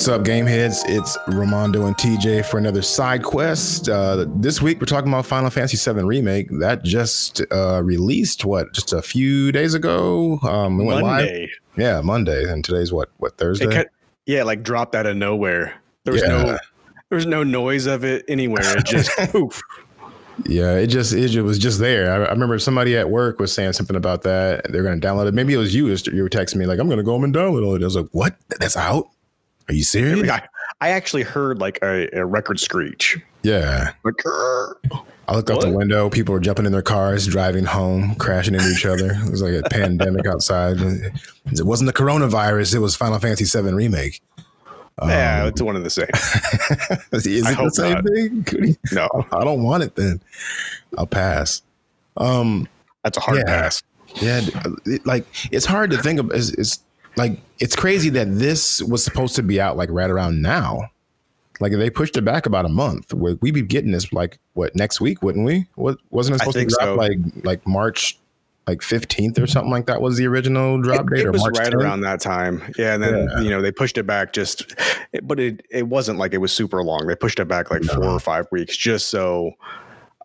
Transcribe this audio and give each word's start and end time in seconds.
What's 0.00 0.08
up, 0.08 0.24
game 0.24 0.46
heads? 0.46 0.82
It's 0.86 1.18
Ramondo 1.28 1.86
and 1.86 1.94
TJ 1.94 2.46
for 2.46 2.56
another 2.56 2.80
side 2.80 3.22
quest. 3.22 3.86
Uh, 3.86 4.24
this 4.36 4.62
week 4.62 4.80
we're 4.80 4.86
talking 4.86 5.10
about 5.12 5.26
Final 5.26 5.50
Fantasy 5.50 5.76
VII 5.92 6.00
Remake 6.04 6.48
that 6.60 6.82
just 6.82 7.42
uh, 7.52 7.82
released. 7.84 8.46
What, 8.46 8.72
just 8.72 8.94
a 8.94 9.02
few 9.02 9.52
days 9.52 9.74
ago? 9.74 10.38
Um, 10.40 10.80
it 10.80 10.84
went 10.84 11.02
Monday. 11.02 11.40
live. 11.40 11.48
Yeah, 11.76 12.00
Monday, 12.00 12.50
and 12.50 12.64
today's 12.64 12.94
what? 12.94 13.10
What 13.18 13.36
Thursday? 13.36 13.66
Cut, 13.70 13.88
yeah, 14.24 14.42
like 14.42 14.62
dropped 14.62 14.94
out 14.94 15.04
of 15.04 15.18
nowhere. 15.18 15.74
There 16.04 16.14
was 16.14 16.22
Yeah. 16.22 16.28
no 16.28 16.44
there 16.46 17.16
was 17.16 17.26
no 17.26 17.42
noise 17.42 17.84
of 17.84 18.02
it 18.02 18.24
anywhere. 18.26 18.78
It 18.78 18.86
just 18.86 19.10
poof. 19.32 19.60
Yeah, 20.46 20.76
it 20.76 20.86
just 20.86 21.12
it 21.12 21.42
was 21.42 21.58
just 21.58 21.78
there. 21.78 22.10
I, 22.10 22.24
I 22.24 22.30
remember 22.30 22.58
somebody 22.58 22.96
at 22.96 23.10
work 23.10 23.38
was 23.38 23.52
saying 23.52 23.74
something 23.74 23.96
about 23.96 24.22
that. 24.22 24.64
They're 24.72 24.82
going 24.82 24.98
to 24.98 25.06
download 25.06 25.26
it. 25.26 25.34
Maybe 25.34 25.52
it 25.52 25.58
was 25.58 25.74
you. 25.74 25.88
You 25.88 26.22
were 26.22 26.30
texting 26.30 26.56
me 26.56 26.64
like, 26.64 26.78
"I'm 26.78 26.86
going 26.86 26.96
to 26.96 27.04
go 27.04 27.12
home 27.12 27.24
and 27.24 27.34
download 27.34 27.76
it." 27.76 27.82
I 27.82 27.84
was 27.84 27.96
like, 27.96 28.08
"What? 28.12 28.34
That's 28.58 28.78
out? 28.78 29.10
Are 29.70 29.74
you 29.74 29.84
serious?" 29.84 30.28
I, 30.28 30.42
I 30.80 30.90
actually 30.90 31.22
heard 31.22 31.58
like 31.60 31.78
a, 31.82 32.08
a 32.12 32.24
record 32.24 32.58
screech. 32.60 33.18
Yeah. 33.42 33.92
Like, 34.04 34.14
I 35.28 35.34
looked 35.34 35.50
out 35.50 35.60
the 35.60 35.70
window. 35.70 36.10
People 36.10 36.32
were 36.34 36.40
jumping 36.40 36.66
in 36.66 36.72
their 36.72 36.82
cars, 36.82 37.26
driving 37.26 37.64
home, 37.64 38.14
crashing 38.16 38.54
into 38.54 38.68
each 38.70 38.84
other. 38.84 39.12
It 39.12 39.30
was 39.30 39.42
like 39.42 39.54
a 39.54 39.68
pandemic 39.70 40.26
outside. 40.26 40.78
It 40.80 41.64
wasn't 41.64 41.86
the 41.86 41.92
coronavirus. 41.92 42.74
It 42.74 42.78
was 42.80 42.96
Final 42.96 43.18
Fantasy 43.18 43.44
VII 43.62 43.72
remake. 43.72 44.20
yeah, 45.02 45.42
Um, 45.42 45.48
it's 45.48 45.62
one 45.62 45.76
of 45.76 45.84
the 45.84 45.90
same. 45.90 46.06
is 47.12 47.26
it 47.26 47.44
the 47.56 47.70
same 47.70 47.94
not. 47.94 48.04
thing? 48.04 48.76
No, 48.92 49.08
I 49.32 49.44
don't 49.44 49.62
want 49.62 49.84
it. 49.84 49.94
Then 49.94 50.20
I'll 50.98 51.06
pass. 51.06 51.62
Um, 52.16 52.68
that's 53.04 53.16
a 53.16 53.20
hard 53.20 53.38
Yeah. 53.38 53.44
pass. 53.44 53.82
yeah, 54.20 54.40
like 55.04 55.24
it's 55.52 55.64
hard 55.64 55.92
to 55.92 55.98
think 55.98 56.18
of. 56.18 56.30
It's, 56.32 56.50
it's 56.54 56.80
like 57.16 57.40
it's 57.58 57.76
crazy 57.76 58.08
that 58.10 58.26
this 58.38 58.82
was 58.82 59.04
supposed 59.04 59.36
to 59.36 59.42
be 59.42 59.60
out 59.60 59.76
like 59.76 59.90
right 59.90 60.10
around 60.10 60.40
now. 60.42 60.90
Like 61.60 61.72
they 61.72 61.90
pushed 61.90 62.16
it 62.16 62.22
back 62.24 62.46
about 62.46 62.64
a 62.64 62.70
month. 62.70 63.12
We- 63.12 63.34
We'd 63.34 63.52
be 63.54 63.62
getting 63.62 63.90
this 63.90 64.12
like 64.12 64.38
what 64.54 64.74
next 64.74 65.00
week, 65.00 65.22
wouldn't 65.22 65.44
we? 65.44 65.66
What 65.74 65.98
wasn't 66.10 66.36
it 66.36 66.38
supposed 66.40 66.56
to 66.58 66.64
drop 66.66 66.80
so. 66.80 66.94
like 66.94 67.18
like 67.44 67.66
March 67.66 68.18
like 68.66 68.80
fifteenth 68.82 69.38
or 69.38 69.46
something 69.46 69.70
like 69.70 69.84
that? 69.86 70.00
Was 70.00 70.16
the 70.16 70.26
original 70.26 70.80
drop 70.80 71.00
It, 71.10 71.16
date 71.16 71.20
it 71.20 71.26
or 71.26 71.32
was 71.32 71.42
March 71.42 71.58
right 71.58 71.72
10th? 71.72 71.82
around 71.82 72.00
that 72.02 72.20
time. 72.20 72.62
Yeah, 72.78 72.94
and 72.94 73.02
then 73.02 73.28
Yeah. 73.28 73.40
you 73.40 73.50
know 73.50 73.60
they 73.60 73.72
pushed 73.72 73.98
it 73.98 74.06
back 74.06 74.32
just, 74.32 74.74
but 75.22 75.38
it 75.38 75.66
it 75.70 75.88
wasn't 75.88 76.18
like 76.18 76.32
it 76.32 76.38
was 76.38 76.52
super 76.52 76.82
long. 76.82 77.06
They 77.06 77.14
pushed 77.16 77.38
it 77.40 77.46
back 77.48 77.70
like 77.70 77.82
four 77.82 78.04
or 78.06 78.20
five 78.20 78.46
weeks 78.50 78.74
just 78.76 79.08
so. 79.08 79.50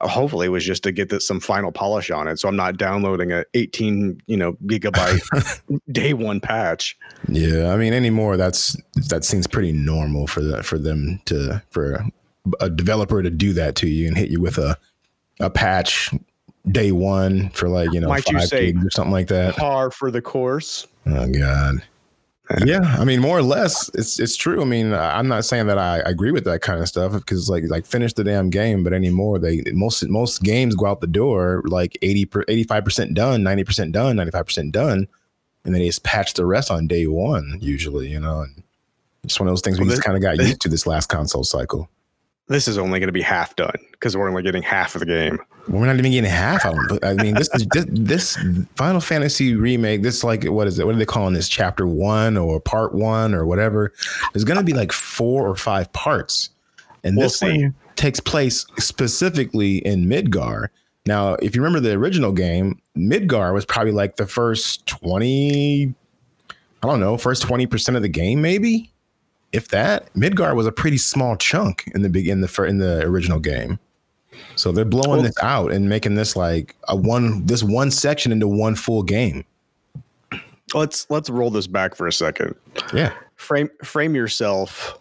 Hopefully, 0.02 0.50
was 0.50 0.66
just 0.66 0.84
to 0.84 0.92
get 0.92 1.10
this, 1.10 1.26
some 1.26 1.40
final 1.40 1.72
polish 1.72 2.12
on 2.12 2.28
it, 2.28 2.38
so 2.38 2.50
I'm 2.50 2.56
not 2.58 2.78
downloading 2.78 3.32
a 3.32 3.46
18 3.54 4.22
you 4.28 4.36
know 4.38 4.54
gigabyte 4.66 5.62
day 5.92 6.14
one 6.14 6.42
patch. 6.42 6.98
Yeah, 7.30 7.72
I 7.74 7.78
mean 7.78 7.94
anymore. 7.94 8.36
That's 8.36 8.76
that 9.10 9.23
seems 9.23 9.48
pretty 9.48 9.72
normal 9.72 10.28
for 10.28 10.42
the 10.42 10.62
for 10.64 10.78
them 10.78 11.22
to 11.26 11.62
for 11.72 12.04
a, 12.60 12.70
developer 12.70 13.23
to 13.23 13.30
do 13.30 13.54
that 13.54 13.76
to 13.78 13.88
you 13.88 14.08
and 14.08 14.18
hit 14.18 14.30
you 14.30 14.42
with 14.42 14.58
a 14.58 14.78
a 15.40 15.50
patch 15.50 16.14
day 16.70 16.92
one 16.92 17.50
for 17.52 17.70
like 17.70 17.92
you 17.94 18.00
know 18.02 18.10
Might 18.10 18.30
you 18.30 18.38
five 18.40 18.50
say- 18.50 18.72
gigs 18.73 18.86
or 18.86 18.90
something 18.90 19.14
like 19.14 19.28
that. 19.28 19.56
Par 19.56 19.92
for 19.92 20.12
the 20.12 20.22
course. 20.22 20.88
Oh 21.06 21.28
god. 21.28 21.76
Yeah, 22.64 22.82
I 23.00 23.06
mean, 23.06 23.22
more 23.22 23.38
or 23.38 23.44
less, 23.44 23.90
it's 23.96 24.20
it's 24.20 24.36
true. 24.36 24.61
I 24.61 24.66
mean, 24.66 24.94
I'm 24.94 25.28
not 25.28 25.45
saying 25.45 25.67
that 25.67 25.80
I 25.80 25.98
agree 26.00 26.32
with 26.32 26.44
that 26.45 26.61
kind 26.61 26.80
of 26.80 26.88
stuff 26.88 27.14
because, 27.14 27.50
like, 27.50 27.64
like 27.67 27.86
finish 27.86 28.14
the 28.14 28.23
damn 28.23 28.50
game. 28.50 28.83
But 28.83 28.94
anymore, 28.94 29.39
they 29.39 29.64
most 29.73 30.08
most 30.08 30.44
games 30.44 30.76
go 30.76 30.86
out 30.86 31.02
the 31.02 31.08
door 31.08 31.64
like 31.66 31.98
80 32.02 32.26
per 32.26 32.45
85 32.48 32.86
percent 32.86 33.14
done, 33.16 33.44
90 33.44 33.64
percent 33.64 33.92
done, 33.94 34.16
95 34.16 34.45
percent 34.45 34.72
done, 34.72 35.08
and 35.64 35.73
then 35.73 35.82
they 35.82 35.88
just 35.88 36.04
patch 36.04 36.34
the 36.36 36.45
rest 36.45 36.70
on 36.70 36.88
day 36.88 37.08
one. 37.08 37.58
Usually, 37.61 38.10
you 38.10 38.20
know, 38.20 38.42
and 38.42 38.64
it's 39.23 39.39
one 39.39 39.48
of 39.48 39.52
those 39.52 39.61
things 39.61 39.80
we 39.80 39.88
just 39.88 40.04
kind 40.04 40.16
of 40.16 40.22
got 40.22 40.38
used 40.38 40.61
to 40.61 40.70
this 40.70 40.86
last 40.86 41.08
console 41.08 41.44
cycle. 41.44 41.89
This 42.48 42.67
is 42.67 42.78
only 42.78 43.00
going 43.00 43.08
to 43.08 43.14
be 43.14 43.23
half 43.23 43.56
done 43.56 43.76
because 43.92 44.16
we're 44.16 44.30
only 44.30 44.44
getting 44.44 44.61
half 44.61 44.94
of 44.95 45.00
the 45.00 45.06
game. 45.08 45.39
We're 45.67 45.88
not 45.88 45.98
even 45.98 46.11
getting 46.11 46.30
half 46.30 46.64
of 46.64 46.76
them. 46.76 46.86
But 46.88 47.04
I 47.06 47.14
mean, 47.16 47.33
this 47.33 47.50
is 47.56 47.66
this, 47.72 47.86
this 47.89 48.38
Final 48.76 49.02
Fantasy 49.02 49.56
remake. 49.56 50.04
This 50.04 50.23
like 50.23 50.44
what 50.44 50.67
is 50.67 50.78
it? 50.78 50.86
What 50.86 50.94
are 50.95 51.00
they 51.00 51.05
calling 51.05 51.34
this? 51.34 51.50
Chapter 51.50 51.88
one 51.88 52.38
or 52.38 52.60
part 52.60 52.94
one 52.94 53.34
or 53.34 53.48
whatever? 53.48 53.94
There's 54.34 54.44
gonna 54.44 54.61
be 54.64 54.73
like 54.73 54.92
four 54.92 55.48
or 55.48 55.55
five 55.55 55.92
parts, 55.94 56.50
and 57.04 57.17
We'll 57.17 57.26
this 57.26 57.39
see. 57.39 57.64
one 57.64 57.76
takes 57.95 58.20
place 58.20 58.66
specifically 58.78 59.78
in 59.80 60.05
Midgar. 60.05 60.67
Now, 61.08 61.34
if 61.36 61.55
you 61.55 61.64
remember 61.64 61.80
the 61.80 61.95
original 61.95 62.32
game, 62.32 62.80
Midgar 62.95 63.54
was 63.54 63.66
probably 63.66 63.92
like 63.92 64.17
the 64.17 64.28
first 64.28 64.86
twenty. 64.86 65.95
I 66.84 66.88
don't 66.88 67.00
know, 67.00 67.17
first 67.17 67.42
twenty 67.42 67.66
percent 67.66 67.95
of 67.98 68.04
the 68.04 68.10
game, 68.10 68.39
maybe, 68.39 68.92
if 69.55 69.70
that. 69.70 70.14
Midgar 70.14 70.55
was 70.55 70.67
a 70.67 70.71
pretty 70.71 70.98
small 70.98 71.36
chunk 71.38 71.89
in 71.95 72.02
the 72.02 72.10
big 72.10 72.27
in 72.27 72.42
the 72.42 72.48
fir- 72.48 72.66
in 72.66 72.77
the 72.80 73.02
original 73.04 73.39
game. 73.39 73.80
So 74.55 74.71
they're 74.71 74.86
blowing 74.86 75.10
Well- 75.11 75.21
this 75.23 75.36
out 75.42 75.71
and 75.71 75.88
making 75.89 76.16
this 76.16 76.36
like 76.36 76.76
a 76.88 76.95
one 76.95 77.45
this 77.45 77.64
one 77.64 77.89
section 77.92 78.32
into 78.32 78.48
one 78.48 78.76
full 78.76 79.04
game. 79.04 79.45
Let's 80.73 81.05
let's 81.10 81.30
roll 81.30 81.52
this 81.52 81.67
back 81.67 81.95
for 81.95 82.08
a 82.08 82.11
second. 82.14 82.55
Yeah. 82.93 83.14
Frame 83.36 83.70
frame 83.83 84.16
yourself. 84.16 84.98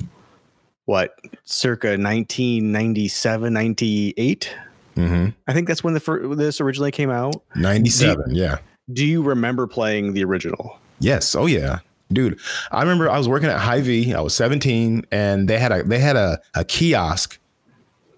What 0.86 1.18
circa 1.44 1.96
1997, 1.96 3.52
98? 3.52 4.54
Mm-hmm. 4.96 5.28
I 5.48 5.52
think 5.54 5.66
that's 5.66 5.82
when 5.82 5.94
the 5.94 6.00
fir- 6.00 6.34
this 6.34 6.60
originally 6.60 6.90
came 6.90 7.10
out. 7.10 7.42
97. 7.56 8.34
Yeah. 8.34 8.58
Do 8.92 9.06
you 9.06 9.22
remember 9.22 9.66
playing 9.66 10.12
the 10.12 10.22
original? 10.24 10.78
Yes. 11.00 11.34
Oh 11.34 11.46
yeah. 11.46 11.78
Dude, 12.14 12.38
I 12.70 12.80
remember 12.80 13.10
I 13.10 13.18
was 13.18 13.28
working 13.28 13.48
at 13.48 13.58
Hy-Vee. 13.58 14.14
I 14.14 14.20
was 14.20 14.34
17 14.34 15.04
and 15.10 15.48
they 15.48 15.58
had 15.58 15.72
a 15.72 15.82
they 15.82 15.98
had 15.98 16.16
a, 16.16 16.40
a 16.54 16.64
kiosk 16.64 17.38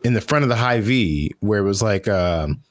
in 0.05 0.15
the 0.15 0.21
front 0.21 0.45
of 0.45 0.49
the 0.49 0.57
Hy-Vee 0.57 1.33
where 1.41 1.59
it 1.59 1.65
was 1.65 1.83
like 1.83 2.07
um 2.07 2.63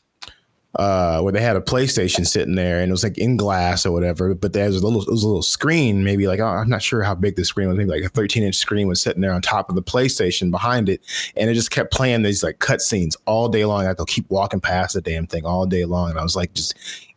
uh 0.76 1.22
where 1.22 1.32
they 1.32 1.42
had 1.42 1.56
a 1.56 1.62
PlayStation 1.62 2.28
sitting 2.28 2.56
there 2.56 2.82
and 2.82 2.90
it 2.90 2.92
was 2.92 3.04
like 3.04 3.18
in 3.18 3.38
glass 3.38 3.86
or 3.86 3.92
whatever, 3.92 4.34
but 4.36 4.54
there 4.54 4.68
was 4.68 4.82
a 4.82 4.86
little 4.86 5.02
it 5.02 5.10
was 5.10 5.24
a 5.24 5.28
little 5.28 5.42
screen, 5.42 6.04
maybe 6.04 6.28
like 6.28 6.40
oh, 6.40 6.46
I'm 6.46 6.70
not 6.70 6.82
sure 6.82 7.02
how 7.02 7.16
big 7.16 7.36
the 7.36 7.46
screen 7.46 7.68
was, 7.68 7.78
maybe 7.78 7.90
like 7.90 8.04
a 8.04 8.10
13 8.10 8.44
inch 8.44 8.56
screen 8.56 8.88
was 8.88 9.02
sitting 9.02 9.22
there 9.22 9.34
on 9.34 9.42
top 9.42 9.70
of 9.70 9.76
the 9.76 9.84
PlayStation 9.84 10.52
behind 10.52 10.90
it, 10.90 11.02
and 11.36 11.50
it 11.50 11.54
just 11.54 11.72
kept 11.72 11.92
playing 11.92 12.24
these 12.24 12.44
like 12.44 12.60
cutscenes 12.60 13.16
all 13.26 13.50
day 13.50 13.66
long. 13.66 13.88
I 13.88 13.94
to 13.94 14.06
keep 14.06 14.30
walking 14.30 14.60
past 14.60 14.94
the 14.94 15.02
damn 15.02 15.28
thing 15.28 15.46
all 15.46 15.66
day 15.66 15.86
long, 15.86 16.12
and 16.12 16.20
I 16.20 16.24
was 16.24 16.36
like 16.36 16.54
just 16.54 16.76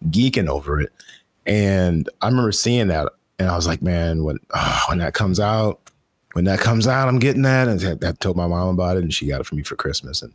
geeking 0.08 0.48
over 0.48 0.80
it. 0.80 0.92
And 1.48 2.08
I 2.20 2.28
remember 2.28 2.52
seeing 2.52 2.88
that, 2.88 3.08
and 3.38 3.48
I 3.48 3.56
was 3.56 3.66
like, 3.66 3.82
man, 3.82 4.24
when 4.24 4.38
oh, 4.54 4.82
when 4.88 4.98
that 4.98 5.14
comes 5.14 5.38
out, 5.40 5.80
when 6.32 6.44
that 6.46 6.58
comes 6.60 6.86
out, 6.86 7.08
I'm 7.08 7.18
getting 7.18 7.42
that. 7.42 7.68
And 7.68 8.04
I, 8.04 8.08
I 8.08 8.12
told 8.12 8.36
my 8.36 8.46
mom 8.46 8.68
about 8.68 8.96
it, 8.96 9.02
and 9.02 9.12
she 9.14 9.26
got 9.26 9.40
it 9.40 9.44
for 9.44 9.54
me 9.54 9.62
for 9.62 9.76
Christmas. 9.76 10.22
And 10.22 10.32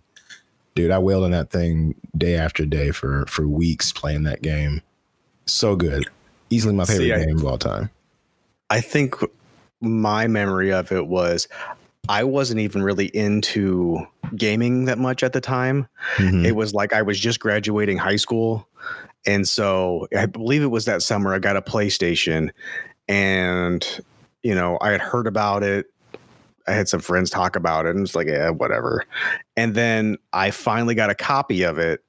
dude, 0.76 0.92
I 0.92 1.00
wailed 1.00 1.24
on 1.24 1.32
that 1.32 1.50
thing 1.50 1.96
day 2.18 2.36
after 2.36 2.66
day 2.66 2.92
for 2.92 3.26
for 3.28 3.48
weeks 3.48 3.92
playing 3.92 4.24
that 4.24 4.42
game. 4.42 4.82
So 5.46 5.76
good, 5.76 6.06
easily 6.50 6.74
my 6.74 6.86
favorite 6.86 7.06
See, 7.06 7.14
I- 7.14 7.26
game 7.26 7.38
of 7.38 7.46
all 7.46 7.58
time. 7.58 7.90
I 8.70 8.82
think 8.82 9.16
my 9.82 10.28
memory 10.28 10.72
of 10.72 10.92
it 10.92 11.06
was 11.08 11.48
I 12.10 12.24
wasn't 12.24 12.60
even 12.62 12.82
really 12.82 13.08
into 13.08 14.06
gaming 14.36 14.86
that 14.86 14.98
much 14.98 15.22
at 15.24 15.34
the 15.34 15.42
time. 15.42 15.88
Mhm. 16.16 16.46
It 16.46 16.54
was 16.54 16.74
like 16.74 16.92
I 16.94 17.02
was 17.02 17.20
just 17.20 17.40
graduating 17.40 17.98
high 17.98 18.16
school. 18.16 18.68
And 19.26 19.48
so 19.48 20.08
I 20.18 20.26
believe 20.26 20.64
it 20.64 20.72
was 20.72 20.86
that 20.86 21.02
summer 21.04 21.34
I 21.34 21.40
got 21.40 21.56
a 21.56 21.62
PlayStation 21.62 22.50
and, 23.08 23.86
you 24.42 24.56
know, 24.56 24.78
I 24.82 24.92
had 24.92 25.02
heard 25.02 25.28
about 25.28 25.64
it. 25.64 25.88
I 26.68 26.72
had 26.72 26.88
some 26.88 27.02
friends 27.02 27.30
talk 27.30 27.56
about 27.56 27.86
it 27.86 27.96
and 27.96 28.06
it's 28.06 28.16
like, 28.16 28.28
yeah, 28.28 28.50
whatever. 28.50 29.06
And 29.58 29.76
then 29.76 30.18
I 30.32 30.52
finally 30.52 30.96
got 30.96 31.10
a 31.10 31.16
copy 31.16 31.64
of 31.64 31.78
it. 31.78 32.02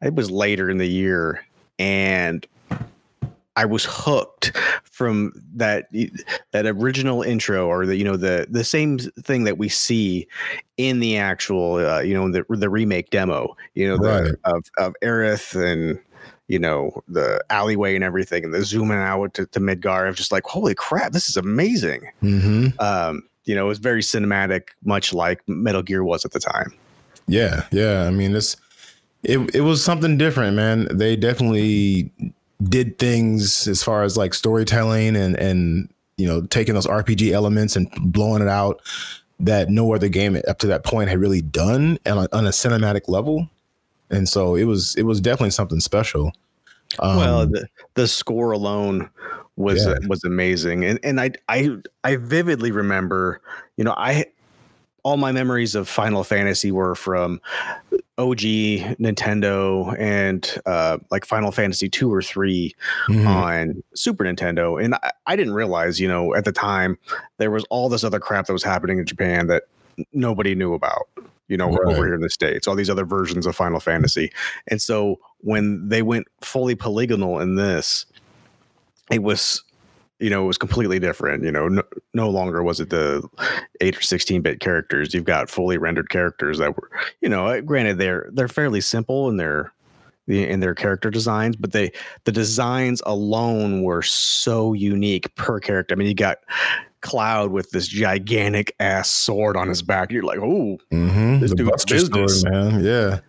It 0.00 0.14
was 0.14 0.30
later 0.30 0.70
in 0.70 0.78
the 0.78 0.88
year 0.88 1.44
and 1.78 2.46
I 3.54 3.66
was 3.66 3.84
hooked 3.84 4.56
from 4.82 5.32
that 5.54 5.88
that 6.52 6.66
original 6.66 7.22
intro 7.22 7.66
or 7.66 7.84
the 7.84 7.96
you 7.96 8.04
know 8.04 8.16
the 8.16 8.46
the 8.48 8.64
same 8.64 8.98
thing 8.98 9.44
that 9.44 9.58
we 9.58 9.68
see 9.68 10.26
in 10.76 11.00
the 11.00 11.18
actual 11.18 11.74
uh, 11.74 12.00
you 12.00 12.14
know 12.14 12.30
the 12.30 12.44
the 12.48 12.70
remake 12.70 13.10
demo 13.10 13.54
you 13.74 13.86
know 13.88 13.98
the, 13.98 14.22
Right. 14.22 14.34
of 14.44 14.64
of 14.78 14.94
Aerith 15.02 15.54
and 15.54 15.98
you 16.52 16.58
know 16.58 17.02
the 17.08 17.42
alleyway 17.50 17.94
and 17.94 18.04
everything 18.04 18.44
and 18.44 18.52
the 18.52 18.62
zooming 18.64 18.98
out 18.98 19.32
to, 19.34 19.46
to 19.46 19.58
Midgar 19.60 20.08
of 20.08 20.14
just 20.16 20.30
like 20.32 20.44
holy 20.44 20.74
crap 20.74 21.12
this 21.12 21.28
is 21.28 21.36
amazing 21.36 22.02
Mhm. 22.22 22.78
um 22.80 23.22
you 23.44 23.54
know 23.54 23.64
it 23.64 23.68
was 23.68 23.78
very 23.78 24.02
cinematic 24.02 24.62
much 24.84 25.12
like 25.14 25.40
Metal 25.48 25.82
Gear 25.82 26.04
was 26.04 26.24
at 26.24 26.32
the 26.32 26.40
time 26.40 26.72
Yeah, 27.26 27.64
yeah. 27.70 28.02
I 28.08 28.10
mean, 28.10 28.32
this 28.32 28.56
it 29.22 29.38
it 29.54 29.60
was 29.62 29.82
something 29.82 30.18
different, 30.18 30.56
man. 30.56 30.88
They 30.90 31.14
definitely 31.16 32.10
did 32.62 32.98
things 32.98 33.66
as 33.68 33.82
far 33.82 34.02
as 34.02 34.16
like 34.16 34.34
storytelling 34.34 35.16
and 35.16 35.36
and 35.36 35.88
you 36.18 36.26
know 36.26 36.42
taking 36.46 36.74
those 36.74 36.86
RPG 36.88 37.30
elements 37.32 37.76
and 37.76 37.88
blowing 38.00 38.42
it 38.42 38.48
out 38.48 38.82
that 39.40 39.68
no 39.70 39.94
other 39.94 40.08
game 40.08 40.36
up 40.48 40.58
to 40.58 40.66
that 40.68 40.84
point 40.84 41.08
had 41.10 41.18
really 41.18 41.40
done 41.42 41.98
on 42.06 42.18
a, 42.18 42.28
on 42.32 42.46
a 42.46 42.50
cinematic 42.50 43.02
level. 43.08 43.48
And 44.12 44.28
so 44.28 44.54
it 44.54 44.64
was 44.64 44.94
it 44.96 45.02
was 45.04 45.20
definitely 45.20 45.50
something 45.50 45.80
special. 45.80 46.32
Um, 46.98 47.16
well 47.16 47.46
the 47.46 47.66
the 47.94 48.06
score 48.06 48.52
alone 48.52 49.08
was 49.56 49.84
Yeah. 49.84 49.94
was 50.08 50.22
amazing, 50.24 50.84
and 50.84 50.98
and 51.02 51.20
I 51.20 51.32
I 51.48 51.70
I 52.04 52.16
vividly 52.16 52.70
remember, 52.70 53.40
you 53.76 53.84
know, 53.84 53.94
I 53.96 54.26
all 55.04 55.16
my 55.16 55.32
memories 55.32 55.74
of 55.74 55.88
Final 55.88 56.22
Fantasy 56.22 56.70
were 56.70 56.94
from 56.94 57.40
OG 58.18 58.38
Nintendo 59.00 59.96
and 59.98 60.60
uh, 60.64 60.98
like 61.10 61.24
Final 61.24 61.50
Fantasy 61.50 61.88
two 61.88 62.12
or 62.12 62.22
three 62.22 62.74
Mhm. 63.08 63.26
on 63.26 63.82
Super 63.94 64.22
Nintendo, 64.24 64.82
and 64.82 64.94
I, 64.96 65.10
I 65.26 65.34
didn't 65.34 65.54
realize, 65.54 65.98
you 65.98 66.06
know, 66.06 66.34
at 66.34 66.44
the 66.44 66.52
time 66.52 66.98
there 67.38 67.50
was 67.50 67.64
all 67.70 67.88
this 67.88 68.04
other 68.04 68.20
crap 68.20 68.46
that 68.46 68.52
was 68.52 68.62
happening 68.62 68.98
in 69.00 69.06
Japan 69.06 69.48
that 69.48 69.64
nobody 70.12 70.54
knew 70.54 70.72
about. 70.74 71.08
You 71.52 71.58
know, 71.58 71.68
Right. 71.68 71.94
over 71.94 72.06
here 72.06 72.14
in 72.14 72.22
the 72.22 72.30
states, 72.30 72.66
all 72.66 72.74
these 72.74 72.88
other 72.90 73.04
versions 73.04 73.46
of 73.46 73.54
Final 73.54 73.78
Fantasy, 73.78 74.32
and 74.68 74.80
so 74.80 75.20
when 75.38 75.86
they 75.88 76.00
went 76.02 76.26
fully 76.40 76.74
polygonal 76.74 77.38
in 77.40 77.56
this, 77.56 78.06
it 79.10 79.22
was 79.22 79.62
you 80.18 80.30
know 80.30 80.44
it 80.44 80.46
was 80.46 80.56
completely 80.56 80.98
different 80.98 81.42
you 81.44 81.50
know 81.52 81.66
no, 81.68 81.82
no 82.14 82.30
longer 82.30 82.62
was 82.62 82.78
it 82.80 82.90
the 82.90 83.22
8 83.80 83.98
or 83.98 84.00
16 84.00 84.40
bit 84.40 84.60
characters. 84.60 85.12
You've 85.12 85.24
got 85.24 85.50
fully 85.50 85.76
rendered 85.78 86.08
characters 86.10 86.58
that 86.58 86.76
were 86.76 86.88
you 87.20 87.28
know 87.28 87.48
uh, 87.48 87.60
granted 87.60 87.98
they're 87.98 88.30
they're 88.32 88.48
fairly 88.48 88.80
simple 88.80 89.28
in 89.28 89.36
their 89.36 89.72
in 90.28 90.60
their 90.60 90.74
character 90.74 91.10
designs 91.10 91.56
but 91.56 91.72
they 91.72 91.90
the 92.24 92.32
designs 92.32 93.02
alone 93.04 93.82
were 93.82 94.02
so 94.02 94.72
unique 94.72 95.34
per 95.34 95.58
character. 95.60 95.94
I 95.94 95.96
mean 95.98 96.08
you 96.08 96.14
got 96.14 96.38
cloud 97.02 97.50
with 97.50 97.70
this 97.70 97.86
gigantic 97.88 98.74
ass 98.80 99.10
sword 99.10 99.56
on 99.56 99.68
his 99.68 99.82
back 99.82 100.10
you're 100.10 100.22
like 100.22 100.38
oh 100.38 100.78
mm-hmm. 100.92 101.40
This 101.40 101.50
The 101.50 101.56
dude's 101.56 101.70
Buster 101.70 101.94
business. 101.96 102.44
man. 102.44 102.84
Yeah. 102.84 103.18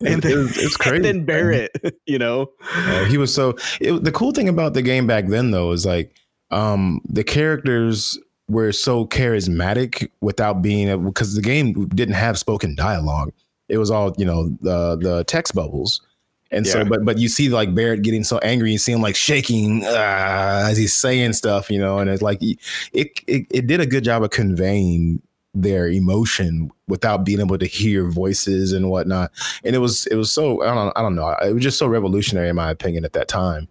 and 0.04 0.22
then, 0.22 0.46
it's, 0.46 0.56
it's 0.58 0.76
crazy. 0.76 0.96
and 0.96 1.04
then 1.04 1.24
barret 1.24 1.70
you 2.06 2.18
know 2.18 2.50
Uh, 2.74 3.04
he 3.04 3.18
was 3.18 3.32
so 3.34 3.54
it, 3.80 4.02
the 4.02 4.10
cool 4.12 4.32
thing 4.32 4.48
about 4.48 4.72
the 4.74 4.82
game 4.82 5.06
back 5.06 5.26
then 5.26 5.50
though 5.50 5.72
is 5.72 5.84
like 5.84 6.14
um 6.50 7.00
the 7.08 7.22
characters 7.22 8.18
were 8.48 8.72
so 8.72 9.04
charismatic 9.06 10.08
without 10.22 10.62
being 10.62 11.04
because 11.04 11.34
the 11.34 11.42
game 11.42 11.86
didn't 11.88 12.14
have 12.14 12.38
spoken 12.38 12.74
dialogue 12.74 13.30
it 13.68 13.76
was 13.76 13.90
all 13.90 14.14
you 14.16 14.24
know 14.24 14.48
the 14.62 14.96
the 14.96 15.24
text 15.24 15.54
bubbles 15.54 16.00
and 16.50 16.66
so 16.66 16.84
but 16.84 17.04
but 17.04 17.18
you 17.18 17.28
see 17.28 17.48
like 17.48 17.74
barret 17.74 18.02
getting 18.02 18.24
so 18.24 18.38
angry 18.38 18.72
you 18.72 18.78
see 18.78 18.92
him 18.92 19.02
like 19.02 19.16
shaking 19.16 19.84
uh, 19.84 20.66
as 20.68 20.76
he's 20.78 20.94
saying 20.94 21.32
stuff 21.32 21.70
you 21.70 21.78
know 21.78 21.98
and 21.98 22.08
it's 22.08 22.22
like 22.22 22.38
it, 22.42 22.58
it 22.92 23.46
it 23.50 23.66
did 23.66 23.80
a 23.80 23.86
good 23.86 24.04
job 24.04 24.22
of 24.22 24.30
conveying 24.30 25.20
their 25.54 25.88
emotion 25.88 26.70
without 26.86 27.24
being 27.24 27.40
able 27.40 27.58
to 27.58 27.66
hear 27.66 28.08
voices 28.10 28.72
and 28.72 28.90
whatnot. 28.90 29.32
And 29.64 29.74
it 29.74 29.78
was 29.78 30.06
it 30.06 30.14
was 30.14 30.30
so 30.30 30.62
I 30.62 30.74
don't 30.74 30.92
I 30.96 31.02
don't 31.02 31.14
know 31.14 31.28
it 31.42 31.52
was 31.52 31.62
just 31.62 31.78
so 31.78 31.86
revolutionary 31.86 32.48
in 32.48 32.56
my 32.56 32.70
opinion 32.70 33.04
at 33.04 33.12
that 33.14 33.28
time 33.28 33.68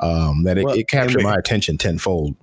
um 0.00 0.44
that 0.44 0.58
it, 0.58 0.64
Well, 0.64 0.78
it 0.78 0.88
captured 0.88 1.18
we- 1.18 1.24
my 1.24 1.36
attention 1.36 1.78
tenfold. 1.78 2.36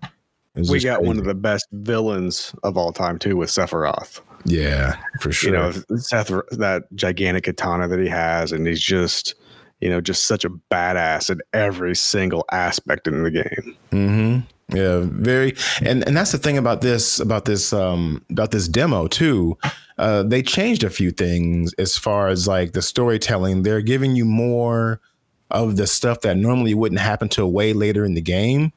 We 0.67 0.81
got 0.81 1.03
one 1.03 1.17
of 1.17 1.23
the 1.23 1.33
best 1.33 1.65
villains 1.71 2.53
of 2.63 2.75
all 2.75 2.91
time 2.91 3.17
too 3.17 3.37
with 3.37 3.49
sephiroth. 3.49 4.19
Yeah 4.43 4.97
for 5.21 5.31
sure 5.31 5.51
you 5.51 5.57
know 5.57 5.97
Seth 5.97 6.27
that 6.51 6.83
gigantic 6.95 7.45
katana 7.45 7.87
that 7.87 7.99
he 7.99 8.09
has, 8.09 8.51
and 8.51 8.67
he's 8.67 8.81
just 8.81 9.35
you 9.81 9.89
know 9.89 10.01
just 10.01 10.25
such 10.25 10.45
a 10.45 10.49
badass 10.49 11.29
in 11.29 11.41
every 11.53 11.95
single 11.95 12.45
aspect 12.51 13.07
in 13.07 13.23
the 13.23 13.31
game. 13.31 13.75
hmm 13.91 14.39
Yeah, 14.75 15.01
very, 15.03 15.55
and 15.81 16.05
and 16.07 16.15
that's 16.15 16.31
the 16.31 16.37
thing 16.37 16.57
about 16.57 16.81
this 16.81 17.19
about 17.19 17.45
this 17.45 17.73
um 17.73 18.23
about 18.29 18.51
this 18.51 18.67
demo 18.67 19.07
too. 19.07 19.57
Uh, 19.97 20.23
they 20.23 20.41
changed 20.41 20.83
a 20.83 20.89
few 20.89 21.11
things 21.11 21.73
as 21.73 21.97
far 21.97 22.29
as 22.29 22.47
like 22.47 22.71
the 22.71 22.81
storytelling. 22.81 23.63
They're 23.63 23.81
giving 23.81 24.15
you 24.15 24.25
more 24.25 24.99
of 25.51 25.75
the 25.75 25.85
stuff 25.85 26.21
that 26.21 26.37
normally 26.37 26.73
wouldn't 26.73 27.01
happen 27.01 27.27
till 27.27 27.51
way 27.51 27.73
later 27.73 28.05
in 28.05 28.13
the 28.13 28.21
game, 28.21 28.71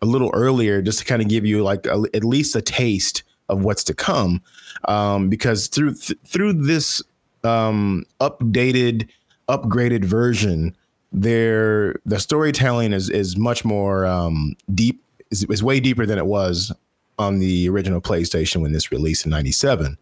a 0.00 0.06
little 0.06 0.30
earlier, 0.32 0.80
just 0.80 0.98
to 1.00 1.04
kind 1.04 1.20
of 1.20 1.28
give 1.28 1.44
you 1.44 1.62
like 1.62 1.86
a, 1.86 2.02
at 2.14 2.24
least 2.24 2.56
a 2.56 2.62
taste 2.62 3.22
of 3.48 3.62
what's 3.62 3.84
to 3.84 3.94
come. 3.94 4.40
Um, 4.88 5.28
because 5.28 5.68
through 5.68 5.94
th- 5.94 6.18
through 6.26 6.54
this 6.54 7.02
um, 7.44 8.04
updated, 8.20 9.08
upgraded 9.48 10.04
version, 10.04 10.76
there 11.12 11.96
the 12.04 12.18
storytelling 12.18 12.92
is 12.92 13.08
is 13.08 13.36
much 13.36 13.64
more 13.64 14.06
um, 14.06 14.56
deep. 14.74 15.00
Is, 15.30 15.44
is 15.44 15.62
way 15.62 15.80
deeper 15.80 16.06
than 16.06 16.18
it 16.18 16.26
was 16.26 16.72
on 17.18 17.38
the 17.38 17.68
original 17.68 18.00
PlayStation 18.00 18.62
when 18.62 18.72
this 18.72 18.92
released 18.92 19.24
in 19.24 19.30
'97. 19.30 19.96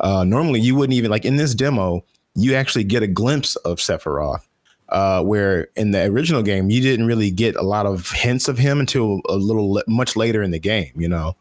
Uh, 0.00 0.24
normally, 0.24 0.60
you 0.60 0.74
wouldn't 0.74 0.96
even 0.96 1.10
like 1.10 1.24
in 1.24 1.36
this 1.36 1.54
demo. 1.54 2.04
You 2.34 2.54
actually 2.54 2.84
get 2.84 3.02
a 3.02 3.06
glimpse 3.06 3.56
of 3.56 3.78
Sephiroth, 3.78 4.46
uh, 4.90 5.22
where 5.22 5.68
in 5.74 5.92
the 5.92 6.04
original 6.04 6.42
game 6.42 6.70
you 6.70 6.82
didn't 6.82 7.06
really 7.06 7.30
get 7.30 7.56
a 7.56 7.62
lot 7.62 7.86
of 7.86 8.10
hints 8.10 8.46
of 8.46 8.58
him 8.58 8.78
until 8.78 9.20
a 9.28 9.36
little 9.36 9.72
le- 9.74 9.84
much 9.88 10.16
later 10.16 10.42
in 10.42 10.50
the 10.50 10.58
game. 10.58 10.92
You 10.96 11.08
know, 11.08 11.36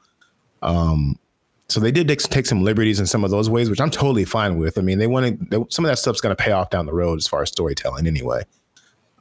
um, 0.61 1.19
so 1.67 1.79
they 1.79 1.91
did 1.91 2.07
take, 2.07 2.45
some 2.45 2.63
liberties 2.63 2.99
in 2.99 3.07
some 3.07 3.23
of 3.23 3.31
those 3.31 3.49
ways, 3.49 3.69
which 3.69 3.81
I'm 3.81 3.89
totally 3.89 4.25
fine 4.25 4.57
with. 4.57 4.77
I 4.77 4.81
mean, 4.81 4.99
they 4.99 5.07
want 5.07 5.49
they, 5.49 5.57
some 5.69 5.83
of 5.83 5.89
that 5.89 5.97
stuff's 5.97 6.21
going 6.21 6.35
to 6.35 6.41
pay 6.41 6.51
off 6.51 6.69
down 6.69 6.85
the 6.85 6.93
road 6.93 7.17
as 7.17 7.27
far 7.27 7.41
as 7.41 7.49
storytelling, 7.49 8.05
anyway. 8.05 8.43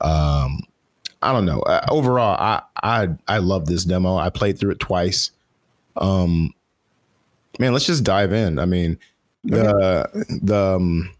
Um, 0.00 0.60
I 1.22 1.32
don't 1.32 1.46
know. 1.46 1.60
Uh, 1.60 1.86
overall, 1.90 2.36
I 2.38 2.62
I 2.82 3.08
I 3.26 3.38
love 3.38 3.66
this 3.66 3.84
demo. 3.84 4.16
I 4.16 4.28
played 4.28 4.58
through 4.58 4.72
it 4.72 4.80
twice. 4.80 5.30
Um, 5.96 6.52
man, 7.58 7.72
let's 7.72 7.86
just 7.86 8.04
dive 8.04 8.32
in. 8.32 8.58
I 8.58 8.66
mean, 8.66 8.98
the 9.44 10.06
the 10.42 10.76
um, 10.76 11.14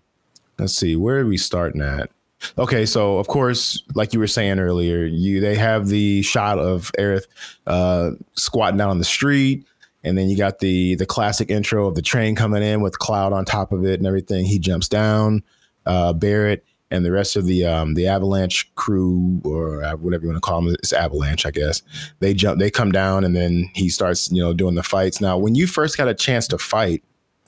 let's 0.59 0.75
see, 0.75 0.95
where 0.95 1.21
are 1.21 1.27
we 1.27 1.39
starting 1.39 1.81
at? 1.81 2.11
Okay, 2.59 2.85
so 2.85 3.19
of 3.19 3.29
course, 3.29 3.83
like 3.95 4.13
you 4.13 4.21
were 4.21 4.27
saying 4.27 4.59
earlier, 4.59 5.07
you 5.07 5.41
they 5.41 5.55
have 5.55 5.89
the 5.89 6.21
shot 6.23 6.59
of 6.59 6.93
Aerith 6.99 7.27
uh, 7.67 8.11
squatting 8.35 8.77
down 8.77 8.91
on 8.91 8.99
the 8.99 9.05
street, 9.05 9.67
and 10.05 10.17
then 10.17 10.29
you 10.29 10.37
got 10.37 10.59
the 10.59 10.95
the 10.97 11.07
classic 11.07 11.51
intro 11.51 11.87
of 11.87 11.95
the 11.95 12.03
train 12.03 12.35
coming 12.35 12.63
in 12.63 12.81
with 12.83 12.99
Cloud 12.99 13.33
on 13.33 13.45
top 13.45 13.73
of 13.73 13.85
it 13.85 13.99
and 13.99 14.07
everything. 14.07 14.45
He 14.45 14.59
jumps 14.59 14.89
down, 14.89 15.43
uh, 15.87 16.13
Barret 16.13 16.65
and 16.91 17.05
the 17.05 17.11
rest 17.11 17.35
of 17.35 17.47
the 17.47 17.65
um, 17.65 17.95
the 17.95 18.07
Avalanche 18.07 18.73
crew 18.75 19.41
or 19.45 19.83
whatever 19.97 20.25
you 20.25 20.29
want 20.29 20.37
to 20.37 20.41
call 20.41 20.63
them, 20.63 20.75
it's 20.75 20.93
Avalanche, 20.93 21.45
I 21.47 21.51
guess. 21.51 21.83
They 22.21 22.35
jump, 22.35 22.61
they 22.61 22.71
come 22.71 22.93
down, 22.93 23.25
and 23.25 23.35
then 23.35 23.71
he 23.75 23.89
starts, 23.89 24.31
you 24.31 24.41
know, 24.41 24.53
doing 24.53 24.75
the 24.75 24.83
fights. 24.83 25.21
Now, 25.21 25.37
when 25.37 25.55
you 25.55 25.67
first 25.67 25.97
got 25.97 26.09
a 26.09 26.15
chance 26.15 26.47
to 26.49 26.59
fight, 26.59 27.03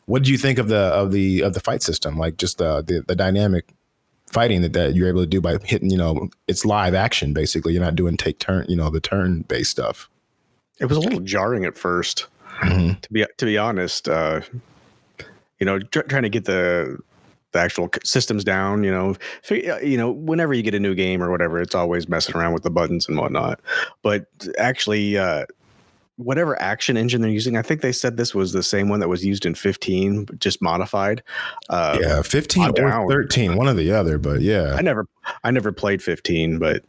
what 0.07 0.23
did 0.23 0.29
you 0.29 0.39
think 0.39 0.59
of 0.59 0.69
the 0.69 0.77
of 0.77 1.13
the 1.13 1.43
of 1.43 1.55
the 1.55 1.61
fight 1.61 1.83
system? 1.83 2.17
Like 2.17 2.39
just 2.39 2.59
the 2.59 2.83
the, 2.83 3.05
the 3.07 3.15
dynamic 3.15 3.73
fighting 4.33 4.63
that, 4.63 4.73
that 4.73 4.95
you're 4.97 5.09
able 5.09 5.21
to 5.21 5.27
do 5.27 5.41
by 5.41 5.57
hitting, 5.65 5.91
you 5.91 5.97
know, 5.97 6.29
it's 6.49 6.65
live 6.65 6.95
action 6.95 7.33
basically. 7.33 7.73
You're 7.73 7.85
not 7.85 7.95
doing 7.95 8.17
take 8.17 8.41
turn, 8.41 8.67
you 8.69 8.77
know, 8.77 8.91
the 8.91 9.01
turn 9.01 9.43
based 9.43 9.71
stuff. 9.71 10.11
It 10.81 10.87
was 10.87 10.99
a 10.99 11.01
little 11.01 11.21
jarring 11.21 11.65
at 11.65 11.75
1st 11.75 12.27
Mhm. 12.63 13.01
to 13.01 13.13
be 13.13 13.27
to 13.39 13.45
be 13.45 13.59
honest. 13.59 14.09
Uh, 14.09 14.41
you 15.59 15.65
know, 15.67 15.79
tr- 15.79 16.01
trying 16.03 16.23
to 16.25 16.29
get 16.29 16.45
the 16.45 16.99
the 17.53 17.59
actual 17.59 17.89
systems 18.05 18.45
down. 18.45 18.85
You 18.85 18.91
know, 18.91 19.15
fi- 19.43 19.69
uh, 19.71 19.79
you 19.79 19.97
know, 19.97 20.11
whenever 20.11 20.53
you 20.55 20.63
get 20.63 20.75
a 20.75 20.81
new 20.81 20.95
game 20.95 21.23
or 21.23 21.31
whatever, 21.31 21.61
it's 21.61 21.75
always 21.75 22.09
messing 22.09 22.37
around 22.37 22.53
with 22.53 22.63
the 22.63 22.71
buttons 22.71 23.09
and 23.09 23.17
whatnot. 23.19 23.61
But 24.03 24.27
actually, 24.59 25.17
uh, 25.17 25.47
whatever 26.17 26.61
action 26.61 26.97
engine 26.97 27.21
they're 27.21 27.31
using, 27.31 27.57
I 27.59 27.63
think 27.63 27.83
they 27.83 27.93
said 27.93 28.17
this 28.17 28.35
was 28.35 28.53
the 28.53 28.63
same 28.63 28.89
one 28.89 29.01
that 29.01 29.09
was 29.09 29.23
used 29.25 29.45
in 29.45 29.55
15, 29.55 30.27
just 30.39 30.63
modified. 30.63 31.23
Uh, 31.69 31.99
yeah, 32.01 32.23
15 32.23 32.71
or 32.71 32.73
down. 32.73 33.09
13, 33.09 33.55
one 33.57 33.69
or 33.69 33.75
the 33.75 33.93
other, 33.93 34.17
but 34.19 34.41
yeah. 34.41 34.75
I 34.75 34.81
never, 34.83 35.07
I 35.45 35.51
never 35.51 35.73
played 35.73 36.03
15, 36.03 36.59
but 36.59 36.85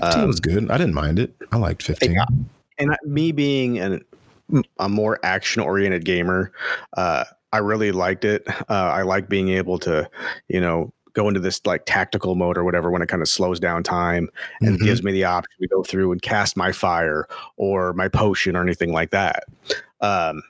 15 0.00 0.20
um, 0.22 0.26
was 0.28 0.38
good. 0.40 0.70
I 0.70 0.78
didn't 0.78 0.94
mind 0.94 1.18
it. 1.18 1.34
I 1.50 1.56
liked 1.56 1.82
15. 1.82 2.12
Yeah. 2.12 2.24
and 2.78 2.92
I- 2.92 2.96
me 3.04 3.32
being 3.32 3.78
an, 3.78 4.04
a 4.78 4.88
more 4.88 5.18
action 5.22 5.62
oriented 5.62 6.04
gamer, 6.04 6.52
uh, 6.96 7.24
I 7.52 7.58
really 7.58 7.92
liked 7.92 8.24
it. 8.24 8.46
Uh, 8.68 8.90
I 8.92 9.02
like 9.02 9.28
being 9.28 9.48
able 9.50 9.78
to, 9.80 10.08
you 10.48 10.60
know, 10.60 10.92
go 11.14 11.26
into 11.28 11.40
this 11.40 11.64
like 11.66 11.82
tactical 11.86 12.34
mode 12.34 12.56
or 12.56 12.62
whatever 12.64 12.90
when 12.90 13.02
it 13.02 13.08
kind 13.08 13.22
of 13.22 13.28
slows 13.28 13.58
down 13.58 13.82
time 13.82 14.28
and 14.60 14.78
Mhm. 14.78 14.84
gives 14.84 15.02
me 15.02 15.10
the 15.12 15.24
option 15.24 15.50
to 15.60 15.66
go 15.68 15.82
through 15.82 16.12
and 16.12 16.22
cast 16.22 16.56
my 16.56 16.70
fire 16.70 17.26
or 17.56 17.92
my 17.94 18.06
potion 18.08 18.54
or 18.54 18.62
anything 18.62 18.92
like 18.92 19.10
that. 19.10 19.44
Um, 20.00 20.42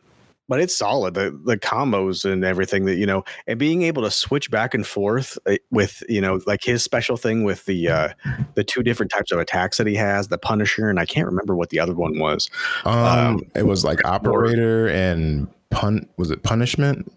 but 0.48 0.60
it's 0.60 0.74
solid 0.76 1.14
the 1.14 1.30
the 1.44 1.56
combos 1.58 2.24
and 2.24 2.44
everything 2.44 2.84
that 2.86 2.96
you 2.96 3.06
know 3.06 3.22
and 3.46 3.58
being 3.58 3.82
able 3.82 4.02
to 4.02 4.10
switch 4.10 4.50
back 4.50 4.74
and 4.74 4.86
forth 4.86 5.38
uh, 5.46 5.56
with 5.70 6.02
you 6.08 6.20
know 6.20 6.40
like 6.46 6.64
his 6.64 6.82
special 6.82 7.16
thing 7.16 7.44
with 7.44 7.64
the 7.66 7.88
uh 7.88 8.08
the 8.54 8.64
two 8.64 8.82
different 8.82 9.12
types 9.12 9.30
of 9.30 9.38
attacks 9.38 9.76
that 9.78 9.86
he 9.86 9.94
has 9.94 10.28
the 10.28 10.38
punisher 10.38 10.88
and 10.88 10.98
i 10.98 11.04
can't 11.04 11.26
remember 11.26 11.54
what 11.54 11.70
the 11.70 11.78
other 11.78 11.94
one 11.94 12.18
was 12.18 12.50
Um, 12.84 12.94
Um, 12.94 13.42
it 13.54 13.66
was 13.66 13.84
like 13.84 14.04
operator 14.04 14.88
and 14.88 15.48
pun. 15.70 16.08
Was 16.16 16.30
it 16.30 16.42
punishment 16.42 17.12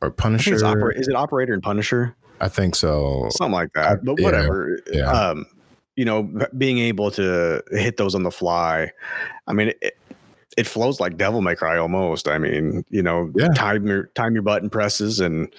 or 0.00 0.10
punisher? 0.10 0.54
it's 0.54 0.62
opera- 0.62 0.98
is 0.98 1.06
it 1.08 1.14
operator 1.14 1.52
and 1.54 1.62
punisher 1.62 2.16
I 2.40 2.48
think 2.48 2.74
so. 2.74 3.28
something 3.36 3.52
like 3.52 3.72
that 3.74 4.04
but 4.04 4.18
yeah, 4.18 4.24
whatever 4.24 4.80
yeah. 4.92 5.08
um 5.10 5.46
you 5.94 6.04
know 6.04 6.22
being 6.58 6.78
able 6.78 7.10
to 7.12 7.62
hit 7.70 7.96
those 7.98 8.14
on 8.16 8.22
the 8.24 8.30
fly 8.32 8.90
i 9.46 9.52
mean 9.52 9.68
it, 9.82 9.96
it 10.56 10.66
flows 10.66 11.00
like 11.00 11.16
devil 11.16 11.40
may 11.40 11.54
cry 11.54 11.78
almost 11.78 12.28
i 12.28 12.38
mean 12.38 12.84
you 12.90 13.02
know 13.02 13.30
Yeah. 13.34 13.48
time 13.48 13.86
your 13.86 14.04
time 14.14 14.34
your 14.34 14.42
button 14.42 14.70
presses 14.70 15.20
and 15.20 15.52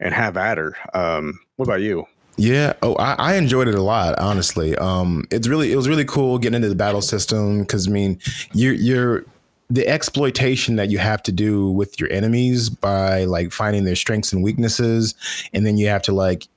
and 0.00 0.14
have 0.14 0.36
at 0.36 0.58
her 0.58 0.76
um 0.94 1.38
what 1.56 1.66
about 1.68 1.80
you 1.80 2.06
Yeah. 2.36 2.72
Oh, 2.82 2.96
I, 2.96 3.14
I, 3.14 3.34
enjoyed 3.36 3.68
it 3.68 3.76
a 3.76 3.82
lot. 3.82 4.18
Honestly, 4.18 4.74
um, 4.78 5.24
it's 5.30 5.46
really 5.46 5.70
it 5.72 5.76
was 5.76 5.88
really 5.88 6.04
cool 6.04 6.36
getting 6.38 6.56
into 6.56 6.68
the 6.68 6.74
battle 6.74 7.00
system 7.00 7.60
because 7.60 7.86
I 7.86 7.92
mean, 7.92 8.18
you're 8.52 8.74
you're 8.74 9.24
the 9.70 9.86
exploitation 9.86 10.74
that 10.76 10.90
you 10.90 10.98
have 10.98 11.22
to 11.22 11.32
do 11.32 11.70
with 11.70 11.98
your 12.00 12.10
enemies 12.12 12.70
by 12.70 13.24
like 13.24 13.52
finding 13.52 13.84
their 13.84 13.94
strengths 13.94 14.32
and 14.32 14.42
weaknesses, 14.42 15.14
and 15.52 15.64
then 15.64 15.76
you 15.78 15.86
have 15.86 16.02
to 16.02 16.12
like 16.12 16.48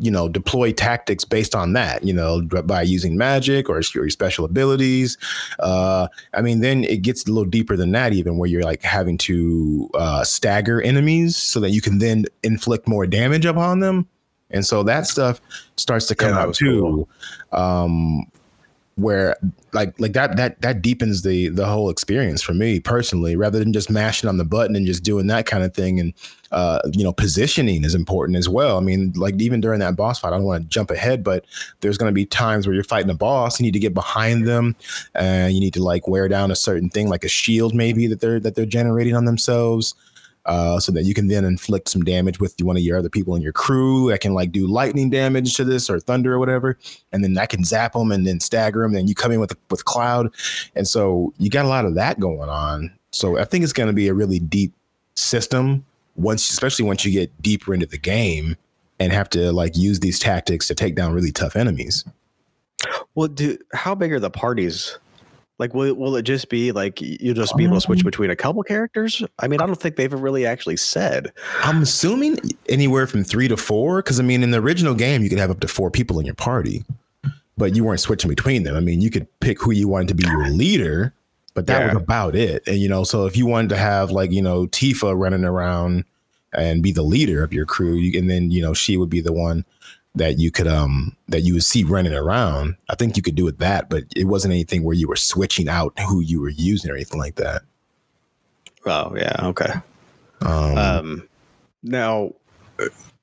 you 0.00 0.10
know 0.10 0.28
deploy 0.28 0.72
tactics 0.72 1.24
based 1.24 1.54
on 1.54 1.72
that 1.72 2.02
you 2.02 2.12
know 2.12 2.42
by 2.64 2.82
using 2.82 3.16
magic 3.16 3.68
or 3.68 3.80
your 3.94 4.10
special 4.10 4.44
abilities 4.44 5.16
uh 5.60 6.08
i 6.34 6.40
mean 6.40 6.60
then 6.60 6.82
it 6.84 7.02
gets 7.02 7.24
a 7.26 7.30
little 7.30 7.48
deeper 7.48 7.76
than 7.76 7.92
that 7.92 8.12
even 8.12 8.36
where 8.36 8.48
you're 8.48 8.62
like 8.62 8.82
having 8.82 9.16
to 9.16 9.88
uh 9.94 10.24
stagger 10.24 10.82
enemies 10.82 11.36
so 11.36 11.60
that 11.60 11.70
you 11.70 11.80
can 11.80 11.98
then 11.98 12.24
inflict 12.42 12.88
more 12.88 13.06
damage 13.06 13.46
upon 13.46 13.78
them 13.78 14.08
and 14.50 14.64
so 14.64 14.82
that 14.84 15.06
stuff 15.06 15.40
starts 15.76 16.06
to 16.06 16.14
come 16.14 16.30
yeah, 16.30 16.40
out 16.40 16.54
too. 16.54 16.80
Cool. 16.80 17.60
Um, 17.60 18.26
where 18.96 19.36
like 19.72 19.98
like 19.98 20.12
that 20.12 20.36
that 20.36 20.60
that 20.60 20.80
deepens 20.80 21.22
the 21.22 21.48
the 21.48 21.66
whole 21.66 21.90
experience 21.90 22.42
for 22.42 22.54
me 22.54 22.78
personally 22.78 23.34
rather 23.34 23.58
than 23.58 23.72
just 23.72 23.90
mashing 23.90 24.28
on 24.28 24.36
the 24.36 24.44
button 24.44 24.76
and 24.76 24.86
just 24.86 25.02
doing 25.02 25.26
that 25.26 25.46
kind 25.46 25.64
of 25.64 25.74
thing. 25.74 25.98
And 25.98 26.14
uh 26.52 26.80
you 26.92 27.02
know 27.02 27.12
positioning 27.12 27.84
is 27.84 27.94
important 27.94 28.38
as 28.38 28.48
well. 28.48 28.78
I 28.78 28.80
mean 28.80 29.12
like 29.16 29.40
even 29.40 29.60
during 29.60 29.80
that 29.80 29.96
boss 29.96 30.20
fight 30.20 30.28
i 30.28 30.36
don't 30.36 30.44
want 30.44 30.62
to 30.62 30.68
jump 30.68 30.90
ahead 30.90 31.24
but 31.24 31.44
there's 31.80 31.98
going 31.98 32.10
to 32.10 32.14
be 32.14 32.26
times 32.26 32.66
where 32.66 32.74
you're 32.74 32.84
fighting 32.84 33.10
a 33.10 33.14
boss 33.14 33.58
you 33.58 33.64
need 33.64 33.72
to 33.72 33.78
get 33.78 33.94
behind 33.94 34.46
them 34.46 34.76
and 35.14 35.54
you 35.54 35.60
need 35.60 35.74
to 35.74 35.82
like 35.82 36.06
wear 36.08 36.28
down 36.28 36.50
a 36.50 36.56
certain 36.56 36.88
thing 36.88 37.08
like 37.08 37.24
a 37.24 37.28
shield 37.28 37.74
maybe 37.74 38.06
that 38.06 38.20
they're 38.20 38.40
that 38.40 38.54
they're 38.54 38.66
generating 38.66 39.16
on 39.16 39.24
themselves 39.24 39.94
uh, 40.46 40.78
so 40.78 40.92
that 40.92 41.04
you 41.04 41.14
can 41.14 41.28
then 41.28 41.44
inflict 41.44 41.88
some 41.88 42.02
damage 42.02 42.40
with 42.40 42.60
one 42.62 42.76
of 42.76 42.82
your 42.82 42.98
other 42.98 43.08
people 43.08 43.34
in 43.34 43.42
your 43.42 43.52
crew 43.52 44.10
that 44.10 44.20
can 44.20 44.34
like 44.34 44.52
do 44.52 44.66
lightning 44.66 45.10
damage 45.10 45.54
to 45.54 45.64
this 45.64 45.88
or 45.88 45.98
thunder 45.98 46.34
or 46.34 46.38
whatever, 46.38 46.78
and 47.12 47.24
then 47.24 47.34
that 47.34 47.48
can 47.48 47.64
zap 47.64 47.94
them 47.94 48.12
and 48.12 48.26
then 48.26 48.40
stagger 48.40 48.82
them. 48.82 48.92
Then 48.92 49.08
you 49.08 49.14
come 49.14 49.32
in 49.32 49.40
with 49.40 49.56
with 49.70 49.84
cloud, 49.84 50.32
and 50.74 50.86
so 50.86 51.32
you 51.38 51.50
got 51.50 51.64
a 51.64 51.68
lot 51.68 51.84
of 51.84 51.94
that 51.94 52.20
going 52.20 52.48
on. 52.48 52.92
So 53.10 53.38
I 53.38 53.44
think 53.44 53.64
it's 53.64 53.72
going 53.72 53.86
to 53.86 53.92
be 53.92 54.08
a 54.08 54.14
really 54.14 54.38
deep 54.38 54.72
system 55.14 55.84
once, 56.16 56.50
especially 56.50 56.84
once 56.84 57.04
you 57.04 57.12
get 57.12 57.30
deeper 57.42 57.72
into 57.72 57.86
the 57.86 57.98
game 57.98 58.56
and 58.98 59.12
have 59.12 59.30
to 59.30 59.52
like 59.52 59.76
use 59.76 60.00
these 60.00 60.18
tactics 60.18 60.66
to 60.68 60.74
take 60.74 60.94
down 60.94 61.12
really 61.12 61.32
tough 61.32 61.56
enemies. 61.56 62.04
Well, 63.14 63.28
do 63.28 63.56
how 63.72 63.94
big 63.94 64.12
are 64.12 64.20
the 64.20 64.30
parties 64.30 64.98
like, 65.58 65.72
will 65.72 65.94
will 65.94 66.16
it 66.16 66.22
just 66.22 66.48
be 66.48 66.72
like 66.72 67.00
you'll 67.00 67.34
just 67.34 67.56
be 67.56 67.64
able 67.64 67.76
to 67.76 67.80
switch 67.80 68.00
um 68.00 68.04
between 68.04 68.30
a 68.30 68.36
couple 68.36 68.62
characters? 68.62 69.22
I 69.38 69.48
mean, 69.48 69.60
I 69.60 69.66
don't 69.66 69.80
think 69.80 69.96
they've 69.96 70.12
really 70.12 70.44
actually 70.44 70.76
said. 70.76 71.32
I'm 71.60 71.82
assuming 71.82 72.38
anywhere 72.68 73.06
from 73.06 73.22
three 73.22 73.48
to 73.48 73.56
four, 73.56 74.02
because 74.02 74.18
I 74.18 74.24
mean, 74.24 74.42
in 74.42 74.50
the 74.50 74.58
original 74.58 74.94
game, 74.94 75.22
you 75.22 75.28
could 75.28 75.38
have 75.38 75.50
up 75.50 75.60
to 75.60 75.68
four 75.68 75.90
people 75.90 76.18
in 76.18 76.26
your 76.26 76.34
party, 76.34 76.84
but 77.56 77.76
you 77.76 77.84
weren't 77.84 78.00
switching 78.00 78.28
between 78.28 78.64
them. 78.64 78.74
I 78.74 78.80
mean, 78.80 79.00
you 79.00 79.10
could 79.10 79.28
pick 79.40 79.60
who 79.60 79.70
you 79.70 79.86
wanted 79.86 80.08
to 80.08 80.14
be 80.14 80.24
your 80.24 80.48
leader, 80.48 81.12
but 81.54 81.66
that 81.68 81.80
yeah. 81.80 81.94
was 81.94 82.02
about 82.02 82.34
it. 82.34 82.66
And 82.66 82.78
you 82.78 82.88
know, 82.88 83.04
so 83.04 83.26
if 83.26 83.36
you 83.36 83.46
wanted 83.46 83.68
to 83.68 83.76
have 83.76 84.10
like 84.10 84.32
you 84.32 84.42
know 84.42 84.66
Tifa 84.66 85.16
running 85.16 85.44
around 85.44 86.04
and 86.52 86.82
be 86.82 86.90
the 86.90 87.02
leader 87.02 87.44
of 87.44 87.52
your 87.52 87.66
crew, 87.66 87.98
and 88.16 88.28
then 88.28 88.50
you 88.50 88.60
know 88.60 88.74
she 88.74 88.96
would 88.96 89.10
be 89.10 89.20
the 89.20 89.32
one 89.32 89.64
that 90.14 90.38
you 90.38 90.50
could 90.50 90.68
um 90.68 91.16
that 91.28 91.40
you 91.40 91.54
would 91.54 91.64
see 91.64 91.84
running 91.84 92.14
around. 92.14 92.76
I 92.88 92.94
think 92.94 93.16
you 93.16 93.22
could 93.22 93.34
do 93.34 93.48
it 93.48 93.58
that, 93.58 93.90
but 93.90 94.04
it 94.16 94.24
wasn't 94.24 94.52
anything 94.54 94.82
where 94.82 94.94
you 94.94 95.08
were 95.08 95.16
switching 95.16 95.68
out 95.68 95.98
who 96.08 96.20
you 96.20 96.40
were 96.40 96.50
using 96.50 96.90
or 96.90 96.94
anything 96.94 97.18
like 97.18 97.36
that. 97.36 97.62
Oh 98.86 99.14
yeah, 99.16 99.36
okay. 99.42 99.72
Um, 100.42 100.78
um 100.78 101.28
now 101.82 102.32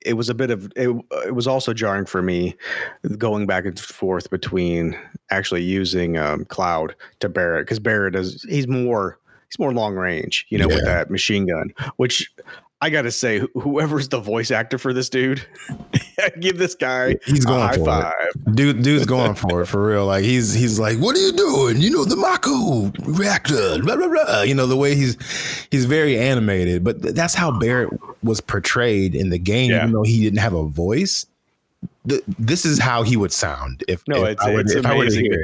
it 0.04 0.14
was 0.14 0.30
a 0.30 0.34
bit 0.34 0.50
of 0.50 0.72
it, 0.76 0.90
it 1.26 1.36
was 1.36 1.48
also 1.48 1.74
jarring 1.74 2.06
for 2.06 2.22
me 2.22 2.56
going 3.18 3.46
back 3.46 3.66
and 3.66 3.80
forth 3.80 4.30
between 4.30 4.98
actually 5.30 5.64
using 5.64 6.18
um, 6.18 6.46
cloud 6.46 6.96
to 7.20 7.30
Barret 7.30 7.66
because 7.66 7.80
Barret 7.80 8.16
is 8.16 8.44
he's 8.50 8.68
more 8.68 9.20
he's 9.50 9.60
more 9.60 9.74
long 9.74 9.96
range 9.96 10.46
you 10.50 10.58
know 10.58 10.68
yeah. 10.70 10.76
with 10.76 10.86
that 10.86 11.10
machine 11.10 11.46
gun 11.48 11.74
which 11.98 12.32
I 12.84 12.90
gotta 12.90 13.12
say, 13.12 13.42
whoever's 13.54 14.10
the 14.10 14.20
voice 14.20 14.50
actor 14.50 14.80
for 14.80 14.92
this 14.92 15.08
dude, 15.08 15.46
give 16.40 16.58
this 16.58 16.74
guy 16.74 17.16
he's 17.26 17.46
going 17.46 17.60
high 17.60 17.78
for 17.78 17.86
five. 17.86 18.14
It. 18.20 18.56
Dude, 18.56 18.82
dude's 18.82 19.06
going 19.06 19.36
for 19.36 19.62
it 19.62 19.68
for 19.68 19.86
real. 19.86 20.08
Like 20.08 20.24
he's 20.24 20.54
he's 20.54 20.80
like, 20.80 20.98
what 20.98 21.16
are 21.16 21.20
you 21.20 21.32
doing? 21.32 21.78
You 21.80 21.92
know 21.92 22.06
the 22.06 22.16
Mako 22.16 22.92
reactor, 23.04 23.82
blah 23.84 23.96
blah 23.96 24.08
blah. 24.08 24.42
You 24.42 24.56
know 24.56 24.66
the 24.66 24.78
way 24.78 24.96
he's 24.96 25.16
he's 25.70 25.86
very 25.86 26.18
animated, 26.18 26.84
but 26.84 27.02
that's 27.02 27.36
how 27.36 27.58
Barret 27.60 27.92
was 28.24 28.42
portrayed 28.42 29.14
in 29.14 29.30
the 29.30 29.40
game, 29.40 29.70
yeah. 29.70 29.84
even 29.84 29.92
though 29.92 30.04
he 30.04 30.22
didn't 30.24 30.40
have 30.40 30.54
a 30.54 30.66
voice 30.66 31.28
th- 32.08 32.24
this 32.28 32.66
is 32.66 32.80
how 32.80 33.04
he 33.04 33.16
would 33.18 33.32
sound 33.32 33.84
if 33.88 34.04
no, 34.08 34.26
if 34.26 34.32
it's, 34.32 34.44
I 34.44 34.54
were, 34.54 34.60
it's 34.62 34.74
amazing. 34.74 35.26
It. 35.28 35.40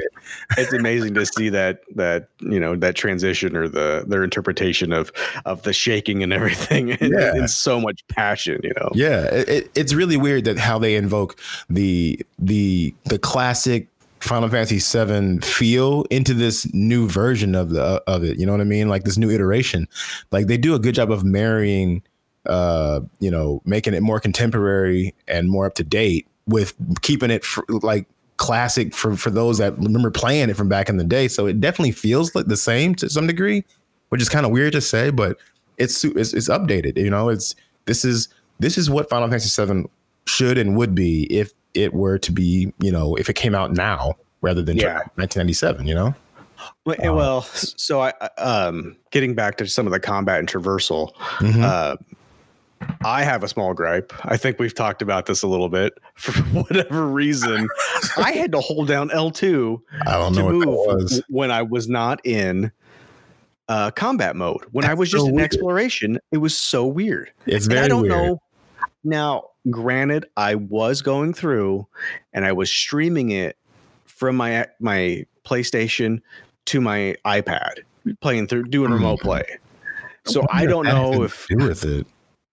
it's 0.56 0.72
amazing 0.72 1.14
to 1.14 1.26
see 1.26 1.48
that 1.50 1.82
that 1.94 2.28
you 2.40 2.58
know 2.58 2.76
that 2.76 2.94
transition 2.94 3.56
or 3.56 3.68
the 3.68 4.04
their 4.06 4.24
interpretation 4.24 4.92
of 4.92 5.12
of 5.44 5.62
the 5.62 5.72
shaking 5.72 6.22
and 6.22 6.32
everything 6.32 6.88
yeah. 7.00 7.34
and 7.34 7.50
so 7.50 7.80
much 7.80 8.06
passion. 8.08 8.60
You 8.62 8.72
know, 8.80 8.90
yeah, 8.94 9.24
it, 9.24 9.70
it's 9.74 9.94
really 9.94 10.16
weird 10.16 10.44
that 10.44 10.58
how 10.58 10.78
they 10.78 10.96
invoke 10.96 11.38
the 11.68 12.20
the 12.38 12.94
the 13.04 13.18
classic 13.18 13.88
Final 14.20 14.48
Fantasy 14.48 14.80
VII 14.80 15.38
feel 15.38 16.04
into 16.10 16.34
this 16.34 16.72
new 16.74 17.08
version 17.08 17.54
of 17.54 17.70
the 17.70 18.02
of 18.06 18.24
it. 18.24 18.38
You 18.38 18.46
know 18.46 18.52
what 18.52 18.60
I 18.60 18.64
mean? 18.64 18.88
Like 18.88 19.04
this 19.04 19.16
new 19.16 19.30
iteration. 19.30 19.86
Like 20.32 20.46
they 20.48 20.56
do 20.56 20.74
a 20.74 20.78
good 20.78 20.94
job 20.94 21.12
of 21.12 21.24
marrying 21.24 22.02
uh, 22.46 23.00
you 23.20 23.30
know, 23.30 23.60
making 23.66 23.92
it 23.92 24.02
more 24.02 24.18
contemporary 24.18 25.14
and 25.26 25.50
more 25.50 25.66
up 25.66 25.74
to 25.74 25.84
date 25.84 26.26
with 26.48 26.74
keeping 27.02 27.30
it 27.30 27.44
for, 27.44 27.64
like 27.68 28.06
classic 28.38 28.94
for 28.94 29.16
for 29.16 29.30
those 29.30 29.58
that 29.58 29.76
remember 29.78 30.10
playing 30.10 30.48
it 30.48 30.56
from 30.56 30.68
back 30.68 30.88
in 30.88 30.96
the 30.96 31.04
day. 31.04 31.28
So 31.28 31.46
it 31.46 31.60
definitely 31.60 31.92
feels 31.92 32.34
like 32.34 32.46
the 32.46 32.56
same 32.56 32.94
to 32.96 33.08
some 33.10 33.26
degree, 33.26 33.64
which 34.08 34.22
is 34.22 34.28
kind 34.28 34.46
of 34.46 34.52
weird 34.52 34.72
to 34.72 34.80
say, 34.80 35.10
but 35.10 35.38
it's, 35.76 36.02
it's 36.04 36.32
it's 36.32 36.48
updated. 36.48 36.96
You 36.96 37.10
know, 37.10 37.28
it's 37.28 37.54
this 37.84 38.04
is 38.04 38.28
this 38.58 38.78
is 38.78 38.90
what 38.90 39.08
Final 39.08 39.28
Fantasy 39.28 39.64
VII 39.64 39.84
should 40.26 40.58
and 40.58 40.76
would 40.76 40.94
be 40.94 41.24
if 41.24 41.52
it 41.74 41.94
were 41.94 42.18
to 42.18 42.32
be, 42.32 42.72
you 42.80 42.90
know, 42.90 43.14
if 43.16 43.28
it 43.28 43.34
came 43.34 43.54
out 43.54 43.72
now 43.72 44.14
rather 44.40 44.62
than 44.62 44.76
yeah. 44.76 44.98
1997. 45.16 45.86
You 45.86 45.94
know. 45.94 46.14
Well, 46.84 46.96
um, 47.08 47.16
well, 47.16 47.42
so 47.42 48.00
I 48.00 48.12
um 48.38 48.96
getting 49.10 49.34
back 49.34 49.56
to 49.58 49.66
some 49.66 49.86
of 49.86 49.92
the 49.92 50.00
combat 50.00 50.40
and 50.40 50.48
traversal, 50.48 51.14
mm-hmm. 51.38 51.62
uh, 51.62 51.96
I 53.04 53.22
have 53.22 53.42
a 53.42 53.48
small 53.48 53.74
gripe. 53.74 54.12
I 54.24 54.36
think 54.36 54.58
we've 54.58 54.74
talked 54.74 55.02
about 55.02 55.26
this 55.26 55.42
a 55.42 55.46
little 55.46 55.68
bit. 55.68 55.94
For 56.14 56.32
whatever 56.50 57.06
reason, 57.06 57.68
I 58.16 58.32
had 58.32 58.52
to 58.52 58.60
hold 58.60 58.88
down 58.88 59.10
L2 59.10 59.80
I 60.06 60.12
don't 60.12 60.34
know 60.34 60.50
move 60.50 61.10
when 61.28 61.50
I 61.50 61.62
was 61.62 61.88
not 61.88 62.24
in 62.24 62.72
uh, 63.68 63.90
combat 63.92 64.36
mode. 64.36 64.64
When 64.72 64.82
That's 64.82 64.92
I 64.92 64.94
was 64.94 65.10
just 65.10 65.24
so 65.24 65.28
in 65.28 65.36
weird. 65.36 65.44
exploration, 65.44 66.18
it 66.32 66.38
was 66.38 66.56
so 66.56 66.86
weird. 66.86 67.30
It's 67.46 67.66
very 67.66 67.84
I 67.84 67.88
don't 67.88 68.02
weird. 68.02 68.12
know. 68.12 68.42
Now, 69.04 69.44
granted, 69.70 70.26
I 70.36 70.56
was 70.56 71.02
going 71.02 71.34
through 71.34 71.86
and 72.32 72.44
I 72.44 72.52
was 72.52 72.70
streaming 72.70 73.30
it 73.30 73.56
from 74.06 74.36
my 74.36 74.66
my 74.80 75.24
PlayStation 75.44 76.20
to 76.66 76.80
my 76.80 77.16
iPad, 77.24 77.80
playing 78.20 78.48
through 78.48 78.64
doing 78.64 78.90
remote 78.90 79.20
mm-hmm. 79.20 79.28
play. 79.28 79.58
So 80.26 80.44
I 80.50 80.66
don't 80.66 80.84
know 80.84 81.22
if 81.22 81.46
do 81.48 81.68
with 81.68 81.84
it 81.84 82.06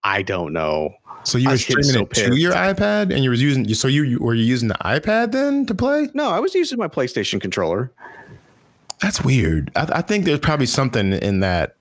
I 0.05 0.21
don't 0.21 0.53
know. 0.53 0.93
So 1.23 1.39
you 1.39 1.49
were 1.49 1.57
streaming 1.57 1.83
so 1.85 2.01
it 2.01 2.11
pissed. 2.11 2.27
to 2.27 2.35
your 2.35 2.53
iPad, 2.53 3.11
and 3.11 3.23
you 3.23 3.31
were 3.31 3.35
using. 3.35 3.67
So 3.73 3.87
you 3.87 4.19
were 4.19 4.35
you 4.35 4.43
using 4.43 4.67
the 4.67 4.75
iPad 4.75 5.31
then 5.31 5.65
to 5.65 5.73
play? 5.73 6.07
No, 6.13 6.29
I 6.29 6.39
was 6.39 6.53
using 6.53 6.77
my 6.77 6.87
PlayStation 6.87 7.41
controller. 7.41 7.91
That's 9.01 9.23
weird. 9.23 9.71
I, 9.75 9.87
I 9.93 10.01
think 10.01 10.25
there's 10.25 10.39
probably 10.39 10.67
something 10.67 11.13
in 11.13 11.39
that, 11.39 11.75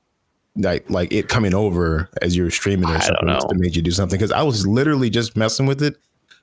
like 0.57 0.89
like 0.89 1.13
it 1.13 1.29
coming 1.29 1.53
over 1.53 2.09
as 2.23 2.35
you 2.35 2.45
were 2.45 2.51
streaming 2.51 2.89
or 2.89 2.99
something 3.03 3.29
to 3.29 3.55
make 3.57 3.77
you 3.77 3.83
do 3.83 3.91
something. 3.91 4.19
Because 4.19 4.33
I 4.33 4.43
was 4.43 4.67
literally 4.67 5.11
just 5.11 5.37
messing 5.37 5.67
with 5.67 5.83
it 5.83 5.97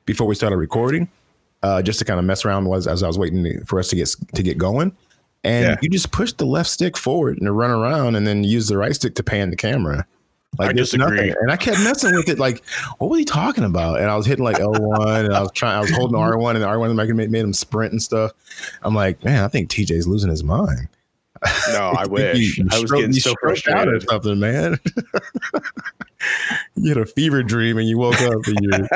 before 0.05 0.27
we 0.27 0.35
started 0.35 0.57
recording, 0.57 1.09
uh, 1.63 1.81
just 1.81 1.97
to 1.97 2.05
kind 2.05 2.19
of 2.19 2.25
mess 2.25 2.45
around 2.45 2.65
was 2.65 2.85
as 2.85 3.01
I 3.01 3.07
was 3.07 3.17
waiting 3.17 3.65
for 3.65 3.79
us 3.79 3.89
to 3.89 3.95
get 3.95 4.15
to 4.35 4.43
get 4.43 4.59
going. 4.59 4.95
And 5.43 5.65
yeah. 5.65 5.77
you 5.81 5.89
just 5.89 6.11
push 6.11 6.33
the 6.33 6.45
left 6.45 6.69
stick 6.69 6.95
forward 6.95 7.39
and 7.41 7.57
run 7.57 7.71
around, 7.71 8.15
and 8.15 8.27
then 8.27 8.43
use 8.43 8.67
the 8.67 8.77
right 8.77 8.93
stick 8.93 9.15
to 9.15 9.23
pan 9.23 9.49
the 9.49 9.55
camera. 9.55 10.05
Like 10.57 10.71
I 10.71 10.73
there's 10.73 10.93
nothing. 10.93 11.33
And 11.41 11.51
I 11.51 11.55
kept 11.55 11.79
messing 11.79 12.13
with 12.13 12.27
it. 12.27 12.37
Like, 12.37 12.65
what 12.97 13.09
was 13.09 13.19
he 13.19 13.25
talking 13.25 13.63
about? 13.63 13.99
And 13.99 14.09
I 14.09 14.17
was 14.17 14.25
hitting 14.25 14.43
like 14.43 14.57
L1 14.57 15.25
and 15.25 15.33
I 15.33 15.41
was 15.41 15.51
trying, 15.55 15.77
I 15.77 15.81
was 15.81 15.91
holding 15.91 16.17
R1 16.17 16.55
and 16.55 16.61
the 16.61 16.67
R1 16.67 17.15
made, 17.15 17.31
made 17.31 17.43
him 17.43 17.53
sprint 17.53 17.93
and 17.93 18.01
stuff. 18.01 18.31
I'm 18.83 18.93
like, 18.93 19.23
man, 19.23 19.43
I 19.43 19.47
think 19.47 19.69
TJ's 19.69 20.07
losing 20.07 20.29
his 20.29 20.43
mind. 20.43 20.89
No, 21.69 21.93
I 21.97 22.05
wish. 22.05 22.37
You, 22.37 22.63
you 22.63 22.69
I 22.71 22.79
was 22.81 22.91
getting 22.91 23.13
so 23.13 23.33
frustrated. 23.41 23.87
or 23.87 23.99
something, 24.01 24.39
man. 24.39 24.77
you 26.75 26.89
had 26.89 26.97
a 26.97 27.05
fever 27.05 27.43
dream 27.43 27.77
and 27.77 27.87
you 27.87 27.97
woke 27.97 28.21
up 28.21 28.45
and 28.45 28.59
your, 28.61 28.89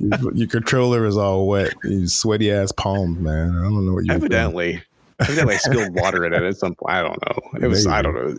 your, 0.00 0.34
your 0.34 0.48
controller 0.48 1.04
is 1.04 1.16
all 1.16 1.46
wet. 1.46 1.74
You 1.84 2.08
sweaty 2.08 2.50
ass 2.50 2.72
palms, 2.72 3.18
man. 3.18 3.50
I 3.50 3.62
don't 3.62 3.86
know 3.86 3.92
what 3.92 4.06
you 4.06 4.12
Evidently. 4.12 4.72
Doing. 4.72 4.82
Evidently, 5.20 5.54
I 5.54 5.58
spilled 5.58 5.94
water 5.94 6.24
in 6.24 6.32
it 6.32 6.42
at 6.42 6.56
some 6.56 6.74
point. 6.74 6.94
I 6.96 7.02
don't 7.02 7.18
know. 7.28 7.60
It 7.60 7.68
was, 7.68 7.86
Maybe. 7.86 7.94
I 7.94 8.02
don't 8.02 8.14
know. 8.14 8.38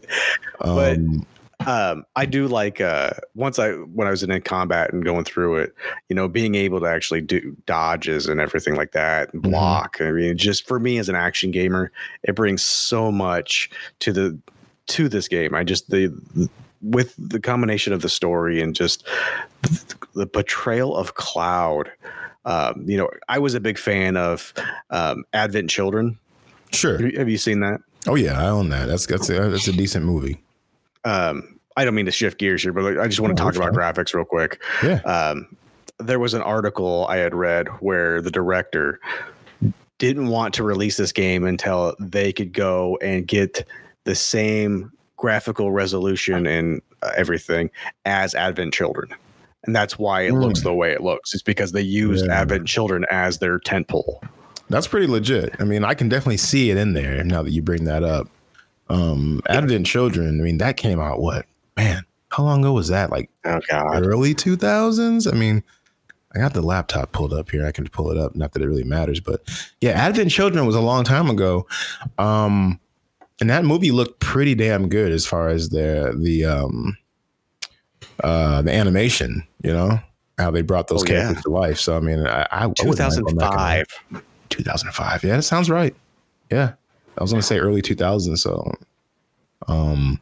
But 0.59 0.97
um, 0.97 1.25
um, 1.67 2.05
I 2.15 2.25
do 2.25 2.47
like 2.47 2.81
uh, 2.81 3.11
once 3.35 3.59
I 3.59 3.71
when 3.71 4.07
I 4.07 4.11
was 4.11 4.23
in 4.23 4.41
combat 4.41 4.91
and 4.93 5.03
going 5.03 5.23
through 5.25 5.57
it, 5.57 5.75
you 6.09 6.15
know, 6.15 6.27
being 6.27 6.55
able 6.55 6.79
to 6.81 6.85
actually 6.87 7.21
do 7.21 7.55
dodges 7.65 8.27
and 8.27 8.39
everything 8.39 8.75
like 8.75 8.91
that 8.93 9.33
and 9.33 9.43
Mhm. 9.43 9.51
block. 9.51 9.97
I 9.99 10.11
mean, 10.11 10.37
just 10.37 10.67
for 10.67 10.79
me 10.79 10.97
as 10.97 11.09
an 11.09 11.15
action 11.15 11.51
gamer, 11.51 11.91
it 12.23 12.35
brings 12.35 12.61
so 12.63 13.11
much 13.11 13.69
to 13.99 14.11
the 14.13 14.37
to 14.87 15.07
this 15.09 15.27
game. 15.27 15.53
I 15.55 15.63
just 15.63 15.89
the 15.89 16.13
with 16.81 17.15
the 17.17 17.39
combination 17.39 17.93
of 17.93 18.01
the 18.01 18.09
story 18.09 18.61
and 18.61 18.75
just 18.75 19.07
the 20.15 20.27
portrayal 20.27 20.95
of 20.97 21.15
Cloud. 21.15 21.89
Um, 22.45 22.83
you 22.85 22.97
know, 22.97 23.09
I 23.29 23.39
was 23.39 23.53
a 23.53 23.61
big 23.61 23.77
fan 23.77 24.17
of 24.17 24.53
um, 24.89 25.23
Advent 25.31 25.69
Children. 25.69 26.19
Sure. 26.73 26.97
Have 26.97 27.11
you- 27.13 27.17
have 27.19 27.29
you 27.29 27.37
seen 27.37 27.61
that? 27.61 27.79
Oh 28.05 28.15
yeah, 28.15 28.37
I 28.37 28.49
own 28.49 28.67
that. 28.69 28.87
That's 28.89 29.05
that's 29.05 29.29
a, 29.29 29.49
that's 29.49 29.67
a 29.69 29.71
decent 29.71 30.05
movie. 30.05 30.43
um, 31.05 31.52
I 31.77 31.85
don't 31.85 31.95
mean 31.95 32.05
to 32.05 32.11
shift 32.11 32.37
gears 32.37 32.61
here, 32.63 32.73
but 32.73 32.99
I 32.99 33.07
just 33.07 33.19
want 33.19 33.35
to 33.35 33.43
No, 33.43 33.49
talk 33.51 33.55
about 33.57 33.73
graphics 33.73 34.13
real 34.13 34.25
quick. 34.25 34.61
Yeah. 34.83 34.99
Um, 35.01 35.55
there 35.99 36.19
was 36.19 36.33
an 36.33 36.41
article 36.41 37.05
I 37.07 37.17
had 37.17 37.33
read 37.33 37.67
where 37.79 38.21
the 38.21 38.31
director 38.31 38.99
didn't 39.99 40.27
want 40.27 40.53
to 40.55 40.63
release 40.63 40.97
this 40.97 41.11
game 41.11 41.45
until 41.45 41.95
they 41.99 42.33
could 42.33 42.51
go 42.53 42.97
and 43.01 43.27
get 43.27 43.65
the 44.03 44.15
same 44.15 44.91
graphical 45.17 45.71
resolution 45.71 46.45
and 46.45 46.81
uh, 47.01 47.11
everything 47.15 47.69
as 48.05 48.35
Advent 48.35 48.73
Children. 48.73 49.13
And 49.65 49.73
that's 49.73 49.97
why 49.97 50.23
it 50.23 50.33
looks 50.33 50.61
the 50.61 50.73
way 50.73 50.91
it 50.91 51.01
looks. 51.01 51.33
It's 51.33 51.43
because 51.43 51.71
they 51.71 51.81
used 51.81 52.25
Yeah. 52.25 52.41
Advent 52.41 52.67
Children 52.67 53.05
as 53.09 53.37
their 53.37 53.59
tentpole. 53.59 54.19
That's 54.69 54.87
pretty 54.87 55.07
legit. 55.07 55.55
I 55.59 55.63
mean, 55.63 55.85
I 55.85 55.93
can 55.93 56.09
definitely 56.09 56.37
see 56.37 56.69
it 56.69 56.75
in 56.77 56.93
there 56.93 57.23
now 57.23 57.43
that 57.43 57.51
you 57.51 57.61
bring 57.61 57.85
that 57.85 58.03
up. 58.03 58.27
Um, 58.89 59.41
Advent 59.47 59.85
Children. 59.87 60.41
I 60.41 60.43
mean, 60.43 60.57
that 60.57 60.75
came 60.75 60.99
out 60.99 61.21
what 61.21 61.45
man? 61.77 62.03
How 62.29 62.43
long 62.43 62.61
ago 62.61 62.73
was 62.73 62.87
that? 62.89 63.11
Like 63.11 63.29
Oh 63.45 63.59
God. 63.69 64.03
early 64.05 64.33
two 64.33 64.55
thousands. 64.55 65.27
I 65.27 65.31
mean, 65.31 65.63
I 66.35 66.39
got 66.39 66.53
the 66.53 66.61
laptop 66.63 67.11
pulled 67.11 67.33
up 67.33 67.51
here. 67.51 67.65
I 67.65 67.71
can 67.71 67.87
pull 67.87 68.09
it 68.11 68.17
up. 68.17 68.35
Not 68.35 68.53
that 68.53 68.61
it 68.63 68.67
really 68.67 68.83
matters, 68.83 69.19
but 69.19 69.41
yeah, 69.81 69.91
Advent 69.91 70.31
Children 70.31 70.65
was 70.65 70.75
a 70.75 70.81
long 70.81 71.03
time 71.03 71.29
ago. 71.29 71.67
Um, 72.17 72.79
and 73.39 73.49
that 73.49 73.65
movie 73.65 73.91
looked 73.91 74.19
pretty 74.19 74.55
damn 74.55 74.89
good 74.89 75.11
as 75.11 75.25
far 75.25 75.49
as 75.49 75.69
the 75.69 76.15
the 76.19 76.45
um 76.45 76.97
uh 78.23 78.61
the 78.61 78.71
animation. 78.71 79.43
You 79.63 79.73
know 79.73 79.99
how 80.39 80.49
they 80.51 80.61
brought 80.63 80.87
those 80.87 81.03
Oh, 81.03 81.05
yeah. 81.13 81.21
characters 81.21 81.43
to 81.43 81.49
life. 81.51 81.79
So 81.79 81.95
I 81.95 81.99
mean, 81.99 82.25
I, 82.25 82.41
I 82.43 82.47
I 82.63 82.65
wouldn't 82.67 82.87
mind 82.99 83.25
going 83.25 83.35
back 83.35 83.53
and- 83.59 83.87
2005. 84.09 84.23
2005. 84.49 85.23
Yeah, 85.23 85.35
that 85.35 85.43
sounds 85.43 85.69
right. 85.69 85.95
Yeah. 86.51 86.73
I 87.17 87.21
was 87.23 87.31
going 87.31 87.41
to 87.41 87.47
say 87.47 87.59
early 87.59 87.81
2000s. 87.83 88.39
So, 88.39 88.71
um, 89.67 90.19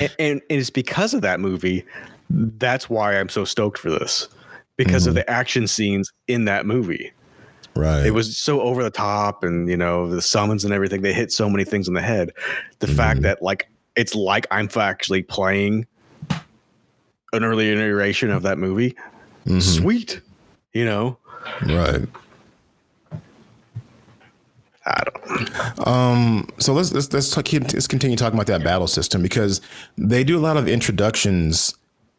and, 0.00 0.12
and 0.18 0.42
it's 0.48 0.70
because 0.70 1.14
of 1.14 1.22
that 1.22 1.40
movie 1.40 1.84
that's 2.30 2.88
why 2.90 3.18
i'm 3.18 3.28
so 3.28 3.44
stoked 3.44 3.78
for 3.78 3.90
this 3.90 4.28
because 4.76 5.06
of 5.06 5.14
the 5.14 5.28
action 5.30 5.66
scenes 5.66 6.12
in 6.28 6.44
that 6.44 6.64
movie 6.66 7.10
right. 7.74 8.06
it 8.06 8.12
was 8.12 8.36
so 8.38 8.60
over 8.60 8.82
the 8.82 8.90
top 8.90 9.42
and 9.42 9.68
you 9.68 9.76
know 9.76 10.08
the 10.08 10.22
summons 10.22 10.64
and 10.64 10.72
everything 10.74 11.02
they 11.02 11.12
hit 11.12 11.32
so 11.32 11.48
many 11.48 11.64
things 11.64 11.88
in 11.88 11.94
the 11.94 12.02
head 12.02 12.30
the 12.80 12.86
fact 12.86 13.20
Mhm. 13.20 13.22
that 13.24 13.42
like 13.42 13.68
it's 13.96 14.14
like 14.14 14.46
i'm 14.50 14.68
actually 14.76 15.22
playing 15.22 15.86
an 17.32 17.44
early 17.44 17.70
iteration 17.70 18.30
of 18.30 18.42
that 18.42 18.58
movie 18.58 18.94
Mhm. 19.46 19.62
sweet 19.62 20.20
you 20.72 20.84
know 20.84 21.16
Right. 21.66 22.02
I 24.88 25.02
don't 25.04 25.86
Um, 25.86 26.48
so 26.58 26.72
let's 26.72 26.92
let's 26.92 27.12
let's, 27.12 27.30
talk, 27.30 27.52
let's 27.52 27.86
continue 27.86 28.16
talking 28.16 28.38
about 28.38 28.46
that 28.46 28.64
battle 28.64 28.86
system 28.88 29.22
because 29.22 29.60
they 29.96 30.24
do 30.24 30.38
a 30.38 30.40
lot 30.40 30.56
of 30.56 30.68
introductions 30.68 31.74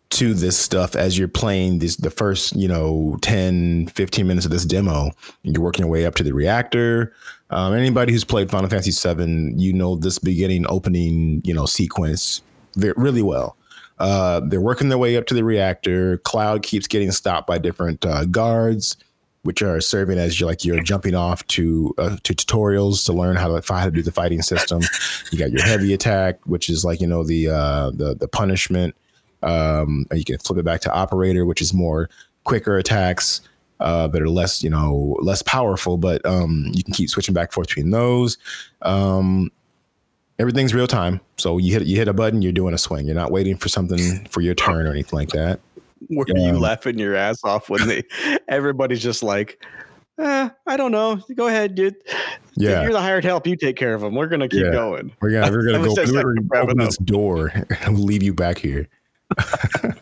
to 0.09 0.33
this 0.33 0.57
stuff 0.57 0.95
as 0.95 1.17
you're 1.17 1.27
playing 1.27 1.79
this 1.79 1.95
the 1.97 2.09
first 2.09 2.55
you 2.55 2.67
know 2.67 3.17
10 3.21 3.87
15 3.87 4.27
minutes 4.27 4.45
of 4.45 4.51
this 4.51 4.65
demo 4.65 5.11
you're 5.43 5.61
working 5.61 5.83
your 5.83 5.91
way 5.91 6.05
up 6.05 6.15
to 6.15 6.23
the 6.23 6.33
reactor. 6.33 7.13
Um, 7.51 7.73
anybody 7.73 8.11
who's 8.11 8.23
played 8.23 8.49
final 8.49 8.69
fantasy 8.69 8.91
7 8.91 9.57
you 9.59 9.73
know 9.73 9.95
this 9.95 10.19
beginning 10.19 10.65
opening 10.67 11.41
you 11.45 11.53
know 11.53 11.65
sequence 11.65 12.41
really 12.75 13.21
well. 13.21 13.55
Uh, 13.99 14.39
they're 14.47 14.61
working 14.61 14.87
their 14.87 14.97
way 14.97 15.17
up 15.17 15.25
to 15.25 15.33
the 15.33 15.43
reactor. 15.43 16.19
Cloud 16.19 16.63
keeps 16.63 16.87
getting 16.87 17.11
stopped 17.11 17.45
by 17.45 17.57
different 17.57 18.05
uh, 18.05 18.23
guards 18.25 18.95
which 19.43 19.61
are 19.61 19.79
serving 19.79 20.17
as 20.17 20.39
you're 20.39 20.49
like 20.49 20.65
you're 20.65 20.81
jumping 20.81 21.15
off 21.15 21.45
to 21.47 21.93
uh, 21.97 22.17
to 22.23 22.33
tutorials 22.33 23.05
to 23.05 23.13
learn 23.13 23.35
how 23.35 23.47
to 23.47 23.73
how 23.73 23.85
to 23.85 23.91
do 23.91 24.01
the 24.01 24.11
fighting 24.11 24.41
system. 24.41 24.81
You 25.31 25.39
got 25.39 25.51
your 25.51 25.63
heavy 25.63 25.93
attack, 25.93 26.45
which 26.45 26.69
is 26.69 26.83
like 26.83 27.01
you 27.01 27.07
know 27.07 27.23
the 27.23 27.49
uh, 27.49 27.91
the 27.91 28.15
the 28.15 28.27
punishment. 28.27 28.95
Um, 29.41 30.05
you 30.13 30.25
can 30.25 30.37
flip 30.39 30.59
it 30.59 30.65
back 30.65 30.81
to 30.81 30.93
operator, 30.93 31.45
which 31.45 31.61
is 31.61 31.73
more 31.73 32.09
quicker 32.43 32.77
attacks 32.77 33.41
uh, 33.79 34.07
that 34.07 34.21
are 34.21 34.29
less 34.29 34.63
you 34.63 34.69
know 34.69 35.15
less 35.21 35.41
powerful, 35.41 35.97
but 35.97 36.25
um, 36.25 36.71
you 36.73 36.83
can 36.83 36.93
keep 36.93 37.09
switching 37.09 37.33
back 37.33 37.49
and 37.49 37.53
forth 37.53 37.67
between 37.67 37.91
those. 37.91 38.37
Um, 38.81 39.51
everything's 40.37 40.73
real 40.73 40.87
time, 40.87 41.21
so 41.37 41.57
you 41.57 41.71
hit 41.73 41.85
you 41.85 41.95
hit 41.95 42.07
a 42.07 42.13
button, 42.13 42.41
you're 42.41 42.51
doing 42.51 42.73
a 42.73 42.77
swing. 42.77 43.05
You're 43.05 43.15
not 43.15 43.31
waiting 43.31 43.55
for 43.55 43.69
something 43.69 44.25
for 44.25 44.41
your 44.41 44.55
turn 44.55 44.85
or 44.85 44.91
anything 44.91 45.17
like 45.17 45.29
that. 45.29 45.59
Were 46.09 46.25
Yeah. 46.27 46.47
you 46.51 46.59
laughing 46.59 46.97
your 46.99 47.15
ass 47.15 47.43
off 47.43 47.69
when 47.69 47.87
they 47.87 48.03
everybody's 48.47 49.01
just 49.01 49.21
like 49.23 49.63
eh, 50.17 50.49
i 50.67 50.77
don't 50.77 50.91
know 50.91 51.19
go 51.35 51.47
ahead 51.47 51.75
dude 51.75 51.95
Yeah. 52.55 52.83
you're 52.83 52.91
the 52.91 53.01
hired 53.01 53.23
help 53.23 53.45
you 53.47 53.55
take 53.55 53.75
care 53.75 53.93
of 53.93 54.01
them 54.01 54.15
we're 54.15 54.27
gonna 54.27 54.47
keep 54.49 54.65
Yeah. 54.65 54.71
going 54.71 55.11
We're 55.21 55.31
gonna 55.31 55.51
we're 55.51 55.65
gonna 55.71 55.83
go 55.85 55.93
we're 55.95 56.33
gonna 56.33 56.63
open 56.63 56.77
this 56.77 56.97
door 56.97 57.51
and 57.81 57.95
we'll 57.95 58.03
leave 58.05 58.23
you 58.23 58.33
back 58.33 58.57
here. 58.57 58.87
it's 59.37 59.83
like 59.83 59.93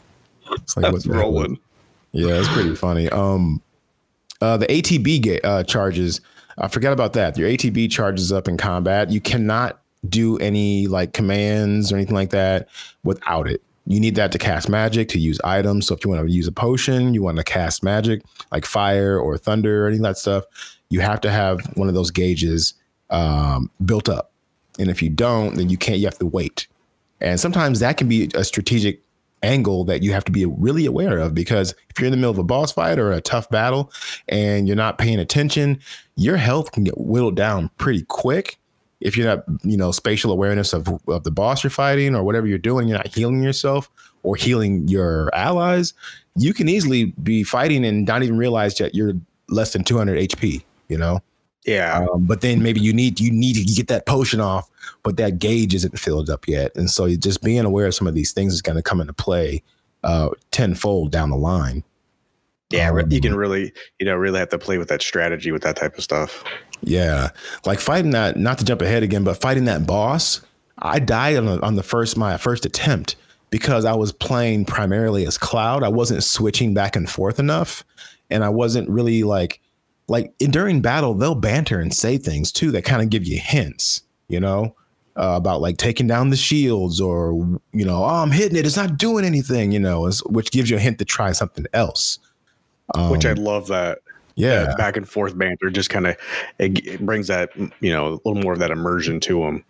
that's 0.77 0.93
what 0.93 1.03
the 1.03 1.13
hell? 1.13 1.21
rolling 1.21 1.59
Yeah, 2.11 2.39
it's 2.39 2.47
pretty 2.49 2.75
funny. 2.75 3.09
Um, 3.09 3.61
uh, 4.41 4.57
the 4.57 4.67
ATB 4.67 5.21
ga- 5.21 5.41
uh, 5.41 5.63
charges. 5.63 6.21
I 6.57 6.67
forgot 6.67 6.93
about 6.93 7.13
that. 7.13 7.37
Your 7.37 7.49
ATB 7.49 7.91
charges 7.91 8.31
up 8.31 8.47
in 8.47 8.55
combat. 8.57 9.11
You 9.11 9.19
cannot 9.21 9.81
do 10.07 10.37
any 10.37 10.87
like 10.87 11.13
commands 11.13 11.91
or 11.91 11.95
anything 11.97 12.15
like 12.15 12.29
that 12.31 12.69
without 13.03 13.47
it. 13.49 13.61
You 13.87 13.99
need 13.99 14.15
that 14.15 14.31
to 14.33 14.37
cast 14.37 14.67
magic 14.67 15.07
to 15.09 15.19
use 15.19 15.39
items. 15.43 15.87
So 15.87 15.95
if 15.95 16.03
you 16.03 16.11
want 16.11 16.27
to 16.27 16.33
use 16.33 16.47
a 16.47 16.51
potion, 16.51 17.13
you 17.13 17.23
want 17.23 17.37
to 17.37 17.43
cast 17.43 17.83
magic 17.83 18.21
like 18.51 18.65
fire 18.65 19.17
or 19.17 19.37
thunder 19.37 19.85
or 19.85 19.87
any 19.87 19.97
of 19.97 20.03
that 20.03 20.17
stuff, 20.17 20.43
you 20.89 20.99
have 20.99 21.21
to 21.21 21.31
have 21.31 21.61
one 21.77 21.87
of 21.87 21.93
those 21.93 22.11
gauges 22.11 22.73
um, 23.09 23.71
built 23.85 24.09
up. 24.09 24.31
And 24.77 24.89
if 24.89 25.01
you 25.01 25.09
don't, 25.09 25.55
then 25.55 25.69
you 25.69 25.77
can't. 25.77 25.99
You 25.99 26.05
have 26.05 26.19
to 26.19 26.25
wait. 26.25 26.67
And 27.21 27.39
sometimes 27.39 27.79
that 27.79 27.97
can 27.97 28.07
be 28.07 28.29
a 28.35 28.43
strategic 28.43 29.01
angle 29.43 29.85
that 29.85 30.03
you 30.03 30.11
have 30.11 30.25
to 30.25 30.31
be 30.31 30.45
really 30.45 30.85
aware 30.85 31.17
of 31.19 31.33
because 31.33 31.73
if 31.89 31.99
you're 31.99 32.07
in 32.07 32.11
the 32.11 32.17
middle 32.17 32.31
of 32.31 32.37
a 32.37 32.43
boss 32.43 32.71
fight 32.71 32.99
or 32.99 33.11
a 33.11 33.21
tough 33.21 33.49
battle 33.49 33.91
and 34.27 34.67
you're 34.67 34.75
not 34.75 34.97
paying 34.97 35.19
attention, 35.19 35.79
your 36.15 36.37
health 36.37 36.71
can 36.71 36.83
get 36.83 36.97
whittled 36.97 37.35
down 37.35 37.69
pretty 37.77 38.03
quick. 38.03 38.57
If 38.99 39.15
you're 39.15 39.27
not, 39.27 39.43
you 39.63 39.77
know, 39.77 39.91
spatial 39.91 40.31
awareness 40.31 40.73
of, 40.73 40.87
of 41.07 41.23
the 41.23 41.31
boss 41.31 41.63
you're 41.63 41.71
fighting 41.71 42.15
or 42.15 42.23
whatever 42.23 42.47
you're 42.47 42.57
doing, 42.57 42.87
you're 42.87 42.97
not 42.97 43.13
healing 43.13 43.43
yourself 43.43 43.89
or 44.23 44.35
healing 44.35 44.87
your 44.87 45.33
allies, 45.35 45.93
you 46.35 46.53
can 46.53 46.67
easily 46.67 47.05
be 47.23 47.43
fighting 47.43 47.85
and 47.85 48.07
not 48.07 48.23
even 48.23 48.37
realize 48.37 48.75
that 48.75 48.95
you're 48.95 49.13
less 49.49 49.73
than 49.73 49.83
200 49.83 50.29
HP, 50.29 50.63
you 50.89 50.97
know? 50.97 51.21
yeah 51.67 52.05
Um, 52.11 52.25
but 52.25 52.41
then 52.41 52.63
maybe 52.63 52.79
you 52.79 52.93
need 52.93 53.19
you 53.19 53.29
need 53.29 53.53
to 53.55 53.63
get 53.63 53.87
that 53.89 54.05
potion 54.05 54.39
off, 54.39 54.69
but 55.03 55.17
that 55.17 55.37
gauge 55.37 55.75
isn't 55.75 55.99
filled 55.99 56.29
up 56.29 56.47
yet, 56.47 56.75
and 56.75 56.89
so 56.89 57.13
just 57.15 57.43
being 57.43 57.65
aware 57.65 57.87
of 57.87 57.93
some 57.93 58.07
of 58.07 58.15
these 58.15 58.31
things 58.31 58.53
is 58.53 58.61
going 58.61 58.77
to 58.77 58.81
come 58.81 59.01
into 59.01 59.13
play 59.13 59.61
uh, 60.03 60.29
tenfold 60.51 61.11
down 61.11 61.29
the 61.29 61.37
line. 61.37 61.83
Yeah 62.69 62.89
re- 62.89 63.05
you 63.09 63.17
um, 63.17 63.21
can 63.21 63.35
really 63.35 63.71
you 63.99 64.05
know 64.05 64.15
really 64.15 64.39
have 64.39 64.49
to 64.49 64.57
play 64.57 64.77
with 64.77 64.89
that 64.89 65.01
strategy 65.01 65.51
with 65.51 65.63
that 65.63 65.75
type 65.75 65.97
of 65.97 66.03
stuff 66.03 66.43
Yeah, 66.81 67.29
like 67.65 67.79
fighting 67.79 68.11
that. 68.11 68.37
Not 68.37 68.59
to 68.59 68.65
jump 68.65 68.81
ahead 68.81 69.03
again, 69.03 69.23
but 69.23 69.39
fighting 69.41 69.65
that 69.65 69.87
boss. 69.87 70.41
I 70.79 70.99
died 70.99 71.37
on 71.37 71.45
the, 71.45 71.61
on 71.65 71.75
the 71.75 71.83
first 71.83 72.17
my 72.17 72.37
first 72.37 72.65
attempt 72.65 73.15
because 73.49 73.85
I 73.85 73.93
was 73.93 74.11
playing 74.11 74.65
primarily 74.65 75.25
as 75.25 75.37
Cloud. 75.37 75.83
I 75.83 75.89
wasn't 75.89 76.23
switching 76.23 76.73
back 76.73 76.95
and 76.95 77.09
forth 77.09 77.39
enough, 77.39 77.83
and 78.29 78.43
I 78.43 78.49
wasn't 78.49 78.89
really 78.89 79.23
like 79.23 79.59
like 80.07 80.33
in, 80.39 80.51
during 80.51 80.81
battle 80.81 81.13
they'll 81.13 81.35
banter 81.35 81.79
and 81.79 81.93
say 81.93 82.17
things 82.17 82.51
too 82.51 82.71
that 82.71 82.85
kind 82.85 83.01
of 83.01 83.09
give 83.09 83.25
you 83.25 83.39
hints, 83.39 84.03
you 84.27 84.39
know. 84.39 84.75
Uh, 85.19 85.35
about 85.35 85.61
like 85.61 85.77
taking 85.77 86.05
down 86.05 86.29
the 86.29 86.37
shields 86.37 87.01
or 87.01 87.31
you 87.73 87.83
know 87.83 88.03
oh 88.03 88.21
i'm 88.21 88.29
hitting 88.29 88.55
it 88.55 88.67
it's 88.67 88.77
not 88.77 88.97
doing 88.97 89.25
anything 89.25 89.71
you 89.71 89.79
know 89.79 90.07
which 90.27 90.51
gives 90.51 90.69
you 90.69 90.77
a 90.77 90.79
hint 90.79 90.99
to 90.99 91.05
try 91.05 91.31
something 91.31 91.65
else 91.73 92.19
which 93.09 93.25
i 93.25 93.31
Um, 93.31 93.37
love 93.37 93.67
that 93.67 93.99
yeah 94.35 94.63
that 94.65 94.77
back 94.77 94.97
and 94.97 95.07
forth 95.09 95.37
banter 95.37 95.69
just 95.69 95.89
kind 95.89 96.07
of 96.07 96.15
it, 96.59 96.85
it 96.85 97.05
brings 97.05 97.27
that 97.27 97.49
you 97.57 97.91
know 97.91 98.07
a 98.07 98.29
little 98.29 98.35
more 98.35 98.53
of 98.53 98.59
that 98.59 98.71
immersion 98.71 99.19
to 99.21 99.39
them 99.41 99.63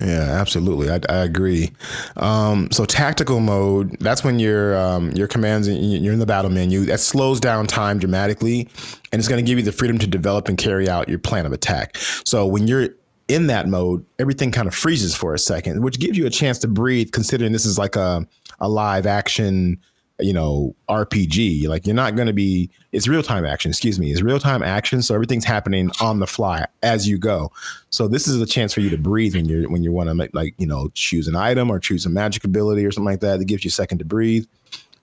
Yeah, 0.00 0.38
absolutely. 0.40 0.90
I, 0.90 1.00
I 1.08 1.24
agree. 1.24 1.72
Um, 2.16 2.70
so 2.70 2.84
tactical 2.84 3.40
mode, 3.40 3.98
that's 3.98 4.22
when 4.22 4.38
your 4.38 4.78
um, 4.78 5.10
your 5.10 5.26
commands 5.26 5.66
you're 5.68 6.12
in 6.12 6.20
the 6.20 6.26
battle 6.26 6.52
menu. 6.52 6.84
That 6.84 7.00
slows 7.00 7.40
down 7.40 7.66
time 7.66 7.98
dramatically, 7.98 8.68
and 9.10 9.18
it's 9.18 9.26
going 9.26 9.44
to 9.44 9.48
give 9.48 9.58
you 9.58 9.64
the 9.64 9.72
freedom 9.72 9.98
to 9.98 10.06
develop 10.06 10.48
and 10.48 10.56
carry 10.56 10.88
out 10.88 11.08
your 11.08 11.18
plan 11.18 11.46
of 11.46 11.52
attack. 11.52 11.96
So 12.24 12.46
when 12.46 12.68
you're 12.68 12.90
in 13.26 13.48
that 13.48 13.66
mode, 13.66 14.06
everything 14.20 14.52
kind 14.52 14.68
of 14.68 14.74
freezes 14.74 15.16
for 15.16 15.34
a 15.34 15.38
second, 15.38 15.82
which 15.82 15.98
gives 15.98 16.16
you 16.16 16.26
a 16.26 16.30
chance 16.30 16.58
to 16.60 16.68
breathe, 16.68 17.10
considering 17.10 17.50
this 17.50 17.66
is 17.66 17.76
like 17.76 17.96
a, 17.96 18.24
a 18.60 18.68
live 18.68 19.06
action, 19.06 19.80
you 20.20 20.32
know, 20.32 20.74
RPG. 20.88 21.68
Like 21.68 21.86
you're 21.86 21.94
not 21.94 22.16
going 22.16 22.26
to 22.26 22.32
be, 22.32 22.70
it's 22.92 23.06
real 23.06 23.22
time 23.22 23.44
action, 23.44 23.70
excuse 23.70 23.98
me, 23.98 24.10
it's 24.10 24.22
real 24.22 24.38
time 24.38 24.62
action. 24.62 25.02
So 25.02 25.14
everything's 25.14 25.44
happening 25.44 25.90
on 26.00 26.18
the 26.18 26.26
fly 26.26 26.66
as 26.82 27.08
you 27.08 27.18
go. 27.18 27.52
So 27.90 28.08
this 28.08 28.26
is 28.26 28.40
a 28.40 28.46
chance 28.46 28.72
for 28.72 28.80
you 28.80 28.90
to 28.90 28.98
breathe 28.98 29.34
when 29.34 29.46
you're, 29.46 29.70
when 29.70 29.82
you 29.82 29.92
want 29.92 30.10
to 30.10 30.30
like, 30.32 30.54
you 30.58 30.66
know, 30.66 30.90
choose 30.94 31.28
an 31.28 31.36
item 31.36 31.70
or 31.70 31.78
choose 31.78 32.04
a 32.06 32.10
magic 32.10 32.44
ability 32.44 32.84
or 32.84 32.90
something 32.90 33.12
like 33.12 33.20
that. 33.20 33.38
That 33.38 33.44
gives 33.44 33.64
you 33.64 33.68
a 33.68 33.72
second 33.72 33.98
to 33.98 34.04
breathe 34.04 34.46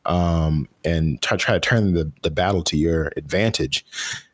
um, 0.05 0.67
and 0.83 1.21
try, 1.21 1.37
try 1.37 1.53
to 1.53 1.59
turn 1.59 1.93
the, 1.93 2.11
the 2.23 2.31
battle 2.31 2.63
to 2.63 2.77
your 2.77 3.11
advantage. 3.17 3.85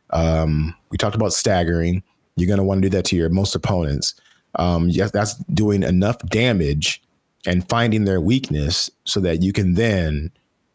Um, 0.10 0.75
we 0.89 0.97
talked 0.97 1.15
about 1.15 1.34
staggering. 1.34 2.03
You're 2.36 2.47
going 2.47 2.57
to 2.57 2.63
want 2.63 2.81
to 2.81 2.89
do 2.89 2.97
that 2.97 3.05
to 3.05 3.15
your 3.15 3.29
most 3.29 3.55
opponents. 3.55 4.15
Um, 4.55 4.89
yes, 4.89 5.12
that's 5.12 5.36
doing 5.53 5.84
enough 5.84 6.17
damage 6.27 7.01
and 7.45 7.67
finding 7.69 8.06
their 8.06 8.21
weakness 8.21 8.89
so 9.06 9.19
that 9.19 9.41
you 9.41 9.54
can 9.54 9.73
then 9.73 10.32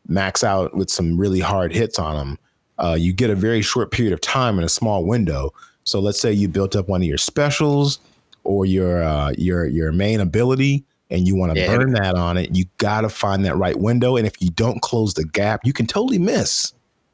max 0.09 0.44
out 0.44 0.74
with 0.76 0.90
some 0.90 1.16
really 1.16 1.40
hard 1.40 1.72
hits 1.72 1.98
on 1.98 2.16
them. 2.16 2.38
Uh, 2.79 2.96
you 2.98 3.12
get 3.12 3.31
a 3.31 3.35
very 3.35 3.62
short 3.62 3.90
period 3.90 4.12
of 4.12 4.20
time 4.20 4.59
in 4.59 4.64
a 4.64 4.68
small 4.68 5.05
window. 5.05 5.52
So 5.85 6.00
let's 6.00 6.20
say 6.20 6.33
you 6.33 6.48
built 6.48 6.76
up 6.76 6.88
one 6.88 7.00
of 7.00 7.09
your 7.09 7.18
specials 7.18 8.00
or 8.44 8.66
your 8.66 9.02
uh, 9.02 9.33
your 9.37 9.66
your 9.66 9.92
main 9.92 10.20
ability, 10.20 10.85
and 11.11 11.26
you 11.26 11.35
want 11.35 11.55
to 11.55 11.61
yeah. 11.61 11.76
burn 11.76 11.92
that 11.92 12.14
on 12.14 12.37
it. 12.37 12.55
You 12.55 12.64
got 12.79 13.02
to 13.02 13.09
find 13.09 13.44
that 13.44 13.57
right 13.57 13.79
window, 13.79 14.16
and 14.16 14.26
if 14.26 14.40
you 14.40 14.50
don't 14.50 14.81
close 14.83 15.14
the 15.14 15.24
gap, 15.24 15.61
you 15.64 15.72
can 15.72 15.87
totally 15.87 16.18
miss. 16.18 16.72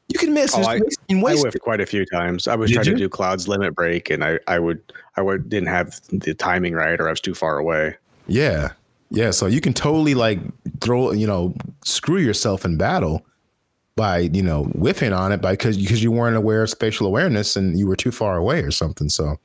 You 0.09 0.19
can 0.19 0.33
miss. 0.33 0.55
Oh, 0.55 0.61
I, 0.61 0.75
I 1.09 1.13
whiffed 1.13 1.59
quite 1.61 1.81
a 1.81 1.85
few 1.85 2.05
times. 2.05 2.47
I 2.47 2.55
was 2.55 2.69
Did 2.69 2.75
trying 2.75 2.87
you? 2.87 2.93
to 2.93 2.99
do 2.99 3.09
Cloud's 3.09 3.47
limit 3.47 3.73
break, 3.73 4.09
and 4.09 4.23
I, 4.23 4.39
I 4.47 4.59
would, 4.59 4.81
I 5.17 5.21
would 5.21 5.49
didn't 5.49 5.69
have 5.69 5.99
the 6.09 6.33
timing 6.33 6.73
right, 6.73 6.99
or 6.99 7.07
I 7.07 7.11
was 7.11 7.21
too 7.21 7.33
far 7.33 7.57
away. 7.57 7.95
Yeah, 8.27 8.71
yeah. 9.13 9.31
So 9.31 9.45
you 9.45 9.61
can 9.61 9.73
totally 9.73 10.15
like 10.15 10.39
throw, 10.81 11.11
you 11.11 11.27
know, 11.27 11.53
screw 11.85 12.17
yourself 12.17 12.65
in 12.65 12.77
battle 12.77 13.25
by 13.95 14.17
you 14.17 14.41
know 14.41 14.63
whiffing 14.63 15.13
on 15.13 15.31
it 15.31 15.39
by 15.39 15.53
because 15.53 15.77
because 15.77 16.01
you 16.01 16.11
weren't 16.11 16.35
aware 16.35 16.63
of 16.63 16.69
spatial 16.69 17.05
awareness 17.05 17.55
and 17.55 17.77
you 17.77 17.87
were 17.87 17.95
too 17.95 18.11
far 18.11 18.37
away 18.37 18.61
or 18.61 18.71
something. 18.71 19.09
So 19.09 19.37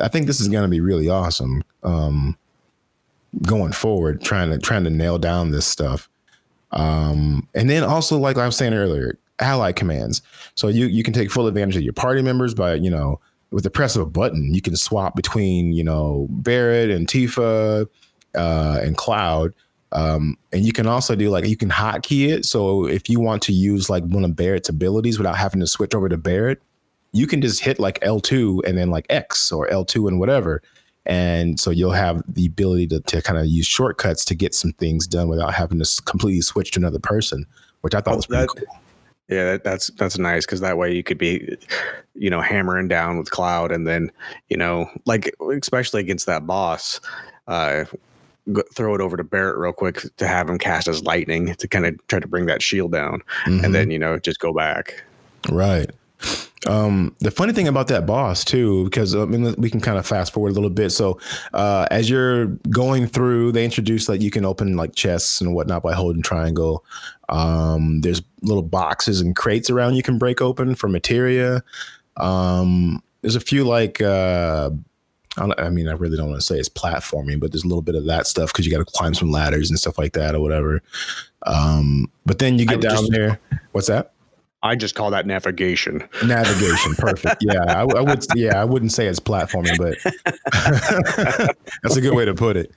I 0.00 0.08
think 0.08 0.26
this 0.26 0.38
is 0.38 0.48
going 0.48 0.64
to 0.64 0.68
be 0.68 0.80
really 0.80 1.08
awesome 1.08 1.62
um, 1.82 2.36
going 3.42 3.72
forward, 3.72 4.22
trying 4.22 4.50
to 4.50 4.58
trying 4.58 4.84
to 4.84 4.90
nail 4.90 5.18
down 5.18 5.50
this 5.50 5.66
stuff. 5.66 6.10
Um, 6.70 7.48
and 7.54 7.70
then 7.70 7.82
also, 7.82 8.18
like 8.18 8.36
I 8.36 8.44
was 8.44 8.56
saying 8.56 8.74
earlier, 8.74 9.18
ally 9.38 9.72
commands. 9.72 10.20
So 10.54 10.68
you 10.68 10.86
you 10.86 11.02
can 11.02 11.14
take 11.14 11.30
full 11.30 11.46
advantage 11.46 11.76
of 11.76 11.82
your 11.82 11.94
party 11.94 12.20
members 12.20 12.52
by 12.52 12.74
you 12.74 12.90
know 12.90 13.18
with 13.50 13.64
the 13.64 13.70
press 13.70 13.96
of 13.96 14.02
a 14.02 14.06
button 14.06 14.52
you 14.52 14.60
can 14.60 14.76
swap 14.76 15.16
between 15.16 15.72
you 15.72 15.82
know 15.82 16.26
Barret 16.28 16.90
and 16.90 17.08
Tifa 17.08 17.88
uh, 18.38 18.78
and 18.82 18.96
Cloud. 18.96 19.52
Um, 19.92 20.36
and 20.52 20.64
you 20.64 20.72
can 20.72 20.86
also 20.86 21.16
do 21.16 21.30
like 21.30 21.46
you 21.46 21.56
can 21.56 21.70
hotkey 21.70 22.28
it. 22.28 22.44
So 22.44 22.86
if 22.86 23.08
you 23.08 23.20
want 23.20 23.42
to 23.44 23.52
use 23.52 23.90
like 23.90 24.04
one 24.04 24.24
of 24.24 24.36
Barret's 24.36 24.68
abilities 24.68 25.18
without 25.18 25.36
having 25.36 25.60
to 25.60 25.66
switch 25.66 25.94
over 25.94 26.08
to 26.08 26.16
Barret, 26.16 26.62
you 27.12 27.26
can 27.26 27.40
just 27.40 27.62
hit 27.62 27.78
like 27.78 27.98
L2 28.00 28.64
and 28.66 28.76
then 28.76 28.90
like 28.90 29.06
X 29.08 29.50
or 29.50 29.66
L2 29.68 30.08
and 30.08 30.20
whatever. 30.20 30.62
And 31.06 31.58
so 31.58 31.70
you'll 31.70 31.92
have 31.92 32.22
the 32.28 32.44
ability 32.44 32.86
to, 32.88 33.00
to 33.00 33.22
kind 33.22 33.38
of 33.38 33.46
use 33.46 33.66
shortcuts 33.66 34.26
to 34.26 34.34
get 34.34 34.54
some 34.54 34.72
things 34.74 35.06
done 35.06 35.28
without 35.28 35.54
having 35.54 35.78
to 35.78 36.02
completely 36.04 36.42
switch 36.42 36.72
to 36.72 36.80
another 36.80 36.98
person, 36.98 37.46
which 37.80 37.94
I 37.94 38.00
thought 38.00 38.14
oh, 38.14 38.16
was 38.16 38.26
pretty 38.26 38.42
that, 38.42 38.48
cool. 38.48 38.78
Yeah, 39.28 39.44
that, 39.52 39.64
that's 39.64 39.88
that's 39.88 40.18
nice 40.18 40.46
because 40.46 40.60
that 40.60 40.78
way 40.78 40.94
you 40.94 41.02
could 41.02 41.18
be, 41.18 41.56
you 42.14 42.30
know, 42.30 42.40
hammering 42.40 42.88
down 42.88 43.18
with 43.18 43.30
Cloud, 43.30 43.72
and 43.72 43.86
then, 43.86 44.10
you 44.48 44.56
know, 44.56 44.90
like 45.04 45.34
especially 45.60 46.00
against 46.00 46.24
that 46.26 46.46
boss, 46.46 46.98
uh, 47.46 47.84
throw 48.74 48.94
it 48.94 49.00
over 49.00 49.16
to 49.16 49.24
Barret 49.24 49.58
real 49.58 49.72
quick 49.72 50.02
to 50.16 50.26
have 50.26 50.48
him 50.48 50.58
cast 50.58 50.88
as 50.88 51.02
lightning 51.02 51.54
to 51.56 51.68
kind 51.68 51.86
of 51.86 52.06
try 52.08 52.20
to 52.20 52.28
bring 52.28 52.46
that 52.46 52.62
shield 52.62 52.92
down, 52.92 53.22
mm-hmm. 53.44 53.64
and 53.64 53.74
then 53.74 53.90
you 53.90 53.98
know 53.98 54.18
just 54.18 54.40
go 54.40 54.52
back. 54.52 55.04
Right. 55.50 55.90
Um, 56.66 57.14
the 57.20 57.30
funny 57.30 57.52
thing 57.52 57.68
about 57.68 57.86
that 57.88 58.04
boss 58.04 58.44
too, 58.44 58.84
because 58.84 59.14
I 59.14 59.24
mean, 59.24 59.54
we 59.58 59.70
can 59.70 59.80
kind 59.80 59.96
of 59.96 60.06
fast 60.06 60.32
forward 60.32 60.50
a 60.50 60.54
little 60.54 60.70
bit. 60.70 60.90
So, 60.90 61.20
uh, 61.54 61.86
as 61.90 62.10
you're 62.10 62.46
going 62.68 63.06
through, 63.06 63.52
they 63.52 63.64
introduce 63.64 64.06
that 64.06 64.20
you 64.20 64.30
can 64.30 64.44
open 64.44 64.76
like 64.76 64.94
chests 64.94 65.40
and 65.40 65.54
whatnot 65.54 65.82
by 65.82 65.94
holding 65.94 66.22
triangle. 66.22 66.84
Um, 67.28 68.00
there's 68.00 68.22
little 68.42 68.62
boxes 68.62 69.20
and 69.20 69.36
crates 69.36 69.70
around 69.70 69.94
you 69.94 70.02
can 70.02 70.18
break 70.18 70.40
open 70.40 70.74
for 70.74 70.88
materia. 70.88 71.62
Um, 72.16 73.02
there's 73.22 73.36
a 73.36 73.40
few 73.40 73.64
like, 73.64 74.00
uh, 74.00 74.70
I 75.38 75.70
mean, 75.70 75.88
I 75.88 75.92
really 75.92 76.16
don't 76.16 76.28
want 76.28 76.40
to 76.40 76.46
say 76.46 76.58
it's 76.58 76.68
platforming, 76.68 77.40
but 77.40 77.52
there's 77.52 77.64
a 77.64 77.68
little 77.68 77.82
bit 77.82 77.94
of 77.94 78.06
that 78.06 78.26
stuff 78.26 78.52
because 78.52 78.66
you 78.66 78.72
got 78.72 78.78
to 78.78 78.84
climb 78.84 79.14
some 79.14 79.30
ladders 79.30 79.70
and 79.70 79.78
stuff 79.78 79.98
like 79.98 80.12
that 80.12 80.34
or 80.34 80.40
whatever. 80.40 80.82
Um, 81.46 82.10
but 82.26 82.38
then 82.38 82.58
you 82.58 82.66
get 82.66 82.80
down 82.80 82.98
just, 82.98 83.12
there. 83.12 83.40
What's 83.72 83.86
that? 83.86 84.12
I 84.62 84.74
just 84.74 84.94
call 84.94 85.10
that 85.12 85.26
navigation. 85.26 86.08
Navigation, 86.24 86.94
perfect. 86.98 87.44
Yeah, 87.44 87.62
I, 87.66 87.82
I, 87.82 88.00
would. 88.00 88.24
Yeah, 88.34 88.60
I 88.60 88.64
wouldn't 88.64 88.92
say 88.92 89.06
it's 89.06 89.20
platforming, 89.20 89.78
but 89.78 89.96
that's 91.82 91.96
a 91.96 92.00
good 92.00 92.14
way 92.14 92.24
to 92.24 92.34
put 92.34 92.56
it. 92.56 92.72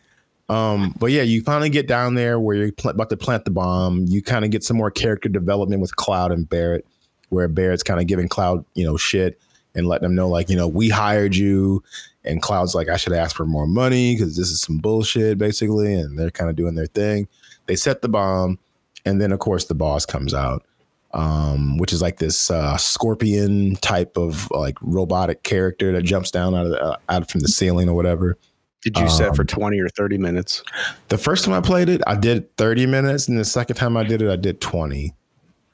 Um, 0.47 0.93
but 0.99 1.11
yeah, 1.11 1.21
you 1.21 1.41
finally 1.43 1.69
get 1.69 1.87
down 1.87 2.15
there 2.15 2.39
where 2.39 2.55
you're 2.55 2.71
pl- 2.73 2.91
about 2.91 3.09
to 3.09 3.17
plant 3.17 3.45
the 3.45 3.51
bomb. 3.51 4.05
You 4.07 4.21
kind 4.21 4.45
of 4.45 4.51
get 4.51 4.63
some 4.63 4.77
more 4.77 4.91
character 4.91 5.29
development 5.29 5.81
with 5.81 5.95
Cloud 5.95 6.31
and 6.31 6.47
Barret, 6.47 6.85
where 7.29 7.47
Barret's 7.47 7.83
kind 7.83 7.99
of 7.99 8.07
giving 8.07 8.27
Cloud, 8.27 8.65
you 8.75 8.83
know, 8.83 8.97
shit 8.97 9.39
and 9.75 9.87
let 9.87 10.01
them 10.01 10.15
know 10.15 10.27
like, 10.29 10.49
you 10.49 10.55
know, 10.55 10.67
we 10.67 10.89
hired 10.89 11.35
you, 11.35 11.83
and 12.23 12.41
Cloud's 12.41 12.75
like, 12.75 12.89
I 12.89 12.97
should 12.97 13.13
ask 13.13 13.35
for 13.35 13.45
more 13.45 13.67
money 13.67 14.15
because 14.15 14.37
this 14.37 14.49
is 14.49 14.61
some 14.61 14.77
bullshit, 14.77 15.37
basically. 15.37 15.93
And 15.93 16.17
they're 16.17 16.31
kind 16.31 16.49
of 16.49 16.55
doing 16.55 16.75
their 16.75 16.87
thing. 16.87 17.27
They 17.65 17.75
set 17.75 18.01
the 18.01 18.09
bomb, 18.09 18.59
and 19.05 19.21
then 19.21 19.31
of 19.31 19.39
course 19.39 19.65
the 19.65 19.75
boss 19.75 20.05
comes 20.05 20.33
out 20.33 20.65
um, 21.13 21.77
which 21.77 21.93
is 21.93 22.01
like 22.01 22.17
this 22.17 22.49
uh, 22.49 22.77
scorpion 22.77 23.75
type 23.77 24.17
of 24.17 24.49
like 24.51 24.77
robotic 24.81 25.43
character 25.43 25.91
that 25.91 26.03
jumps 26.03 26.31
down 26.31 26.55
out 26.55 26.65
of 26.65 26.71
the, 26.71 26.81
uh, 26.81 26.95
out 27.09 27.29
from 27.29 27.41
the 27.41 27.47
ceiling 27.47 27.89
or 27.89 27.95
whatever. 27.95 28.37
Did 28.81 28.97
you 28.97 29.03
um, 29.03 29.09
set 29.09 29.35
for 29.35 29.43
20 29.43 29.79
or 29.79 29.89
30 29.89 30.17
minutes? 30.17 30.63
The 31.09 31.17
first 31.17 31.45
time 31.45 31.53
I 31.53 31.61
played 31.61 31.87
it, 31.87 32.01
I 32.07 32.15
did 32.15 32.55
30 32.57 32.87
minutes, 32.87 33.27
and 33.27 33.37
the 33.37 33.45
second 33.45 33.75
time 33.75 33.95
I 33.95 34.03
did 34.03 34.21
it, 34.21 34.29
I 34.29 34.37
did 34.37 34.59
20. 34.59 35.13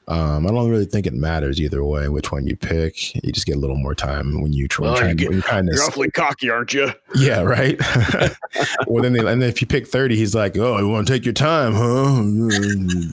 Um, 0.08 0.46
I 0.46 0.50
don't 0.50 0.70
really 0.70 0.86
think 0.86 1.06
it 1.06 1.12
matters 1.12 1.60
either 1.60 1.84
way 1.84 2.08
which 2.08 2.32
one 2.32 2.46
you 2.46 2.56
pick. 2.56 3.14
You 3.14 3.30
just 3.30 3.46
get 3.46 3.56
a 3.56 3.58
little 3.58 3.76
more 3.76 3.94
time 3.94 4.40
when 4.40 4.54
you 4.54 4.66
try. 4.66 4.92
Well, 4.92 5.08
you 5.08 5.14
get, 5.14 5.30
you're 5.30 5.42
kind 5.42 5.68
of 5.68 5.74
you're 5.74 5.84
awfully 5.84 6.10
cocky, 6.10 6.48
aren't 6.48 6.72
you? 6.72 6.90
Yeah, 7.14 7.42
right. 7.42 7.78
well, 8.86 9.02
then 9.02 9.12
they, 9.12 9.18
and 9.18 9.42
then 9.42 9.50
if 9.50 9.60
you 9.60 9.66
pick 9.66 9.86
thirty, 9.86 10.16
he's 10.16 10.34
like, 10.34 10.56
"Oh, 10.56 10.78
you 10.78 10.88
want 10.88 11.06
to 11.06 11.12
take 11.12 11.26
your 11.26 11.34
time, 11.34 11.74
huh?" 11.74 12.22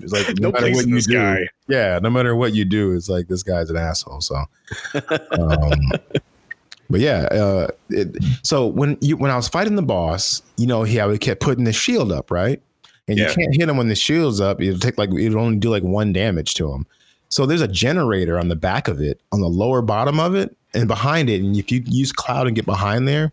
It's 0.02 0.14
like 0.14 0.40
no, 0.40 0.50
no 0.50 0.52
matter 0.54 0.72
what 0.72 0.88
you 0.88 1.02
do, 1.02 1.14
guy. 1.14 1.40
yeah, 1.68 2.00
no 2.02 2.10
matter 2.10 2.34
what 2.34 2.54
you 2.54 2.64
do, 2.64 2.94
it's 2.94 3.10
like 3.10 3.28
this 3.28 3.44
guy's 3.44 3.70
an 3.70 3.76
asshole. 3.76 4.22
So, 4.22 4.38
um, 5.38 5.72
but 6.90 7.02
yeah, 7.02 7.24
uh, 7.30 7.68
it, 7.90 8.16
so 8.42 8.68
when 8.68 8.98
you 9.02 9.18
when 9.18 9.32
I 9.32 9.36
was 9.36 9.50
fighting 9.50 9.76
the 9.76 9.84
boss, 9.84 10.42
you 10.56 10.66
know, 10.66 10.84
he 10.84 11.02
I 11.02 11.18
kept 11.18 11.42
putting 11.42 11.66
the 11.66 11.74
shield 11.74 12.14
up, 12.14 12.32
right? 12.32 12.62
And 13.08 13.18
yeah. 13.18 13.30
you 13.30 13.36
can't 13.36 13.56
hit 13.56 13.70
him 13.70 13.78
when 13.78 13.90
the 13.90 13.96
shield's 13.96 14.42
up. 14.42 14.62
It'll 14.62 14.80
take 14.80 14.98
like 14.98 15.14
it'll 15.14 15.40
only 15.40 15.58
do 15.58 15.70
like 15.70 15.84
one 15.84 16.14
damage 16.14 16.54
to 16.56 16.72
him. 16.72 16.86
So 17.30 17.46
there's 17.46 17.62
a 17.62 17.68
generator 17.68 18.40
on 18.40 18.48
the 18.48 18.56
back 18.56 18.88
of 18.88 19.02
it, 19.02 19.20
on 19.32 19.42
the 19.42 19.50
lower 19.50 19.82
bottom 19.82 20.20
of 20.20 20.36
it, 20.36 20.56
and 20.74 20.88
behind 20.88 21.30
it. 21.30 21.42
And 21.42 21.56
if 21.58 21.72
you 21.72 21.84
use 21.86 22.12
cloud 22.12 22.48
and 22.48 22.56
get 22.56 22.66
behind 22.66 23.08
there, 23.08 23.32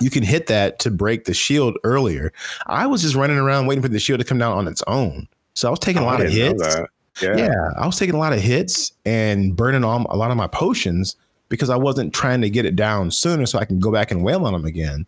you 0.00 0.10
can 0.10 0.22
hit 0.22 0.46
that 0.46 0.78
to 0.80 0.90
break 0.90 1.24
the 1.24 1.34
shield 1.34 1.76
earlier. 1.84 2.32
I 2.66 2.86
was 2.86 3.02
just 3.02 3.14
running 3.14 3.36
around 3.36 3.66
waiting 3.66 3.82
for 3.82 3.88
the 3.88 3.98
shield 3.98 4.20
to 4.20 4.24
come 4.26 4.38
down 4.38 4.56
on 4.56 4.66
its 4.66 4.82
own. 4.86 5.28
So 5.54 5.68
I 5.68 5.70
was 5.70 5.80
taking 5.80 6.02
oh, 6.02 6.06
a 6.06 6.06
lot 6.06 6.20
of 6.20 6.30
hits. 6.32 6.76
Yeah. 7.20 7.36
yeah, 7.36 7.70
I 7.76 7.84
was 7.84 7.98
taking 7.98 8.14
a 8.14 8.18
lot 8.18 8.32
of 8.32 8.40
hits 8.40 8.92
and 9.04 9.54
burning 9.54 9.84
on 9.84 10.06
a 10.08 10.16
lot 10.16 10.30
of 10.30 10.36
my 10.36 10.46
potions 10.46 11.16
because 11.50 11.68
I 11.68 11.76
wasn't 11.76 12.14
trying 12.14 12.40
to 12.40 12.48
get 12.48 12.64
it 12.64 12.76
down 12.76 13.10
sooner 13.10 13.44
so 13.44 13.58
I 13.58 13.66
can 13.66 13.78
go 13.78 13.92
back 13.92 14.10
and 14.10 14.22
wail 14.22 14.46
on 14.46 14.54
them 14.54 14.64
again. 14.64 15.06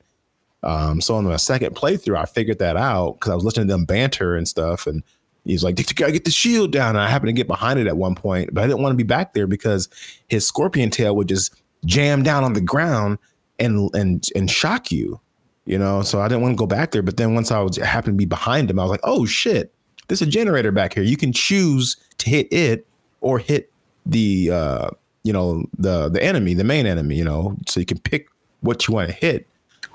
Um, 0.63 1.01
so 1.01 1.15
on 1.17 1.25
my 1.25 1.37
second 1.37 1.75
playthrough, 1.75 2.17
I 2.17 2.25
figured 2.25 2.59
that 2.61 2.77
out 2.77 3.15
because 3.15 3.31
I 3.31 3.35
was 3.35 3.45
listening 3.45 3.69
to 3.69 3.75
them 3.75 3.85
banter 3.85 4.37
and 4.37 4.47
stuff. 4.47 4.87
And 4.87 5.03
he's 5.45 5.65
like, 5.65 5.79
you 5.79 5.85
gotta 5.95 6.13
get 6.13 6.25
the 6.25 6.31
shield 6.31 6.73
down. 6.73 6.91
And 6.91 7.01
I 7.01 7.09
happened 7.09 7.29
to 7.29 7.33
get 7.33 7.49
behind 7.49 7.79
it 7.79 7.87
at 7.87 7.97
one 7.97 8.15
point, 8.15 8.55
but 8.55 8.63
I 8.63 8.67
didn't 8.67 8.83
want 8.83 8.93
to 8.93 8.97
be 8.97 9.03
back 9.03 9.35
there 9.35 9.47
because 9.47 9.89
his 10.29 10.47
scorpion 10.47 10.91
tail 10.91 11.17
would 11.17 11.29
just 11.29 11.55
jam 11.85 12.23
down 12.23 12.45
on 12.45 12.53
the 12.53 12.61
ground 12.61 13.19
and 13.59 13.91
and 13.95 14.29
and 14.37 14.51
shock 14.51 14.93
you, 14.93 15.21
you 15.65 15.79
know. 15.79 16.03
So 16.03 16.21
I 16.21 16.29
didn't 16.29 16.43
want 16.43 16.53
to 16.53 16.59
go 16.59 16.67
back 16.67 16.93
there. 16.93 17.03
But 17.03 17.17
then 17.17 17.35
once 17.35 17.51
I 17.51 17.61
was 17.61 17.77
happened 17.77 18.15
to 18.15 18.19
be 18.19 18.27
behind 18.27 18.71
him, 18.71 18.79
I 18.79 18.85
was 18.85 18.91
like, 18.91 19.01
oh 19.03 19.27
shit, 19.27 19.75
there's 20.09 20.23
a 20.23 20.27
generator 20.27 20.71
back 20.71 20.95
here. 20.95 21.03
You 21.03 21.17
can 21.17 21.33
choose 21.33 21.97
to 22.19 22.31
hit 22.31 22.53
it 22.53 22.87
or 23.21 23.39
hit 23.39 23.73
the 24.07 24.51
uh, 24.53 24.91
you 25.25 25.33
know, 25.33 25.65
the 25.77 26.09
the 26.09 26.23
enemy, 26.23 26.55
the 26.55 26.65
main 26.65 26.87
enemy, 26.87 27.17
you 27.17 27.25
know, 27.25 27.57
so 27.67 27.81
you 27.81 27.87
can 27.87 27.99
pick 27.99 28.29
what 28.61 28.87
you 28.87 28.95
want 28.95 29.09
to 29.09 29.15
hit 29.15 29.49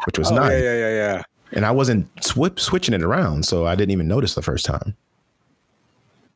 which 0.06 0.18
was 0.18 0.32
oh, 0.32 0.36
nice. 0.36 0.52
Yeah, 0.52 0.60
yeah, 0.60 0.76
yeah, 0.76 0.90
yeah. 0.90 1.24
And 1.54 1.66
I 1.66 1.72
wasn't 1.72 2.08
sw- 2.24 2.58
switching 2.58 2.94
it 2.94 3.02
around, 3.04 3.46
so 3.46 3.66
I 3.66 3.76
didn't 3.76 3.92
even 3.92 4.08
notice 4.08 4.36
the 4.36 4.42
first 4.42 4.66
time. 4.66 4.96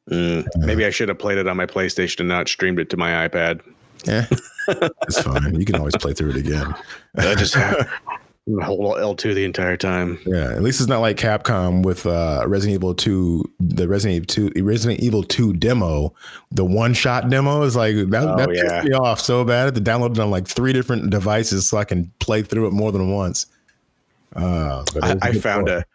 Mm, 0.10 0.46
maybe 0.58 0.86
I 0.86 0.90
should 0.90 1.10
have 1.10 1.20
played 1.20 1.38
it 1.38 1.48
on 1.48 1.58
my 1.58 1.66
PlayStation 1.66 2.22
and 2.22 2.30
not 2.30 2.48
streamed 2.48 2.80
it 2.80 2.90
to 2.90 2.98
my 2.98 3.28
iPad. 3.28 3.62
Yeah, 4.06 4.26
it's 4.68 5.22
fine. 5.22 5.60
You 5.60 5.66
can 5.66 5.76
always 5.76 5.96
play 5.96 6.14
through 6.14 6.32
it 6.32 6.38
again. 6.38 6.74
I 7.18 7.36
just 7.36 7.56
Hold 8.64 8.98
L2 8.98 9.36
the 9.36 9.46
entire 9.46 9.78
time. 9.78 10.18
Yeah, 10.26 10.52
at 10.52 10.64
least 10.64 10.82
it's 10.82 10.90
not 10.90 11.00
like 11.00 11.16
Capcom 11.16 11.84
with 11.84 12.08
uh, 12.08 12.44
Resident 12.48 12.74
Evil 12.76 12.96
2, 12.96 13.44
the 13.60 13.88
Resident 13.88 14.16
Evil 14.16 14.52
2, 14.54 14.64
Resident 14.64 15.00
Evil 15.00 15.22
2 15.24 15.54
demo, 15.54 16.12
the 16.50 16.66
one 16.66 16.96
shot 16.96 17.30
demo 17.30 17.62
is 17.62 17.76
like 17.76 17.96
that, 17.96 18.24
Oh, 18.24 18.36
that 18.38 18.50
yeah. 18.54 18.82
pissed 18.82 18.90
me 18.90 18.96
off 18.96 19.20
so 19.20 19.46
bad. 19.46 19.62
I 19.62 19.66
had 19.66 19.76
to 19.76 19.82
download 19.82 20.14
it 20.14 20.20
on 20.20 20.32
like 20.32 20.48
three 20.48 20.74
different 20.74 21.12
devices 21.12 21.70
so 21.70 21.78
I 21.78 21.84
can 21.84 22.12
play 22.20 22.42
through 22.42 22.66
it 22.66 22.72
more 22.72 22.92
than 22.92 23.12
once. 23.12 23.46
Uh, 24.36 24.84
I, 25.02 25.18
I 25.22 25.32
found 25.34 25.68
a 25.70 25.86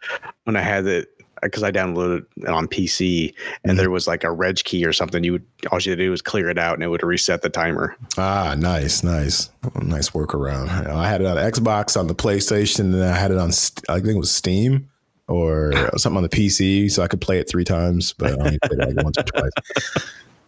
when 0.43 0.55
I 0.55 0.61
had 0.61 0.85
it 0.85 1.09
because 1.43 1.61
I 1.63 1.71
downloaded 1.71 2.25
it 2.37 2.47
on 2.47 2.67
PC 2.67 3.33
and 3.63 3.73
Mhm. 3.73 3.77
there 3.77 3.89
was 3.91 4.07
like 4.07 4.23
a 4.23 4.31
reg 4.31 4.55
key 4.63 4.85
or 4.85 4.91
something. 4.93 5.23
You 5.23 5.33
would 5.33 5.45
all 5.71 5.79
you 5.79 5.91
had 5.91 5.99
to 5.99 6.05
do 6.05 6.09
was 6.11 6.21
clear 6.21 6.49
it 6.49 6.57
out 6.57 6.73
and 6.73 6.83
it 6.83 6.87
would 6.87 7.03
reset 7.03 7.41
the 7.43 7.49
timer. 7.49 7.95
Ah, 8.17 8.55
nice, 8.57 9.03
nice, 9.03 9.49
nice 9.81 10.09
workaround. 10.11 10.69
I 10.87 11.07
had 11.07 11.21
it 11.21 11.27
on 11.27 11.37
Xbox, 11.37 11.95
on 11.99 12.07
the 12.07 12.15
PlayStation, 12.15 12.79
and 12.93 13.03
I 13.03 13.15
had 13.17 13.29
it 13.31 13.37
on 13.37 13.49
I 13.89 13.95
think 13.99 14.07
it 14.15 14.17
was 14.17 14.31
Steam 14.31 14.89
or 15.27 15.73
something 15.97 16.17
on 16.17 16.23
the 16.23 16.29
PC, 16.29 16.89
so 16.91 17.03
I 17.03 17.07
could 17.07 17.21
play 17.21 17.37
it 17.39 17.47
three 17.49 17.65
times, 17.65 18.13
but 18.13 18.31
I 18.31 18.35
only 18.35 18.59
played 18.65 18.79
it 18.79 18.95
like 18.95 19.03
once 19.05 19.17
or 19.19 19.23
twice. 19.23 19.51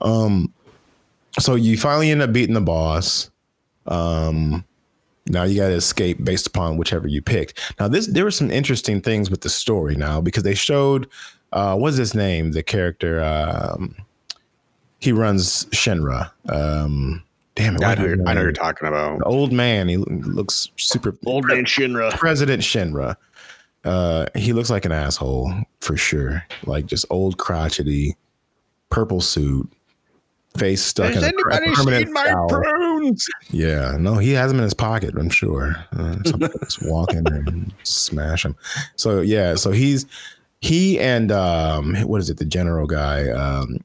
Um, 0.02 0.54
so 1.38 1.54
you 1.56 1.78
finally 1.78 2.10
end 2.12 2.21
up 2.21 2.34
beating 2.34 2.54
the 2.56 2.62
boss. 2.62 3.30
Um, 3.86 4.63
now 5.30 5.44
you 5.44 5.60
got 5.60 5.68
to 5.70 5.76
escape 5.76 6.24
based 6.24 6.48
upon 6.48 6.78
whichever 6.78 7.08
you 7.08 7.22
picked. 7.22 7.74
Now 7.80 7.88
this 7.88 8.08
there 8.08 8.24
were 8.24 8.32
some 8.32 8.52
interesting 8.52 9.02
things 9.02 9.30
with 9.30 9.42
the 9.42 9.50
story 9.50 9.96
now 9.96 10.20
because 10.22 10.44
they 10.44 10.56
showed 10.56 11.08
uh, 11.54 11.76
what's 11.76 11.98
his 11.98 12.13
name, 12.13 12.52
the 12.52 12.63
character. 12.63 13.24
Um, 13.24 13.96
he 15.00 15.12
runs 15.12 15.65
Shinra. 15.65 16.32
Um, 16.50 17.24
damn 17.56 17.76
it, 17.76 17.84
I 17.84 17.96
know, 17.96 18.04
is 18.04 18.10
his 18.10 18.18
you're, 18.18 18.28
I 18.28 18.34
know 18.34 18.42
you're 18.42 18.52
talking 18.52 18.88
about 18.88 19.20
The 19.20 19.26
old 19.26 19.54
man. 19.54 19.88
He 19.88 19.98
looks 19.98 20.70
super. 20.78 21.15
old 21.26 21.46
man 21.46 21.65
Shinra. 21.65 22.12
President 22.18 22.62
Shinra. 22.62 23.15
Uh, 23.86 24.26
he 24.36 24.52
looks 24.52 24.70
like 24.70 24.86
an 24.86 24.92
asshole 24.92 25.54
for 25.80 25.96
sure. 25.96 26.44
Like 26.65 26.86
just 26.86 27.06
old 27.10 27.38
crotchety, 27.38 28.18
purple 28.89 29.22
suit, 29.22 29.72
face 30.58 30.82
stuck 30.82 31.15
in 31.15 31.24
a 31.24 31.32
per- 31.32 31.74
permanent 31.74 32.10
scowl. 32.10 32.50
Prunes? 33.00 33.28
Yeah, 33.52 33.98
no, 34.00 34.16
he 34.16 34.32
has 34.34 34.52
them 34.52 34.58
in 34.60 34.64
his 34.64 34.74
pocket. 34.74 35.16
I'm 35.18 35.30
sure. 35.30 35.76
Uh, 35.98 36.18
somebody 36.26 36.54
just 36.64 36.84
walk 36.86 37.14
in 37.14 37.24
there 37.24 37.44
and 37.48 37.74
smash 37.84 38.46
him. 38.46 38.56
So 38.96 39.22
yeah, 39.22 39.56
so 39.56 39.72
he's 39.72 40.06
he 40.62 41.00
and 41.00 41.32
um, 41.32 41.96
what 42.08 42.20
is 42.22 42.30
it? 42.30 42.38
The 42.38 42.46
general 42.46 42.86
guy, 42.88 43.30
um, 43.30 43.80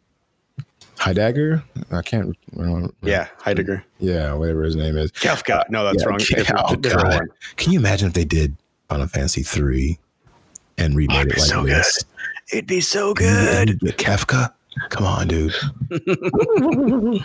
Heidegger. 0.98 1.62
I 1.92 2.02
can't. 2.02 2.36
remember. 2.52 2.92
Yeah, 3.02 3.28
Heidegger. 3.38 3.84
yeah, 3.98 4.32
whatever 4.34 4.64
his 4.64 4.74
name 4.76 4.96
is. 4.96 5.12
Kefka. 5.12 5.68
No, 5.70 5.84
that's 5.84 6.02
Yeah, 6.02 6.08
wrong. 6.08 6.18
yeah, 6.20 6.36
Different- 6.38 6.62
oh, 6.68 6.76
different 6.76 7.10
God. 7.10 7.14
one. 7.20 7.28
Can 7.56 7.72
you 7.72 7.78
imagine 7.78 8.08
if 8.08 8.14
they 8.14 8.24
did 8.24 8.56
Final 8.88 9.06
Fantasy 9.06 9.42
three 9.42 9.98
and 10.78 10.96
remade 10.96 11.16
it'd 11.26 11.32
it 11.32 11.34
be 11.36 11.40
like 11.40 11.50
so 11.50 11.64
this? 11.64 12.04
It'd 12.52 12.66
be 12.66 12.80
so 12.80 13.14
good. 13.14 13.78
get 13.80 13.96
Kefka. 13.98 14.52
Come 14.88 15.06
on, 15.06 15.28
dude. 15.28 15.54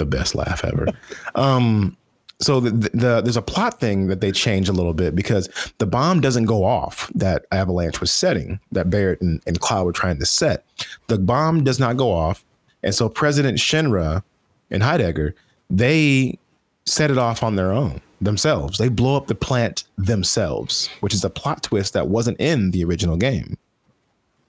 the 0.00 0.06
best 0.06 0.34
laugh 0.34 0.64
ever. 0.64 0.86
Um, 1.36 1.96
so 2.40 2.58
the, 2.58 2.70
the, 2.70 3.20
there's 3.20 3.36
a 3.36 3.42
plot 3.42 3.78
thing 3.78 4.08
that 4.08 4.20
they 4.20 4.32
change 4.32 4.68
a 4.68 4.72
little 4.72 4.94
bit 4.94 5.14
because 5.14 5.48
the 5.78 5.86
bomb 5.86 6.20
doesn't 6.20 6.46
go 6.46 6.64
off 6.64 7.10
that 7.14 7.44
Avalanche 7.52 8.00
was 8.00 8.10
setting, 8.10 8.58
that 8.72 8.88
Barret 8.88 9.20
and, 9.20 9.42
and 9.46 9.60
Cloud 9.60 9.84
were 9.84 9.92
trying 9.92 10.18
to 10.18 10.26
set. 10.26 10.64
The 11.08 11.18
bomb 11.18 11.62
does 11.62 11.78
not 11.78 11.98
go 11.98 12.10
off, 12.10 12.44
and 12.82 12.94
so 12.94 13.08
President 13.08 13.58
Shinra 13.58 14.22
and 14.70 14.82
Heidegger 14.82 15.34
they 15.70 16.38
set 16.84 17.10
it 17.10 17.18
off 17.18 17.42
on 17.42 17.56
their 17.56 17.72
own 17.72 18.00
themselves. 18.20 18.76
They 18.78 18.88
blow 18.88 19.16
up 19.16 19.28
the 19.28 19.34
plant 19.34 19.84
themselves, 19.96 20.88
which 21.00 21.14
is 21.14 21.24
a 21.24 21.30
plot 21.30 21.62
twist 21.62 21.94
that 21.94 22.08
wasn't 22.08 22.40
in 22.40 22.72
the 22.72 22.84
original 22.84 23.16
game. 23.16 23.56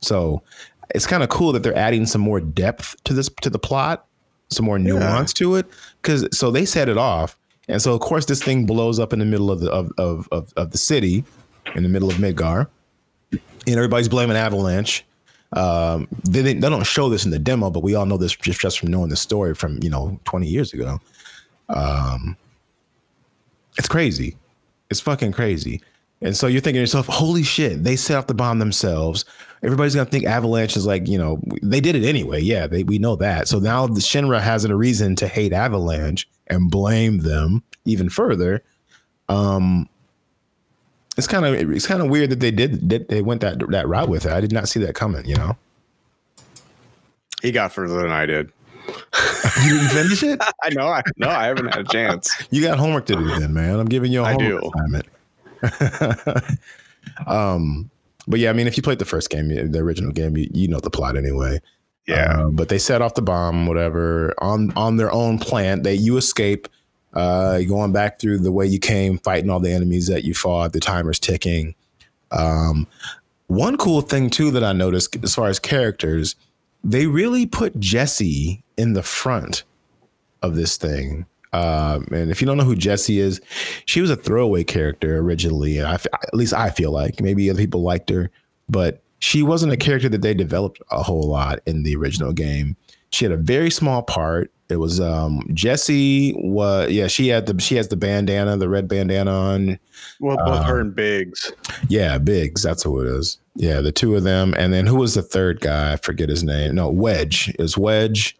So 0.02 0.42
it's 0.94 1.06
kind 1.06 1.24
of 1.24 1.30
cool 1.30 1.52
that 1.54 1.64
they're 1.64 1.78
adding 1.78 2.06
some 2.06 2.22
more 2.22 2.42
depth 2.42 3.02
to 3.04 3.14
this 3.14 3.30
to 3.42 3.50
the 3.50 3.60
plot, 3.60 4.06
some 4.52 4.66
more 4.66 4.78
nuance 4.78 5.34
to 5.34 5.56
it. 5.56 5.66
Cause 6.02 6.28
so 6.38 6.52
they 6.52 6.66
set 6.66 6.90
it 6.90 6.98
off. 6.98 7.38
And 7.68 7.82
so 7.82 7.94
of 7.94 8.02
course 8.02 8.26
this 8.26 8.44
thing 8.44 8.66
blows 8.66 9.00
up 9.00 9.14
in 9.14 9.20
the 9.20 9.26
middle 9.26 9.50
of 9.50 9.62
the 9.62 9.72
of 9.72 9.92
of 9.98 10.28
of, 10.32 10.54
of 10.58 10.72
the 10.72 10.78
city, 10.78 11.24
in 11.76 11.84
the 11.84 11.90
middle 11.90 12.10
of 12.10 12.18
Midgar. 12.18 12.68
And 13.32 13.76
everybody's 13.76 14.10
blaming 14.10 14.38
Avalanche. 14.38 15.06
Um, 15.54 16.08
they, 16.24 16.42
they 16.42 16.54
they 16.54 16.70
don't 16.70 16.86
show 16.86 17.10
this 17.10 17.26
in 17.26 17.32
the 17.32 17.40
demo, 17.40 17.70
but 17.70 17.84
we 17.84 17.96
all 17.96 18.06
know 18.06 18.18
this 18.18 18.36
just, 18.36 18.60
just 18.60 18.80
from 18.80 18.90
knowing 18.90 19.10
the 19.10 19.16
story 19.16 19.54
from 19.54 19.82
you 19.82 19.90
know 19.90 20.20
20 20.26 20.48
years 20.48 20.74
ago. 20.74 21.00
Um, 21.70 22.38
it's 23.78 23.88
crazy. 23.88 24.38
It's 24.90 25.00
fucking 25.00 25.32
crazy. 25.32 25.82
And 26.22 26.36
so 26.38 26.48
you're 26.48 26.62
thinking 26.62 26.78
to 26.78 26.82
yourself, 26.82 27.08
holy 27.08 27.44
shit, 27.44 27.84
they 27.84 27.96
set 27.96 28.18
off 28.18 28.28
the 28.28 28.34
bomb 28.34 28.60
themselves. 28.60 29.26
Everybody's 29.64 29.94
gonna 29.94 30.10
think 30.10 30.26
Avalanche 30.26 30.76
is 30.76 30.86
like, 30.88 31.08
you 31.08 31.18
know, 31.18 31.40
they 31.62 31.80
did 31.80 31.96
it 31.96 32.04
anyway. 32.08 32.42
Yeah, 32.42 32.66
they, 32.68 32.84
we 32.84 32.98
know 32.98 33.16
that. 33.18 33.48
So 33.48 33.60
now 33.60 33.86
the 33.86 34.00
Shinra 34.00 34.42
has 34.42 34.66
a 34.66 34.76
reason 34.76 35.16
to 35.18 35.28
hate 35.28 35.54
Avalanche 35.54 36.28
and 36.48 36.72
blame 36.72 37.20
them 37.20 37.64
even 37.86 38.10
further. 38.10 38.64
Um, 39.30 39.88
it's 41.18 41.28
kind 41.28 41.46
of 41.46 41.54
it's 41.72 41.86
kind 41.88 42.02
of 42.02 42.10
weird 42.10 42.32
that 42.32 42.40
they 42.40 42.52
did 42.52 42.90
that 42.90 43.10
they 43.10 43.22
went 43.22 43.42
that 43.42 43.60
that 43.70 43.88
route 43.88 44.10
with 44.10 44.26
it. 44.26 44.32
I 44.32 44.42
did 44.42 44.52
not 44.52 44.68
see 44.68 44.80
that 44.80 44.96
coming. 44.96 45.26
You 45.26 45.36
know, 45.36 45.58
He 47.44 47.52
got 47.52 47.72
further 47.72 48.02
than 48.02 48.12
I 48.12 48.26
did. 48.26 48.52
you 49.64 49.74
didn't 49.78 49.90
finish 49.90 50.24
it. 50.24 50.42
I 50.64 50.70
know. 50.70 50.88
I 50.88 51.04
no, 51.18 51.30
I 51.30 51.46
haven't 51.46 51.68
had 51.68 51.82
a 51.82 51.84
chance. 51.92 52.34
You 52.50 52.64
got 52.64 52.80
homework 52.80 53.06
to 53.08 53.16
do 53.16 53.28
then, 53.40 53.54
man. 53.54 53.80
I'm 53.80 53.88
giving 53.88 54.12
you 54.12 54.22
a 54.22 54.24
I 54.24 54.34
homework 54.34 54.64
do. 54.64 54.72
assignment. 54.76 56.58
um, 57.28 57.91
but 58.28 58.40
yeah, 58.40 58.50
I 58.50 58.54
mean, 58.54 58.68
if 58.68 58.78
you 58.78 58.84
played 58.84 59.00
the 59.00 59.06
first 59.06 59.30
game, 59.30 59.50
the 59.50 59.80
original 59.80 60.12
game, 60.12 60.38
you, 60.38 60.50
you 60.54 60.68
know 60.68 60.80
the 60.80 60.90
plot 60.90 61.18
anyway. 61.18 61.60
Yeah. 62.08 62.40
Uh, 62.40 62.50
but 62.50 62.70
they 62.70 62.78
set 62.78 63.02
off 63.02 63.14
the 63.16 63.22
bomb, 63.22 63.68
whatever, 63.68 64.34
on 64.40 64.72
on 64.76 64.98
their 64.98 65.12
own 65.12 65.40
plant. 65.40 65.84
They 65.84 65.96
you 65.96 66.18
escape, 66.18 66.68
uh, 67.14 67.62
going 67.62 67.92
back 67.92 68.20
through 68.20 68.40
the 68.40 68.52
way 68.52 68.66
you 68.66 68.80
came, 68.80 69.18
fighting 69.20 69.50
all 69.50 69.60
the 69.60 69.72
enemies 69.72 70.08
that 70.08 70.24
you 70.24 70.34
fought. 70.34 70.74
The 70.74 70.80
timer's 70.80 71.20
ticking. 71.20 71.76
Um, 72.32 72.88
one 73.48 73.78
cool 73.78 74.02
thing 74.02 74.30
too 74.30 74.52
that 74.52 74.64
I 74.64 74.74
noticed 74.74 75.16
as 75.24 75.36
far 75.36 75.48
as 75.48 75.60
characters, 75.60 76.36
they 76.84 77.08
really 77.08 77.46
put 77.46 77.80
Jessie 77.80 78.64
in 78.78 78.94
the 78.94 79.04
front 79.04 79.64
of 80.42 80.56
this 80.56 80.78
thing. 80.78 81.26
Um, 81.54 82.08
and 82.12 82.32
if 82.32 82.42
you 82.42 82.48
don't 82.48 82.58
know 82.58 82.64
who 82.64 82.76
Jessie 82.76 83.20
is, 83.20 83.42
she 83.86 84.02
was 84.02 84.10
a 84.10 84.16
throwaway 84.16 84.64
character 84.64 85.18
originally. 85.18 85.78
And 85.78 85.88
I, 85.88 85.96
f- 85.96 86.06
at 86.14 86.34
least 86.34 86.54
I 86.54 86.70
feel 86.70 86.92
like 86.92 87.20
maybe 87.22 87.50
other 87.50 87.60
people 87.60 87.82
liked 87.82 88.10
her, 88.10 88.32
but 88.70 89.04
she 89.20 89.44
wasn't 89.44 89.74
a 89.74 89.78
character 89.78 90.10
that 90.10 90.22
they 90.22 90.34
developed 90.34 90.82
a 90.92 91.04
whole 91.04 91.28
lot 91.30 91.60
in 91.66 91.84
the 91.84 91.96
original 91.96 92.32
game. 92.34 92.76
She 93.12 93.26
had 93.26 93.32
a 93.34 93.38
very 93.38 93.70
small 93.70 94.02
part. 94.02 94.52
It 94.70 94.78
was 94.78 95.02
um, 95.02 95.42
Jessie 95.54 96.34
was 96.38 96.90
yeah 96.90 97.08
she 97.08 97.28
had 97.28 97.46
the 97.46 97.60
she 97.60 97.76
has 97.76 97.90
the 97.90 97.98
bandana 97.98 98.56
the 98.56 98.70
red 98.70 98.88
bandana 98.88 99.30
on 99.32 99.78
Well, 100.22 100.38
both 100.38 100.64
her 100.64 100.78
uh, 100.78 100.82
and 100.82 100.96
Biggs. 100.96 101.52
yeah 101.90 102.18
Biggs 102.18 102.64
that's 102.64 102.82
who 102.84 103.02
it 103.02 103.08
is 103.08 103.38
yeah 103.56 103.82
the 103.82 103.92
two 103.92 104.16
of 104.16 104.24
them 104.24 104.54
and 104.58 104.72
then 104.72 104.88
who 104.88 104.96
was 104.96 105.14
the 105.16 105.22
third 105.24 105.60
guy 105.60 105.92
I 105.92 105.96
forget 105.98 106.30
his 106.30 106.42
name 106.42 106.74
no 106.76 106.90
Wedge 106.90 107.50
it 107.50 107.60
was 107.60 107.78
Wedge 107.78 108.38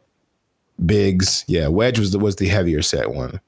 Biggs 0.86 1.46
yeah 1.48 1.68
Wedge 1.68 2.00
was 2.00 2.12
the 2.12 2.20
was 2.20 2.36
the 2.38 2.48
heavier 2.48 2.82
set 2.82 3.12
one 3.12 3.40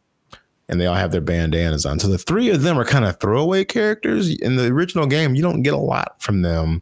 and 0.69 0.79
they 0.79 0.85
all 0.85 0.95
have 0.95 1.11
their 1.11 1.21
bandanas 1.21 1.85
on 1.85 1.99
so 1.99 2.07
the 2.07 2.17
three 2.17 2.49
of 2.49 2.61
them 2.61 2.77
are 2.77 2.85
kind 2.85 3.05
of 3.05 3.19
throwaway 3.19 3.65
characters 3.65 4.29
in 4.29 4.55
the 4.55 4.67
original 4.67 5.05
game 5.07 5.35
you 5.35 5.41
don't 5.41 5.63
get 5.63 5.73
a 5.73 5.77
lot 5.77 6.21
from 6.21 6.41
them 6.41 6.81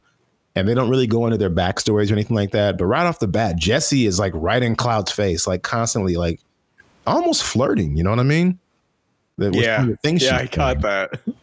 and 0.55 0.67
they 0.67 0.73
don't 0.73 0.89
really 0.89 1.07
go 1.07 1.25
into 1.25 1.37
their 1.37 1.49
backstories 1.49 2.09
or 2.09 2.13
anything 2.13 2.35
like 2.35 2.51
that. 2.51 2.77
But 2.77 2.85
right 2.87 3.05
off 3.05 3.19
the 3.19 3.27
bat, 3.27 3.55
Jessie 3.55 4.05
is 4.05 4.19
like 4.19 4.33
right 4.35 4.61
in 4.61 4.75
Cloud's 4.75 5.09
face, 5.09 5.47
like 5.47 5.63
constantly, 5.63 6.17
like 6.17 6.41
almost 7.07 7.43
flirting. 7.43 7.95
You 7.95 8.03
know 8.03 8.09
what 8.09 8.19
I 8.19 8.23
mean? 8.23 8.59
That 9.37 9.55
was 9.55 9.65
Yeah. 9.65 9.79
one 9.79 9.91
of 9.91 9.99
the 10.03 10.17
Yeah, 10.17 10.35
I 10.35 10.47
caught 10.47 10.81
that. 10.81 11.21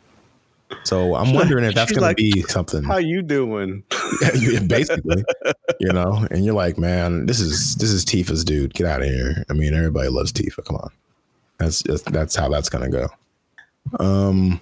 So 0.84 1.14
I'm 1.14 1.32
wondering 1.34 1.64
if 1.64 1.74
that's 1.74 1.92
going 1.92 2.02
like, 2.02 2.16
to 2.16 2.22
be 2.22 2.42
something. 2.42 2.84
How 2.84 2.98
you 2.98 3.22
doing? 3.22 3.84
Basically, 4.66 5.24
you 5.80 5.92
know, 5.92 6.26
and 6.30 6.44
you're 6.44 6.54
like, 6.54 6.78
man, 6.78 7.26
this 7.26 7.40
is 7.40 7.76
this 7.76 7.90
is 7.90 8.04
Tifa's 8.04 8.44
dude. 8.44 8.74
Get 8.74 8.86
out 8.86 9.02
of 9.02 9.08
here. 9.08 9.44
I 9.48 9.52
mean, 9.52 9.74
everybody 9.74 10.08
loves 10.08 10.32
Tifa. 10.32 10.64
Come 10.64 10.76
on, 10.76 10.90
that's 11.58 11.82
just, 11.82 12.06
that's 12.06 12.36
how 12.36 12.48
that's 12.48 12.68
gonna 12.68 12.90
go. 12.90 13.08
Um, 13.98 14.60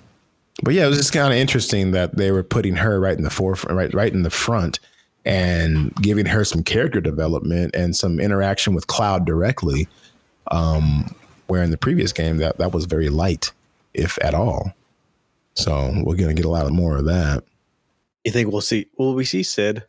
but 0.63 0.75
yeah, 0.75 0.87
it 0.87 0.89
was 0.89 0.99
just 0.99 1.13
kind 1.13 1.33
of 1.33 1.39
interesting 1.39 1.91
that 1.93 2.17
they 2.17 2.31
were 2.31 2.43
putting 2.43 2.77
her 2.77 3.01
right 3.01 3.17
in 3.17 3.25
the 3.25 3.31
forefront, 3.31 3.77
right 3.77 3.95
right 3.95 4.13
in 4.13 4.23
the 4.23 4.31
front, 4.31 4.79
and 5.25 5.95
giving 5.97 6.27
her 6.27 6.45
some 6.45 6.63
character 6.63 7.01
development 7.01 7.75
and 7.75 7.97
some 7.97 8.21
interaction 8.21 8.75
with 8.75 8.87
Cloud 8.87 9.27
directly. 9.27 9.89
Um, 10.53 11.15
where 11.49 11.63
in 11.63 11.71
the 11.71 11.77
previous 11.79 12.13
game 12.13 12.39
that 12.39 12.59
that 12.59 12.73
was 12.73 12.85
very 12.87 13.09
light, 13.09 13.53
if 13.95 14.19
at 14.23 14.35
all. 14.35 14.75
So 15.57 15.93
we're 16.05 16.17
gonna 16.17 16.35
get 16.35 16.45
a 16.45 16.51
lot 16.51 16.67
of 16.67 16.73
more 16.73 16.97
of 16.97 17.07
that. 17.07 17.43
You 18.25 18.33
think 18.33 18.51
we'll 18.51 18.61
see? 18.61 18.87
Will 18.99 19.15
we 19.15 19.25
see 19.25 19.43
Cid? 19.43 19.83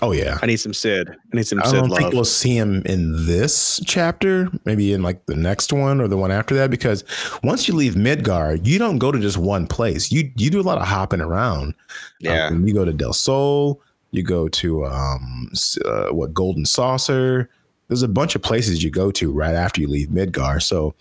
Oh 0.00 0.12
yeah. 0.12 0.38
I 0.40 0.46
need 0.46 0.56
some 0.56 0.72
Cid. 0.72 1.10
I 1.10 1.36
need 1.36 1.46
some 1.46 1.60
I 1.62 1.66
Cid 1.66 1.74
don't 1.74 1.88
love. 1.90 1.98
think 1.98 2.14
we'll 2.14 2.24
see 2.24 2.56
him 2.56 2.82
in 2.86 3.26
this 3.26 3.80
chapter, 3.84 4.48
maybe 4.64 4.92
in 4.92 5.02
like 5.02 5.26
the 5.26 5.36
next 5.36 5.72
one 5.72 6.00
or 6.00 6.08
the 6.08 6.16
one 6.16 6.30
after 6.30 6.54
that, 6.54 6.70
because 6.70 7.04
once 7.42 7.68
you 7.68 7.74
leave 7.74 7.94
Midgar, 7.94 8.64
you 8.66 8.78
don't 8.78 8.98
go 8.98 9.12
to 9.12 9.18
just 9.18 9.36
one 9.36 9.66
place. 9.66 10.10
You 10.10 10.30
you 10.36 10.48
do 10.50 10.60
a 10.60 10.62
lot 10.62 10.78
of 10.78 10.86
hopping 10.86 11.20
around. 11.20 11.74
yeah. 12.20 12.46
Um, 12.46 12.66
you 12.66 12.72
go 12.72 12.84
to 12.84 12.92
Del 12.92 13.12
Sol, 13.12 13.80
you 14.12 14.22
go 14.22 14.48
to 14.48 14.86
um 14.86 15.50
uh, 15.84 16.08
what 16.08 16.32
Golden 16.32 16.64
Saucer. 16.64 17.48
There's 17.88 18.02
a 18.02 18.08
bunch 18.08 18.34
of 18.34 18.40
places 18.42 18.82
you 18.82 18.90
go 18.90 19.10
to 19.10 19.30
right 19.30 19.54
after 19.54 19.80
you 19.82 19.88
leave 19.88 20.08
Midgar. 20.08 20.62
So 20.62 20.94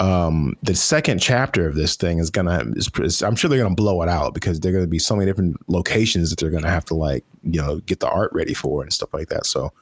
um 0.00 0.56
the 0.62 0.74
second 0.74 1.20
chapter 1.20 1.68
of 1.68 1.74
this 1.74 1.94
thing 1.94 2.18
is 2.18 2.30
gonna 2.30 2.64
is, 2.74 3.22
I'm 3.22 3.36
sure 3.36 3.48
they're 3.50 3.62
gonna 3.62 3.74
blow 3.74 4.02
it 4.02 4.08
out 4.08 4.34
because 4.34 4.58
they're 4.58 4.72
gonna 4.72 4.86
be 4.86 4.98
so 4.98 5.14
many 5.14 5.30
different 5.30 5.56
locations 5.68 6.30
that 6.30 6.38
they're 6.38 6.50
gonna 6.50 6.70
have 6.70 6.86
to 6.86 6.94
like 6.94 7.24
you 7.42 7.60
know 7.60 7.80
get 7.80 8.00
the 8.00 8.08
art 8.08 8.32
ready 8.32 8.54
for 8.54 8.82
and 8.82 8.92
stuff 8.92 9.12
like 9.12 9.28
that. 9.28 9.46
So 9.46 9.72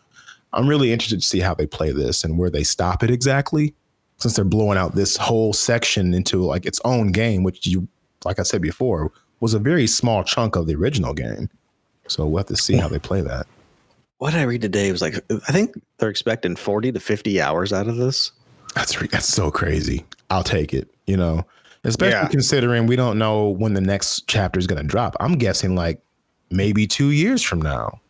I'm 0.53 0.69
really 0.69 0.93
interested 0.93 1.21
to 1.21 1.27
see 1.27 1.41
how 1.41 1.55
they 1.55 1.67
play 1.67 1.93
this 1.93 2.25
and 2.25 2.39
where 2.39 2.51
they 2.51 2.65
stop 2.65 3.03
it 3.03 3.11
exactly, 3.11 3.75
since 4.17 4.35
they're 4.35 4.45
blowing 4.45 4.79
out 4.79 4.95
this 4.95 5.17
whole 5.17 5.53
section 5.53 6.15
into 6.15 6.43
like 6.43 6.67
its 6.67 6.81
own 6.85 7.13
game, 7.13 7.43
which 7.43 7.67
you 7.67 7.87
like 8.25 8.39
I 8.39 8.43
said 8.43 8.61
before 8.61 9.13
was 9.41 9.55
a 9.55 9.59
very 9.61 9.87
small 9.87 10.25
chunk 10.25 10.57
of 10.57 10.67
the 10.67 10.75
original 10.75 11.15
game. 11.15 11.49
So 12.09 12.27
we'll 12.27 12.39
have 12.39 12.47
to 12.47 12.57
see 12.57 12.77
how 12.77 12.89
they 12.89 12.99
play 12.99 13.21
that. 13.21 13.47
What 14.17 14.33
did 14.33 14.41
I 14.41 14.45
read 14.45 14.63
today? 14.63 14.89
It 14.89 14.93
was 14.93 15.03
like 15.03 15.15
I 15.31 15.53
think 15.53 15.81
they're 15.99 16.09
expecting 16.09 16.57
40 16.57 16.93
to 16.93 17.01
50 17.01 17.41
hours 17.41 17.73
out 17.73 17.87
of 17.87 17.97
this. 17.97 18.33
That's 18.75 18.97
that's 19.09 19.29
so 19.29 19.51
crazy. 19.51 20.05
I'll 20.31 20.45
take 20.45 20.75
it. 20.75 20.89
You 21.07 21.17
know, 21.17 21.45
especially 21.85 22.21
Yeah. 22.21 22.29
considering 22.29 22.87
we 22.87 22.97
don't 22.97 23.19
know 23.19 23.49
when 23.49 23.75
the 23.75 23.81
next 23.81 24.27
chapter 24.27 24.59
is 24.59 24.67
going 24.67 24.81
to 24.83 24.87
drop. 24.87 25.17
I'm 25.21 25.35
guessing 25.35 25.75
like 25.75 26.01
maybe 26.51 26.87
two 26.87 27.11
years 27.11 27.43
from 27.43 27.63
now. 27.63 28.01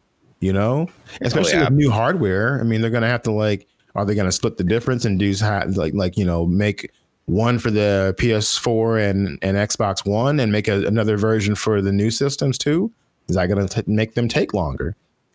You 0.41 0.53
know, 0.53 0.89
especially 1.21 1.55
oh, 1.55 1.59
yeah. 1.59 1.65
with 1.65 1.73
new 1.73 1.91
hardware. 1.91 2.61
I 2.61 2.63
mean, 2.63 2.81
they're 2.81 2.91
going 2.91 3.03
to 3.03 3.09
have 3.09 3.23
to 3.23 3.33
like, 3.33 3.67
are 3.97 4.05
they 4.05 4.15
going 4.15 4.27
to 4.27 4.33
split 4.33 4.57
the 4.57 4.63
difference 4.63 5.05
and 5.05 5.19
do 5.19 5.33
like 5.75 5.95
like 5.95 6.17
you 6.17 6.25
know 6.25 6.47
make 6.47 6.93
one 7.27 7.59
for 7.59 7.73
the 7.73 8.15
PS4 8.19 9.11
and 9.11 9.39
and 9.43 9.57
Xbox 9.57 10.07
One 10.07 10.39
and 10.39 10.53
make 10.53 10.69
a, 10.69 10.87
another 10.87 11.17
version 11.17 11.57
for 11.57 11.83
the 11.83 11.91
new 11.91 12.13
systems 12.13 12.57
too? 12.57 12.93
Is 13.29 13.35
that 13.35 13.49
going 13.49 13.67
to 13.67 13.85
make 13.91 14.15
them 14.15 14.29
take 14.29 14.55
longer? 14.55 14.95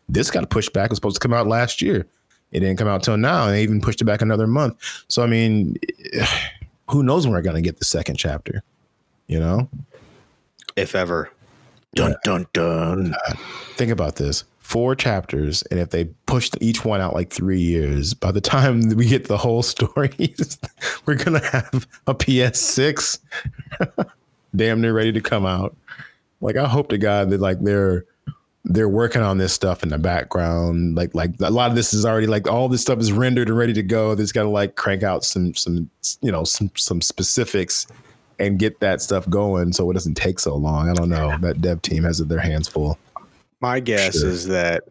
This 0.09 0.31
got 0.31 0.49
pushed 0.49 0.73
back. 0.73 0.85
It 0.85 0.91
was 0.91 0.97
supposed 0.97 1.15
to 1.15 1.19
come 1.19 1.33
out 1.33 1.47
last 1.47 1.81
year. 1.81 2.07
It 2.51 2.61
didn't 2.61 2.77
come 2.77 2.87
out 2.87 3.03
till 3.03 3.17
now, 3.17 3.45
and 3.45 3.53
they 3.53 3.63
even 3.63 3.81
pushed 3.81 4.01
it 4.01 4.05
back 4.05 4.21
another 4.21 4.47
month. 4.47 4.77
So 5.07 5.21
I 5.21 5.27
mean, 5.27 5.75
who 6.93 7.01
knows 7.01 7.25
when 7.25 7.33
we're 7.33 7.41
gonna 7.41 7.61
get 7.61 7.79
the 7.79 7.85
second 7.85 8.17
chapter? 8.17 8.63
You 9.27 9.39
know, 9.39 9.69
If 10.75 10.95
ever. 10.95 11.31
Dun 11.95 12.15
dun 12.23 12.47
dun. 12.53 13.13
Uh, 13.27 13.33
think 13.75 13.91
about 13.91 14.15
this: 14.15 14.43
four 14.59 14.95
chapters, 14.95 15.63
and 15.63 15.79
if 15.79 15.89
they 15.89 16.05
pushed 16.25 16.55
each 16.61 16.85
one 16.85 17.01
out 17.01 17.13
like 17.13 17.29
three 17.29 17.59
years, 17.59 18.13
by 18.13 18.31
the 18.31 18.41
time 18.41 18.89
we 18.95 19.07
get 19.07 19.27
the 19.27 19.37
whole 19.37 19.63
story, 19.63 20.35
we're 21.05 21.15
gonna 21.15 21.43
have 21.45 21.87
a 22.07 22.13
PS6 22.13 23.19
damn 24.55 24.81
near 24.81 24.93
ready 24.93 25.11
to 25.11 25.21
come 25.21 25.45
out. 25.45 25.75
Like 26.41 26.57
I 26.57 26.67
hope 26.67 26.89
to 26.89 26.97
God 26.97 27.31
that 27.31 27.39
like 27.39 27.59
they're 27.61 28.05
they're 28.65 28.89
working 28.89 29.21
on 29.21 29.37
this 29.37 29.53
stuff 29.53 29.83
in 29.83 29.89
the 29.89 29.97
background. 29.97 30.95
Like 30.95 31.13
like 31.13 31.31
a 31.41 31.51
lot 31.51 31.69
of 31.69 31.75
this 31.75 31.93
is 31.93 32.05
already 32.05 32.27
like 32.27 32.47
all 32.47 32.69
this 32.69 32.81
stuff 32.81 32.99
is 32.99 33.11
rendered 33.11 33.49
and 33.49 33.57
ready 33.57 33.73
to 33.73 33.83
go. 33.83 34.15
They 34.15 34.23
just 34.23 34.33
got 34.33 34.43
to 34.43 34.49
like 34.49 34.75
crank 34.75 35.03
out 35.03 35.23
some 35.25 35.53
some 35.53 35.89
you 36.21 36.31
know 36.31 36.43
some 36.43 36.71
some 36.77 37.01
specifics 37.01 37.87
and 38.39 38.57
get 38.57 38.79
that 38.79 39.01
stuff 39.01 39.29
going 39.29 39.73
so 39.73 39.89
it 39.91 39.93
doesn't 39.93 40.15
take 40.15 40.39
so 40.39 40.55
long. 40.55 40.89
I 40.89 40.93
don't 40.93 41.09
know. 41.09 41.37
That 41.39 41.61
dev 41.61 41.81
team 41.81 42.03
has 42.03 42.19
their 42.19 42.39
hands 42.39 42.67
full. 42.67 42.97
My 43.59 43.79
guess 43.79 44.19
Sure. 44.19 44.29
is 44.29 44.47
that 44.47 44.83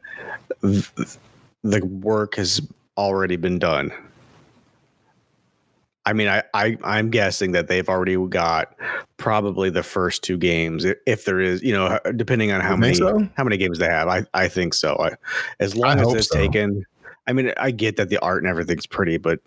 the 0.60 1.80
work 1.84 2.36
has 2.36 2.60
already 2.96 3.36
been 3.36 3.58
done. 3.58 3.90
I 6.04 6.12
mean, 6.12 6.28
I, 6.28 6.42
I 6.52 6.76
I'm 6.82 7.10
guessing 7.10 7.52
that 7.52 7.68
they've 7.68 7.88
already 7.88 8.16
got 8.28 8.74
probably 9.18 9.70
the 9.70 9.82
first 9.84 10.24
two 10.24 10.36
games, 10.36 10.84
if 11.06 11.24
there 11.24 11.40
is, 11.40 11.62
you 11.62 11.72
know, 11.72 11.98
depending 12.16 12.50
on 12.50 12.60
how 12.60 12.74
many 12.76 12.94
so? 12.94 13.28
how 13.36 13.44
many 13.44 13.56
games 13.56 13.78
they 13.78 13.86
have. 13.86 14.08
I 14.08 14.24
I 14.34 14.48
think 14.48 14.74
so. 14.74 14.96
I, 14.98 15.12
as 15.60 15.76
long 15.76 16.00
as 16.00 16.12
it's 16.14 16.28
so. 16.28 16.38
taken. 16.38 16.84
I 17.28 17.32
mean, 17.32 17.52
I 17.56 17.70
get 17.70 17.96
that 17.98 18.08
the 18.08 18.18
art 18.18 18.42
and 18.42 18.50
everything's 18.50 18.86
pretty, 18.86 19.16
but 19.16 19.38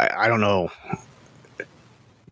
I, 0.00 0.10
I 0.16 0.28
don't 0.28 0.40
know. 0.40 0.70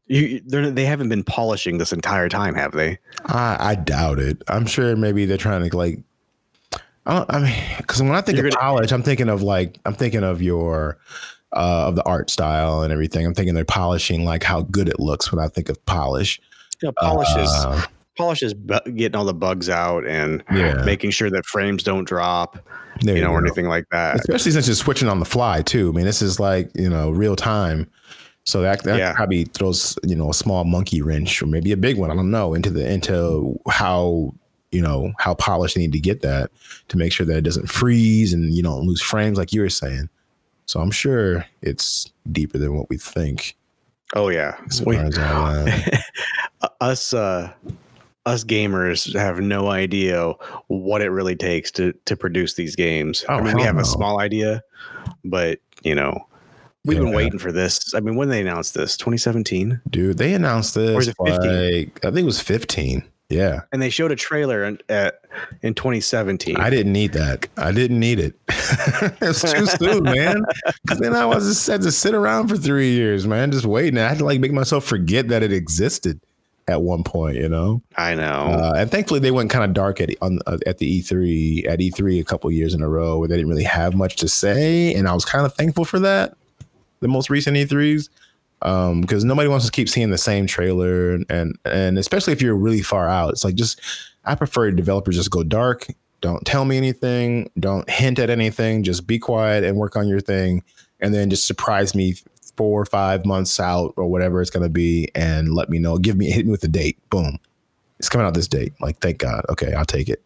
You 0.08 0.40
they 0.40 0.84
haven't 0.84 1.08
been 1.08 1.22
polishing 1.22 1.78
this 1.78 1.92
entire 1.92 2.28
time, 2.28 2.54
have 2.56 2.72
they? 2.72 2.98
I, 3.26 3.56
I 3.60 3.74
doubt 3.76 4.18
it. 4.18 4.42
I'm 4.48 4.66
sure 4.66 4.96
maybe 4.96 5.24
they're 5.24 5.36
trying 5.36 5.70
to 5.70 5.76
like. 5.76 6.00
I 7.06 7.14
don't. 7.18 7.32
I 7.32 7.38
mean, 7.38 7.54
because 7.78 8.02
when 8.02 8.12
I 8.12 8.20
think 8.20 8.36
You're 8.38 8.48
of 8.48 8.54
gonna- 8.54 8.62
polish, 8.62 8.92
I'm 8.92 9.02
thinking 9.04 9.28
of 9.28 9.42
like 9.42 9.78
I'm 9.86 9.94
thinking 9.94 10.24
of 10.24 10.42
your 10.42 10.98
uh, 11.54 11.86
of 11.88 11.96
the 11.96 12.02
art 12.04 12.30
style 12.30 12.82
and 12.82 12.92
everything. 12.92 13.26
I'm 13.26 13.34
thinking 13.34 13.54
they're 13.54 13.64
polishing 13.64 14.24
like 14.24 14.42
how 14.42 14.62
good 14.62 14.88
it 14.88 14.98
looks 15.00 15.30
when 15.32 15.44
I 15.44 15.48
think 15.48 15.68
of 15.68 15.84
polish. 15.86 16.40
You 16.82 16.88
know, 16.88 16.92
polish 16.98 17.28
is 17.36 17.50
Uh, 17.50 17.82
polish 18.16 18.42
is 18.42 18.54
bu- 18.54 18.90
getting 18.96 19.16
all 19.16 19.24
the 19.24 19.34
bugs 19.34 19.68
out 19.68 20.06
and 20.06 20.42
Yeah. 20.54 20.82
making 20.84 21.10
sure 21.10 21.30
that 21.30 21.44
frames 21.46 21.82
don't 21.82 22.04
drop, 22.06 22.58
there 23.02 23.16
you 23.16 23.22
know, 23.22 23.30
or 23.30 23.40
go. 23.40 23.46
anything 23.46 23.68
like 23.68 23.84
that. 23.90 24.16
Especially 24.20 24.52
since 24.52 24.66
you're 24.66 24.74
switching 24.76 25.08
on 25.08 25.18
the 25.18 25.24
fly 25.26 25.62
too. 25.62 25.90
I 25.90 25.96
mean, 25.96 26.06
this 26.06 26.22
is 26.22 26.40
like 26.40 26.70
you 26.74 26.88
know 26.90 27.10
real 27.10 27.36
time. 27.36 27.86
So 28.44 28.60
that 28.62 28.82
that 28.84 28.98
Yeah. 28.98 29.12
probably 29.14 29.44
throws 29.44 29.96
you 30.02 30.16
know 30.16 30.30
a 30.30 30.34
small 30.34 30.64
monkey 30.64 31.00
wrench 31.02 31.40
or 31.42 31.46
maybe 31.46 31.70
a 31.72 31.76
big 31.76 31.96
one. 31.98 32.10
I 32.10 32.14
don't 32.14 32.30
know 32.30 32.54
into 32.54 32.70
the 32.70 32.90
into 32.90 33.58
how 33.68 34.34
you 34.72 34.80
know 34.82 35.12
how 35.18 35.34
polished 35.34 35.74
they 35.76 35.82
need 35.82 35.92
to 35.92 36.00
get 36.00 36.22
that 36.22 36.50
to 36.88 36.96
make 36.96 37.12
sure 37.12 37.26
that 37.26 37.36
it 37.36 37.42
doesn't 37.42 37.68
freeze 37.68 38.32
and 38.32 38.52
you 38.54 38.62
don't 38.62 38.86
lose 38.86 39.02
frames 39.02 39.36
like 39.38 39.52
you 39.52 39.60
were 39.60 39.68
saying. 39.68 40.08
So 40.66 40.80
I'm 40.80 40.90
sure 40.90 41.44
it's 41.60 42.10
deeper 42.30 42.58
than 42.58 42.74
what 42.76 42.88
we 42.88 42.96
think 42.96 43.56
Oh 44.14 44.28
yeah, 44.28 44.56
as 44.68 44.82
We- 44.82 44.96
as 44.96 45.16
all 45.18 45.54
that. 45.64 46.04
us 46.82 47.14
uh, 47.14 47.50
us 48.26 48.44
gamers 48.44 49.12
have 49.18 49.40
no 49.40 49.68
idea 49.70 50.32
what 50.68 51.00
it 51.02 51.08
really 51.08 51.34
takes 51.36 51.70
to 51.72 51.92
to 52.04 52.16
produce 52.16 52.54
these 52.54 52.76
games. 52.76 53.24
Oh, 53.28 53.34
I 53.36 53.40
mean, 53.42 53.56
we 53.56 53.62
have 53.62 53.76
no. 53.76 53.80
a 53.82 53.84
small 53.86 54.20
idea, 54.20 54.62
but 55.24 55.60
you 55.82 55.94
know, 55.94 56.26
we've 56.84 56.98
been 56.98 57.08
Yeah. 57.08 57.16
waiting 57.16 57.38
for 57.38 57.52
this. 57.52 57.94
I 57.94 58.00
mean, 58.00 58.16
when 58.16 58.28
they 58.28 58.40
announced 58.42 58.74
this, 58.74 58.96
2017, 58.98 59.80
Dude, 59.88 60.18
they 60.18 60.34
announced 60.34 60.76
Or 60.76 60.80
this 60.82 61.08
is 61.08 61.08
it 61.08 61.16
15? 61.24 61.72
like 61.72 62.04
I 62.04 62.10
think 62.10 62.18
it 62.18 62.24
was 62.24 62.40
15. 62.40 63.02
Yeah. 63.32 63.60
and 63.72 63.80
they 63.80 63.90
showed 63.90 64.12
a 64.12 64.16
trailer 64.16 64.64
in, 64.64 64.78
at 64.88 65.20
in 65.62 65.74
2017. 65.74 66.56
I 66.56 66.70
didn't 66.70 66.92
need 66.92 67.12
that. 67.12 67.48
I 67.56 67.72
didn't 67.72 68.00
need 68.00 68.18
it. 68.18 68.34
it's 68.48 69.42
too 69.42 69.66
soon, 69.66 70.02
man. 70.04 70.44
Because 70.82 70.98
then 71.00 71.14
I 71.14 71.24
was 71.26 71.46
just 71.46 71.66
had 71.66 71.82
to 71.82 71.92
sit 71.92 72.14
around 72.14 72.48
for 72.48 72.56
three 72.56 72.92
years, 72.92 73.26
man, 73.26 73.50
just 73.52 73.66
waiting. 73.66 73.98
I 73.98 74.08
had 74.08 74.18
to 74.18 74.24
like 74.24 74.40
make 74.40 74.52
myself 74.52 74.84
forget 74.84 75.28
that 75.28 75.42
it 75.42 75.52
existed 75.52 76.20
at 76.68 76.82
one 76.82 77.02
point, 77.02 77.36
you 77.36 77.48
know. 77.48 77.82
I 77.96 78.14
know. 78.14 78.22
Uh, 78.22 78.74
and 78.76 78.90
thankfully, 78.90 79.20
they 79.20 79.30
went 79.30 79.50
kind 79.50 79.64
of 79.64 79.72
dark 79.72 80.00
at 80.00 80.10
on 80.20 80.38
uh, 80.46 80.58
at 80.66 80.78
the 80.78 81.02
E3 81.02 81.66
at 81.68 81.80
E3 81.80 82.20
a 82.20 82.24
couple 82.24 82.50
years 82.50 82.74
in 82.74 82.82
a 82.82 82.88
row 82.88 83.18
where 83.18 83.28
they 83.28 83.36
didn't 83.36 83.50
really 83.50 83.64
have 83.64 83.94
much 83.94 84.16
to 84.16 84.28
say, 84.28 84.94
and 84.94 85.08
I 85.08 85.14
was 85.14 85.24
kind 85.24 85.44
of 85.46 85.54
thankful 85.54 85.84
for 85.84 85.98
that. 86.00 86.34
The 87.00 87.08
most 87.08 87.30
recent 87.30 87.56
E3s, 87.56 88.08
because 88.62 89.24
nobody 89.24 89.48
wants 89.48 89.66
to 89.66 89.72
keep 89.72 89.88
seeing 89.88 90.10
the 90.10 90.18
same 90.18 90.46
trailer, 90.46 91.18
and, 91.28 91.58
and 91.64 91.98
especially 91.98 92.32
if 92.32 92.40
you're 92.40 92.56
really 92.56 92.82
far 92.82 93.08
out, 93.08 93.30
it's 93.30 93.44
like 93.44 93.54
just 93.54 93.80
I 94.24 94.34
prefer 94.34 94.70
developers 94.70 95.16
just 95.16 95.30
go 95.30 95.42
dark. 95.42 95.86
Don't 96.20 96.44
tell 96.46 96.64
me 96.64 96.76
anything. 96.76 97.50
Don't 97.58 97.88
hint 97.90 98.18
at 98.18 98.30
anything. 98.30 98.84
Just 98.84 99.06
be 99.06 99.18
quiet 99.18 99.64
and 99.64 99.76
work 99.76 99.96
on 99.96 100.06
your 100.06 100.20
thing, 100.20 100.62
and 101.00 101.12
then 101.14 101.30
just 101.30 101.46
surprise 101.46 101.94
me 101.94 102.14
four 102.56 102.80
or 102.80 102.84
five 102.84 103.24
months 103.24 103.58
out 103.58 103.94
or 103.96 104.06
whatever 104.06 104.40
it's 104.40 104.50
gonna 104.50 104.68
be, 104.68 105.08
and 105.14 105.54
let 105.54 105.68
me 105.68 105.78
know. 105.78 105.98
Give 105.98 106.16
me 106.16 106.30
hit 106.30 106.46
me 106.46 106.52
with 106.52 106.64
a 106.64 106.68
date. 106.68 106.98
Boom 107.10 107.38
it's 108.02 108.08
coming 108.08 108.26
out 108.26 108.34
this 108.34 108.48
date. 108.48 108.72
Like, 108.80 108.98
thank 108.98 109.18
God. 109.18 109.46
Okay, 109.48 109.74
I'll 109.74 109.84
take 109.84 110.08
it. 110.08 110.20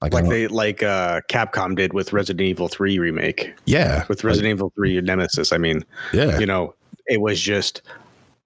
Like, 0.00 0.14
like 0.14 0.28
they 0.28 0.46
like 0.46 0.82
uh 0.82 1.20
Capcom 1.30 1.76
did 1.76 1.92
with 1.92 2.14
Resident 2.14 2.40
Evil 2.40 2.66
3 2.66 2.98
remake. 2.98 3.54
yeah, 3.66 4.04
With 4.08 4.24
Resident 4.24 4.52
Evil 4.52 4.72
3 4.74 5.02
Nemesis. 5.02 5.52
I 5.52 5.58
mean, 5.58 5.84
yeah, 6.14 6.38
you 6.38 6.46
know, 6.46 6.74
it 7.06 7.20
was 7.20 7.40
just, 7.40 7.82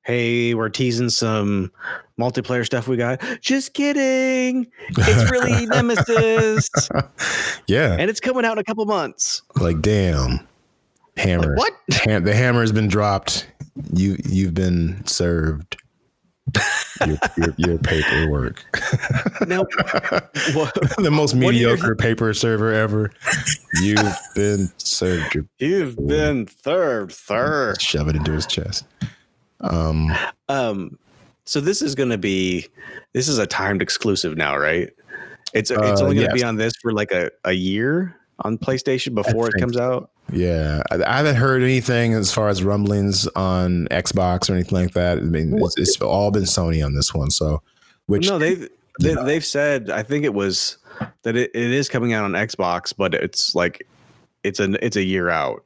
hey, 0.04 0.54
we're 0.54 0.68
teasing 0.68 1.10
some 1.10 1.70
multiplayer 2.18 2.64
stuff 2.64 2.88
we 2.88 2.96
got. 2.96 3.22
Just 3.40 3.74
kidding. 3.74 4.66
It's 4.90 5.30
really 5.30 5.66
Nemesis. 5.66 6.68
yeah. 7.66 7.96
And 7.98 8.10
it's 8.10 8.20
coming 8.20 8.44
out 8.44 8.52
in 8.52 8.58
a 8.58 8.64
couple 8.64 8.84
months. 8.86 9.42
Like, 9.56 9.80
damn, 9.80 10.46
hammer. 11.16 11.56
Like, 11.56 11.58
what? 11.58 11.72
Ha- 11.92 12.20
the 12.20 12.34
hammer 12.34 12.60
has 12.62 12.72
been 12.72 12.88
dropped. 12.88 13.48
You 13.92 14.16
you've 14.24 14.54
been 14.54 15.06
served. 15.06 15.76
Your, 17.06 17.18
your, 17.36 17.54
your 17.56 17.78
paperwork. 17.78 18.64
Now, 19.46 19.64
what, 20.54 20.74
the 20.98 21.10
most 21.10 21.34
What 21.34 21.46
are 21.48 21.52
your- 21.52 21.70
mediocre 21.72 21.94
paper 21.96 22.32
server 22.34 22.72
ever. 22.72 23.10
You've 23.82 24.16
been 24.34 24.70
served. 24.78 25.34
Your 25.34 25.44
you've 25.58 25.96
been 26.06 26.46
third, 26.46 27.12
third. 27.12 27.80
shove 27.80 28.08
it 28.08 28.16
into 28.16 28.32
his 28.32 28.46
chest. 28.46 28.84
Um, 29.60 30.12
Um, 30.48 30.98
so 31.44 31.60
this 31.60 31.80
is 31.82 31.94
going 31.94 32.10
to 32.10 32.18
be, 32.18 32.66
this 33.14 33.28
is 33.28 33.38
a 33.38 33.46
timed 33.46 33.80
exclusive 33.82 34.36
now, 34.36 34.56
right? 34.56 34.90
It's 35.54 35.70
it's 35.70 35.80
Uh, 35.80 36.04
only 36.04 36.16
going 36.16 36.16
to 36.16 36.22
yes. 36.22 36.32
be 36.34 36.44
on 36.44 36.56
this 36.56 36.74
for 36.82 36.92
like 36.92 37.10
a, 37.10 37.30
a 37.44 37.52
year 37.52 38.14
on 38.40 38.58
PlayStation 38.58 39.14
before 39.14 39.48
it 39.48 39.54
comes 39.58 39.76
out. 39.76 40.10
Yeah, 40.32 40.82
I, 40.90 41.02
I 41.02 41.16
haven't 41.18 41.36
heard 41.36 41.62
anything 41.62 42.12
as 42.14 42.32
far 42.32 42.48
as 42.48 42.62
rumblings 42.62 43.26
on 43.28 43.86
Xbox 43.90 44.50
or 44.50 44.54
anything 44.54 44.78
like 44.78 44.92
that. 44.92 45.18
I 45.18 45.22
mean, 45.22 45.58
it's, 45.58 45.78
it's 45.78 46.00
all 46.00 46.30
been 46.30 46.44
Sony 46.44 46.84
on 46.84 46.94
this 46.94 47.14
one. 47.14 47.30
So, 47.30 47.62
which 48.06 48.28
no, 48.28 48.38
they've 48.38 48.68
they, 49.00 49.10
you 49.10 49.14
know. 49.14 49.24
they've 49.24 49.44
said 49.44 49.90
I 49.90 50.02
think 50.02 50.24
it 50.24 50.34
was 50.34 50.78
that 51.22 51.36
it, 51.36 51.50
it 51.54 51.70
is 51.70 51.88
coming 51.88 52.12
out 52.12 52.24
on 52.24 52.32
Xbox, 52.32 52.94
but 52.96 53.14
it's 53.14 53.54
like 53.54 53.86
it's 54.42 54.60
a 54.60 54.84
it's 54.84 54.96
a 54.96 55.02
year 55.02 55.30
out. 55.30 55.64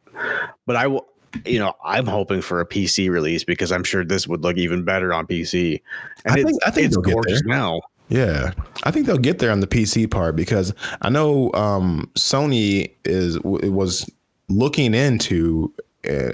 But 0.67 0.77
I 0.77 0.87
will, 0.87 1.09
you 1.45 1.59
know, 1.59 1.75
I'm 1.85 2.07
hoping 2.07 2.41
for 2.43 2.61
a 2.61 2.67
PC 2.67 3.11
release 3.11 3.45
because 3.45 3.73
I'm 3.73 3.85
sure 3.85 4.05
this 4.05 4.29
would 4.29 4.43
look 4.43 4.57
even 4.57 4.85
better 4.85 5.13
on 5.13 5.27
PC. 5.27 5.81
And 6.25 6.35
I 6.35 6.39
it's, 6.39 6.45
think- 6.45 6.67
I 6.67 6.71
think 6.71 6.87
it's 6.87 6.97
gorgeous 6.97 7.43
now. 7.45 7.81
Yeah, 8.09 8.53
I 8.85 8.91
think 8.91 9.07
they'll 9.07 9.17
get 9.17 9.39
there 9.39 9.51
on 9.51 9.61
the 9.61 9.67
PC 9.67 10.11
part 10.11 10.37
because 10.37 10.75
I 11.01 11.09
know 11.09 11.51
um, 11.55 12.11
Sony 12.15 12.93
is 13.07 13.41
was 13.41 14.11
looking 14.57 14.95
into 14.95 15.73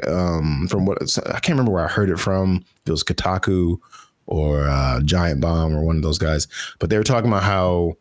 um, 0.07 0.67
from 0.69 0.87
what 0.87 0.99
I 1.27 1.41
can't 1.41 1.51
remember 1.51 1.73
where 1.73 1.85
I 1.85 1.89
heard 1.89 2.11
it 2.11 2.19
from. 2.19 2.65
It 2.87 2.91
was 2.91 3.05
Kotaku 3.05 3.79
or 4.27 4.67
uh, 4.69 5.01
Giant 5.03 5.41
Bomb 5.41 5.75
or 5.75 5.83
one 5.83 5.97
of 5.97 6.03
those 6.03 6.19
guys, 6.19 6.47
but 6.79 6.91
they 6.91 6.97
were 6.97 7.05
talking 7.05 7.31
about 7.31 7.43
how 7.43 7.95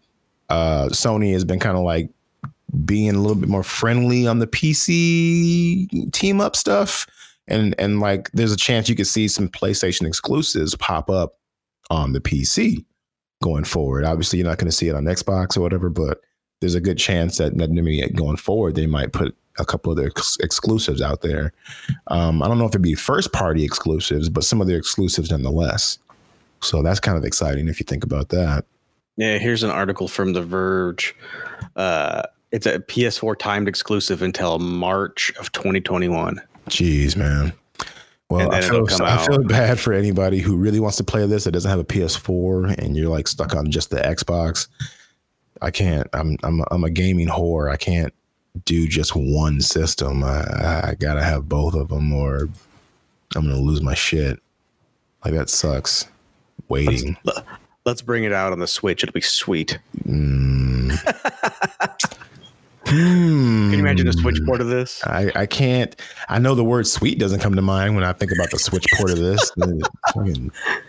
uh, 0.50 0.88
Sony 0.90 1.34
has 1.34 1.44
been 1.44 1.60
kind 1.60 1.78
of 1.78 1.84
like 1.84 2.10
being 2.86 3.16
a 3.16 3.20
little 3.20 3.36
bit 3.36 3.50
more 3.50 3.64
friendly 3.64 4.28
on 4.28 4.40
the 4.40 4.48
PC 4.48 6.12
team 6.12 6.42
up 6.42 6.56
stuff, 6.56 7.08
and 7.48 7.76
and 7.80 8.00
like 8.00 8.32
there's 8.32 8.52
a 8.52 8.58
chance 8.58 8.90
you 8.90 8.96
could 8.96 9.08
see 9.08 9.28
some 9.28 9.50
PlayStation 9.50 10.08
exclusives 10.08 10.76
pop 10.76 11.10
up 11.10 11.38
on 11.90 12.14
the 12.14 12.22
PC 12.22 12.86
going 13.44 13.64
forward. 13.64 14.06
Obviously, 14.06 14.40
you're 14.40 14.48
not 14.48 14.58
going 14.58 14.70
to 14.70 14.76
see 14.76 14.88
it 14.88 14.96
on 14.96 15.06
Xbox 15.06 15.58
or 15.58 15.62
whatever, 15.62 15.90
but 15.90 16.22
there's 16.60 16.76
a 16.76 16.82
good 16.82 16.98
chance 16.98 17.38
that 17.38 17.58
that 17.58 18.14
going 18.16 18.38
forward 18.38 18.76
they 18.76 18.88
might 18.88 19.14
put 19.14 19.36
a 19.60 19.66
couple 19.66 19.92
of 19.92 19.98
their 19.98 20.08
ex- 20.08 20.38
exclusives 20.40 21.02
out 21.02 21.22
there. 21.22 21.54
Um, 22.08 22.42
I 22.42 22.48
don't 22.48 22.58
know 22.58 22.66
if 22.66 22.72
it'd 22.72 22.82
be 22.82 22.96
first 22.96 23.34
party 23.34 23.64
exclusives, 23.64 24.30
but 24.30 24.44
some 24.44 24.62
of 24.62 24.68
their 24.68 24.78
exclusives 24.78 25.32
nonetheless. 25.32 26.00
So 26.62 26.82
that's 26.82 27.00
kind 27.00 27.18
of 27.18 27.24
exciting 27.24 27.68
if 27.68 27.80
you 27.80 27.86
think 27.86 28.04
about 28.04 28.30
that. 28.30 28.66
Yeah, 29.16 29.38
here's 29.38 29.64
an 29.64 29.72
article 29.72 30.08
from 30.08 30.34
The 30.34 30.44
Verge. 30.44 31.16
Uh, 31.76 32.24
it's 32.52 32.66
a 32.66 32.80
PS4 32.80 33.38
timed 33.38 33.68
exclusive 33.68 34.22
until 34.22 34.60
March 34.60 35.34
of 35.40 35.52
2021. 35.52 36.40
Jeez, 36.70 37.16
man. 37.16 37.54
Well, 38.30 38.54
I 38.54 38.62
feel, 38.62 38.86
I 39.02 39.26
feel 39.26 39.44
bad 39.44 39.80
for 39.80 39.94
anybody 39.94 40.40
who 40.40 40.58
really 40.58 40.82
wants 40.82 40.98
to 40.98 41.04
play 41.04 41.26
this 41.26 41.46
that 41.46 41.52
doesn't 41.52 41.70
have 41.70 41.80
a 41.80 41.86
PS4 41.86 42.78
and 42.78 42.98
you're 42.98 43.10
like 43.10 43.28
stuck 43.28 43.56
on 43.56 43.72
just 43.72 43.90
the 43.90 43.98
Xbox. 43.98 44.68
I 45.62 45.72
can't. 45.72 46.08
I'm 46.14 46.38
I'm 46.44 46.62
I'm 46.70 46.84
a 46.84 46.90
gaming 46.90 47.28
whore. 47.28 47.72
I 47.72 47.78
can't 47.78 48.14
do 48.66 48.88
just 48.88 49.16
one 49.16 49.62
system. 49.62 50.24
I, 50.24 50.90
I 50.90 50.96
gotta 51.00 51.24
have 51.24 51.48
both 51.50 51.74
of 51.76 51.90
them, 51.90 52.12
or 52.14 52.50
I'm 53.36 53.48
gonna 53.48 53.58
lose 53.60 53.82
my 53.82 53.94
shit. 53.94 54.40
Like 55.26 55.34
that 55.34 55.50
sucks. 55.50 56.08
Waiting. 56.70 57.18
Let's 57.86 58.02
bring 58.02 58.24
it 58.26 58.34
out 58.34 58.52
on 58.52 58.60
the 58.60 58.68
Switch. 58.68 59.04
It'll 59.04 59.14
be 59.14 59.22
sweet. 59.22 59.80
Mm. 60.06 60.92
Can 62.86 63.72
you 63.74 63.80
imagine 63.80 64.08
a 64.08 64.14
Switch 64.14 64.38
Hmm. 64.38 64.46
port 64.46 64.62
of 64.62 64.68
this? 64.68 65.04
I, 65.06 65.30
I 65.36 65.46
can't. 65.46 65.94
I 66.30 66.40
know 66.40 66.56
the 66.56 66.64
word 66.64 66.88
"sweet" 66.88 67.20
doesn't 67.20 67.42
come 67.42 67.54
to 67.56 67.62
mind 67.62 67.96
when 67.96 68.04
I 68.06 68.14
think 68.14 68.32
about 68.32 68.50
the 68.52 68.60
Switch 68.60 68.86
port 68.96 69.12
of 69.12 69.18
this. 69.18 69.52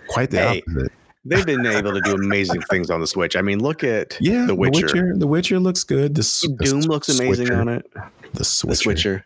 Quite 0.09 0.31
the 0.31 0.39
Hey, 0.39 0.63
opposite. 0.69 0.93
They've 1.29 1.47
been 1.47 1.65
able 1.67 1.93
to 1.93 2.01
do 2.01 2.15
amazing 2.15 2.63
things 2.63 2.91
on 2.91 3.01
the 3.01 3.07
Switch. 3.07 3.37
I 3.37 3.43
mean, 3.43 3.61
look 3.61 3.85
at 3.85 4.17
Yeah, 4.21 4.47
The 4.47 4.55
Witcher. 4.55 5.15
The 5.17 5.27
Witcher 5.27 5.59
looks 5.61 5.85
good. 5.85 6.15
The, 6.15 6.23
the 6.59 6.65
Doom 6.65 6.81
looks 6.83 7.09
amazing 7.09 7.47
Switcher. 7.47 7.61
on 7.61 7.69
it. 7.69 7.91
The 7.93 8.01
The 8.35 8.45
Switcher. 8.45 8.77
Switcher. 8.83 9.25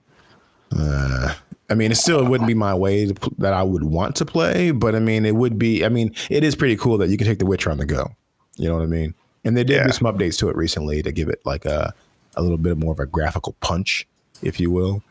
Uh, 0.77 1.35
I 1.71 1.75
mean, 1.75 1.91
it 1.93 1.97
still 1.97 2.25
wouldn't 2.25 2.49
be 2.49 2.55
my 2.55 2.75
way 2.75 3.07
to, 3.07 3.31
that 3.39 3.53
I 3.55 3.63
would 3.63 3.85
want 3.85 4.17
to 4.17 4.25
play, 4.27 4.71
but 4.73 4.95
I 4.95 4.99
mean, 4.99 5.25
it 5.25 5.35
would 5.37 5.59
be. 5.59 5.85
I 5.85 5.89
mean, 5.89 6.15
it 6.31 6.45
is 6.45 6.55
pretty 6.57 6.77
cool 6.77 6.99
that 6.99 7.09
you 7.09 7.17
can 7.17 7.27
take 7.27 7.39
the 7.39 7.47
Witcher 7.47 7.71
on 7.71 7.79
the 7.79 7.87
go. 7.87 8.11
You 8.57 8.69
know 8.69 8.75
what 8.75 8.83
I 8.83 8.87
mean? 8.87 9.15
And 9.45 9.57
they 9.57 9.65
did 9.65 9.77
Yeah. 9.77 9.87
do 9.87 9.93
some 9.93 10.07
updates 10.13 10.39
to 10.39 10.49
it 10.49 10.57
recently 10.57 11.03
to 11.03 11.13
give 11.13 11.29
it 11.29 11.41
like 11.45 11.65
a 11.65 11.95
a 12.37 12.43
little 12.43 12.59
bit 12.59 12.79
more 12.79 12.93
of 12.93 12.99
a 13.01 13.07
graphical 13.07 13.55
punch, 13.61 14.07
if 14.43 14.59
you 14.61 14.71
will. 14.71 15.03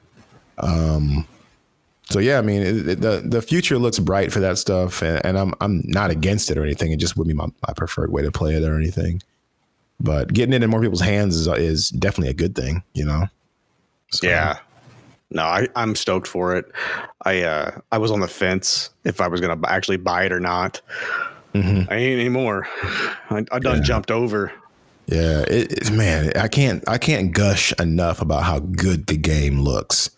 Um, 0.58 1.28
so 2.12 2.20
yeah, 2.20 2.38
I 2.38 2.42
mean, 2.42 2.62
it, 2.62 2.88
it- 2.88 3.02
the 3.02 3.24
the 3.26 3.42
future 3.42 3.78
looks 3.78 4.00
bright 4.00 4.32
for 4.32 4.40
that 4.42 4.58
stuff, 4.58 5.02
and, 5.02 5.24
and 5.26 5.38
I'm 5.38 5.54
I'm 5.62 5.82
not 5.86 6.12
against 6.12 6.52
it 6.52 6.58
or 6.58 6.64
anything. 6.64 6.92
It 6.92 6.98
just 6.98 7.18
would 7.18 7.28
be 7.28 7.34
my, 7.34 7.48
my 7.68 7.74
preferred 7.76 8.12
way 8.12 8.22
to 8.22 8.32
play 8.32 8.56
it 8.56 8.64
or 8.64 8.76
anything. 8.76 9.22
But 10.00 10.34
getting 10.34 10.54
it 10.54 10.64
in 10.64 10.70
more 10.70 10.82
people's 10.82 11.02
hands 11.02 11.36
is 11.36 11.48
is 11.48 11.90
definitely 11.90 12.30
a 12.32 12.34
good 12.36 12.56
thing, 12.56 12.84
you 12.94 13.06
know. 13.06 13.28
So, 14.12 14.28
Yeah. 14.28 14.58
No, 15.34 15.44
I, 15.44 15.68
I'm 15.78 15.96
stoked 15.96 16.28
for 16.28 16.58
it. 16.58 16.66
I 17.24 17.44
uh 17.44 17.72
I 17.92 17.98
was 18.00 18.12
on 18.12 18.20
the 18.20 18.28
fence 18.28 18.90
if 19.06 19.22
I 19.22 19.28
was 19.28 19.40
gonna 19.40 19.60
actually 19.68 19.98
buy 19.98 20.26
it 20.26 20.34
or 20.34 20.40
not. 20.42 20.82
mhm. 21.54 21.88
I 21.90 21.96
ain't 21.96 22.20
anymore. 22.20 22.68
I, 23.30 23.46
I 23.52 23.60
done 23.60 23.78
Yeah. 23.78 23.84
jumped 23.84 24.12
over. 24.12 24.52
Yeah, 25.08 25.42
it, 25.42 25.72
it's 25.72 25.90
man, 25.92 26.32
I 26.36 26.48
can't 26.48 26.84
I 26.90 26.98
can't 26.98 27.32
gush 27.32 27.72
enough 27.80 28.22
about 28.22 28.44
how 28.44 28.60
good 28.60 29.08
the 29.08 29.16
game 29.18 29.62
looks, 29.62 30.10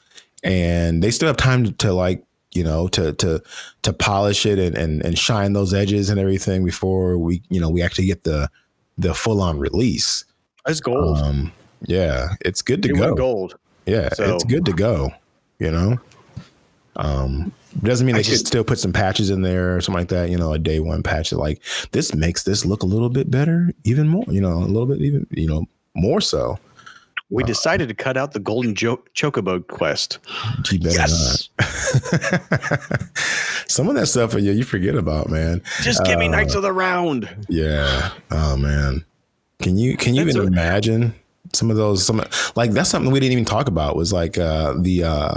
and 0.44 1.02
they 1.04 1.12
still 1.12 1.28
have 1.28 1.38
time 1.38 1.64
to, 1.66 1.72
to 1.74 1.94
like 1.94 2.24
you 2.54 2.64
know 2.64 2.88
to 2.90 3.14
to 3.14 3.42
to 3.82 3.94
polish 3.94 4.46
it 4.46 4.60
and, 4.60 4.78
and 4.78 5.04
and 5.06 5.18
shine 5.18 5.54
those 5.54 5.74
edges 5.74 6.10
and 6.10 6.20
everything 6.20 6.64
before 6.66 7.18
we 7.18 7.42
you 7.50 7.60
know 7.60 7.70
we 7.70 7.82
actually 7.82 8.06
get 8.06 8.24
the 8.24 8.50
the 8.98 9.14
full 9.14 9.42
on 9.42 9.58
release. 9.58 10.24
It's 10.68 10.80
gold. 10.80 11.18
Um, 11.18 11.52
yeah, 11.86 12.36
it's 12.42 12.62
good 12.62 12.84
to 12.84 12.90
it 12.90 12.96
go. 12.98 13.16
gold. 13.16 13.56
Yeah, 13.86 14.10
So- 14.14 14.36
it's 14.36 14.44
good 14.46 14.66
to 14.66 14.74
go. 14.74 15.12
You 15.60 15.72
know, 15.72 16.00
um, 16.96 17.52
doesn't 17.82 18.06
mean 18.06 18.16
I 18.16 18.20
they 18.20 18.24
should 18.24 18.46
still 18.46 18.64
put 18.64 18.78
some 18.80 18.94
patches 18.94 19.30
in 19.30 19.42
there 19.42 19.76
or 19.76 19.82
something 19.82 20.02
like 20.02 20.10
that. 20.10 20.30
You 20.30 20.38
know, 20.38 20.54
a 20.54 20.60
day 20.60 20.80
one 20.80 21.04
patch 21.04 21.32
like 21.32 21.62
this 21.92 22.14
makes 22.14 22.44
this 22.44 22.66
look 22.66 22.84
a 22.84 22.86
little 22.86 23.10
bit 23.10 23.32
better, 23.32 23.72
even 23.84 24.08
more. 24.08 24.26
You 24.28 24.42
know, 24.42 24.58
a 24.58 24.66
little 24.68 24.86
bit 24.86 25.00
even 25.02 25.26
you 25.32 25.48
know 25.48 25.66
more 25.96 26.22
so. 26.22 26.60
We 27.34 27.44
decided 27.44 27.88
to 27.90 27.96
cut 27.96 28.16
out 28.16 28.32
the 28.34 28.40
golden 28.40 28.76
jo- 28.76 29.04
chocobo 29.16 29.66
quest. 29.68 30.20
You 30.72 30.80
better 30.80 30.96
Yes. 30.96 31.50
not. 31.60 32.80
some 33.68 33.88
of 33.90 33.96
that 33.96 34.08
stuff, 34.08 34.34
yeah, 34.36 34.52
you 34.52 34.64
forget 34.64 34.96
about, 34.96 35.30
man. 35.30 35.62
Just 35.82 36.04
give 36.06 36.20
me 36.20 36.28
Uh, 36.28 36.32
Knights 36.32 36.56
of 36.56 36.62
the 36.62 36.72
Round. 36.72 37.28
Yeah. 37.50 38.12
Oh 38.32 38.56
man. 38.58 39.04
Can 39.62 39.78
you 39.78 39.98
can 39.98 40.14
you 40.14 40.26
That's 40.26 40.36
even 40.36 40.48
a- 40.48 40.52
imagine 40.52 41.16
some 41.54 41.70
of 41.72 41.78
those 41.78 42.06
some 42.06 42.22
like 42.56 42.72
that's 42.72 42.90
something 42.90 43.12
we 43.12 43.20
didn't 43.20 43.34
even 43.34 43.46
talk 43.46 43.68
about 43.68 43.96
was 43.96 44.12
like 44.14 44.38
uh 44.38 44.74
the 44.80 45.04
uh 45.04 45.36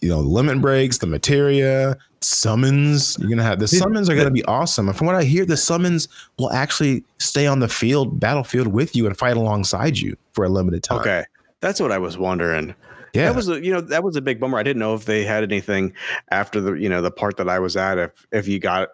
you 0.00 0.08
know 0.08 0.20
limit 0.20 0.60
breaks, 0.60 0.98
the 0.98 1.06
materia, 1.06 1.96
summons. 2.22 3.16
You're 3.18 3.30
gonna 3.30 3.42
have 3.42 3.58
the 3.58 3.68
summons 3.68 4.08
are 4.08 4.16
gonna 4.16 4.30
be 4.30 4.44
awesome. 4.44 4.88
And 4.88 4.96
from 4.96 5.06
what 5.06 5.16
I 5.16 5.24
hear, 5.24 5.44
the 5.44 5.56
summons 5.56 6.08
will 6.38 6.50
actually 6.52 7.04
stay 7.18 7.46
on 7.46 7.60
the 7.60 7.68
field, 7.68 8.20
battlefield 8.20 8.68
with 8.68 8.94
you 8.94 9.06
and 9.06 9.16
fight 9.16 9.36
alongside 9.36 9.98
you 9.98 10.16
for 10.32 10.44
a 10.44 10.48
limited 10.48 10.82
time. 10.82 11.00
Okay. 11.00 11.24
That's 11.60 11.80
what 11.80 11.92
I 11.92 11.98
was 11.98 12.16
wondering. 12.18 12.74
Yeah. 13.12 13.26
That 13.26 13.36
was 13.36 13.48
a 13.48 13.64
you 13.64 13.72
know 13.72 13.80
that 13.80 14.04
was 14.04 14.16
a 14.16 14.22
big 14.22 14.38
bummer. 14.38 14.58
I 14.58 14.62
didn't 14.62 14.80
know 14.80 14.94
if 14.94 15.04
they 15.04 15.24
had 15.24 15.42
anything 15.42 15.92
after 16.30 16.60
the 16.60 16.72
you 16.74 16.88
know 16.88 17.02
the 17.02 17.10
part 17.10 17.36
that 17.38 17.48
I 17.48 17.58
was 17.58 17.76
at 17.76 17.98
if 17.98 18.26
if 18.32 18.46
you 18.46 18.58
got 18.58 18.90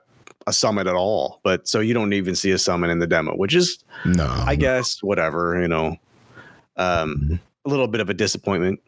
a 0.47 0.53
summon 0.53 0.87
at 0.87 0.95
all. 0.95 1.41
But 1.45 1.69
so 1.69 1.81
you 1.81 1.93
don't 1.93 2.13
even 2.13 2.35
see 2.35 2.51
a 2.51 2.59
summon 2.59 2.91
in 2.91 2.99
the 2.99 3.07
demo, 3.07 3.37
which 3.37 3.55
is 3.55 3.79
no. 4.05 4.27
I 4.47 4.57
guess 4.57 5.03
whatever 5.03 5.61
you 5.61 5.69
know, 5.69 5.97
um, 6.77 7.39
a 7.65 7.69
little 7.69 7.89
bit 7.89 8.01
of 8.01 8.09
a 8.09 8.15
disappointment. 8.15 8.81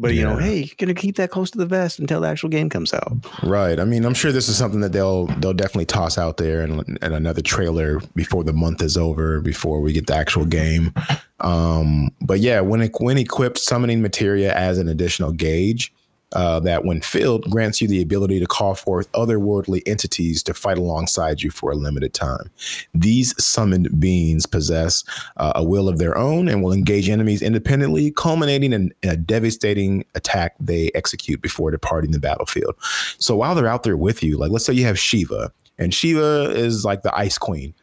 But 0.00 0.14
you 0.14 0.22
know, 0.22 0.36
hey, 0.36 0.60
you're 0.60 0.74
gonna 0.78 0.94
keep 0.94 1.16
that 1.16 1.30
close 1.30 1.50
to 1.50 1.58
the 1.58 1.66
vest 1.66 1.98
until 1.98 2.22
the 2.22 2.28
actual 2.28 2.48
game 2.48 2.70
comes 2.70 2.94
out. 2.94 3.12
Right. 3.42 3.78
I 3.78 3.84
mean, 3.84 4.06
I'm 4.06 4.14
sure 4.14 4.32
this 4.32 4.48
is 4.48 4.56
something 4.56 4.80
that 4.80 4.92
they'll 4.92 5.26
they'll 5.26 5.52
definitely 5.52 5.84
toss 5.84 6.16
out 6.16 6.38
there 6.38 6.62
and, 6.62 6.98
and 7.02 7.14
another 7.14 7.42
trailer 7.42 8.00
before 8.14 8.42
the 8.42 8.54
month 8.54 8.82
is 8.82 8.96
over, 8.96 9.42
before 9.42 9.82
we 9.82 9.92
get 9.92 10.06
the 10.06 10.14
actual 10.14 10.46
game. 10.46 10.94
Um, 11.40 12.10
but 12.22 12.40
yeah, 12.40 12.60
when 12.60 12.80
it, 12.80 12.92
when 12.98 13.18
equipped, 13.18 13.58
summoning 13.58 14.00
materia 14.00 14.54
as 14.54 14.78
an 14.78 14.88
additional 14.88 15.32
gauge 15.32 15.92
uh, 16.32 16.60
that, 16.60 16.84
when 16.84 17.00
filled, 17.00 17.50
grants 17.50 17.80
you 17.80 17.88
the 17.88 18.02
ability 18.02 18.38
to 18.40 18.46
call 18.46 18.74
forth 18.74 19.10
otherworldly 19.12 19.82
entities 19.86 20.42
to 20.44 20.54
fight 20.54 20.78
alongside 20.78 21.42
you 21.42 21.50
for 21.50 21.72
a 21.72 21.76
limited 21.76 22.14
time. 22.14 22.50
These 22.94 23.42
summoned 23.42 24.00
beings 24.00 24.46
possess 24.46 25.04
uh, 25.38 25.52
a 25.54 25.64
will 25.64 25.88
of 25.88 25.98
their 25.98 26.16
own 26.16 26.48
and 26.48 26.62
will 26.62 26.72
engage 26.72 27.08
enemies 27.08 27.42
independently, 27.42 28.12
culminating 28.12 28.72
in, 28.72 28.92
in 29.02 29.10
a 29.10 29.16
devastating 29.16 30.04
attack 30.14 30.54
they 30.60 30.90
execute 30.94 31.42
before 31.42 31.70
departing 31.70 32.12
the 32.12 32.20
battlefield. 32.20 32.74
So 33.18 33.36
while 33.36 33.54
they're 33.54 33.66
out 33.66 33.82
there 33.82 33.96
with 33.96 34.22
you, 34.22 34.36
like 34.36 34.50
let's 34.50 34.64
say 34.64 34.72
you 34.72 34.84
have 34.84 34.98
Shiva, 34.98 35.52
and 35.78 35.94
Shiva 35.94 36.50
is 36.50 36.84
like 36.84 37.02
the 37.02 37.16
Ice 37.16 37.38
Queen. 37.38 37.74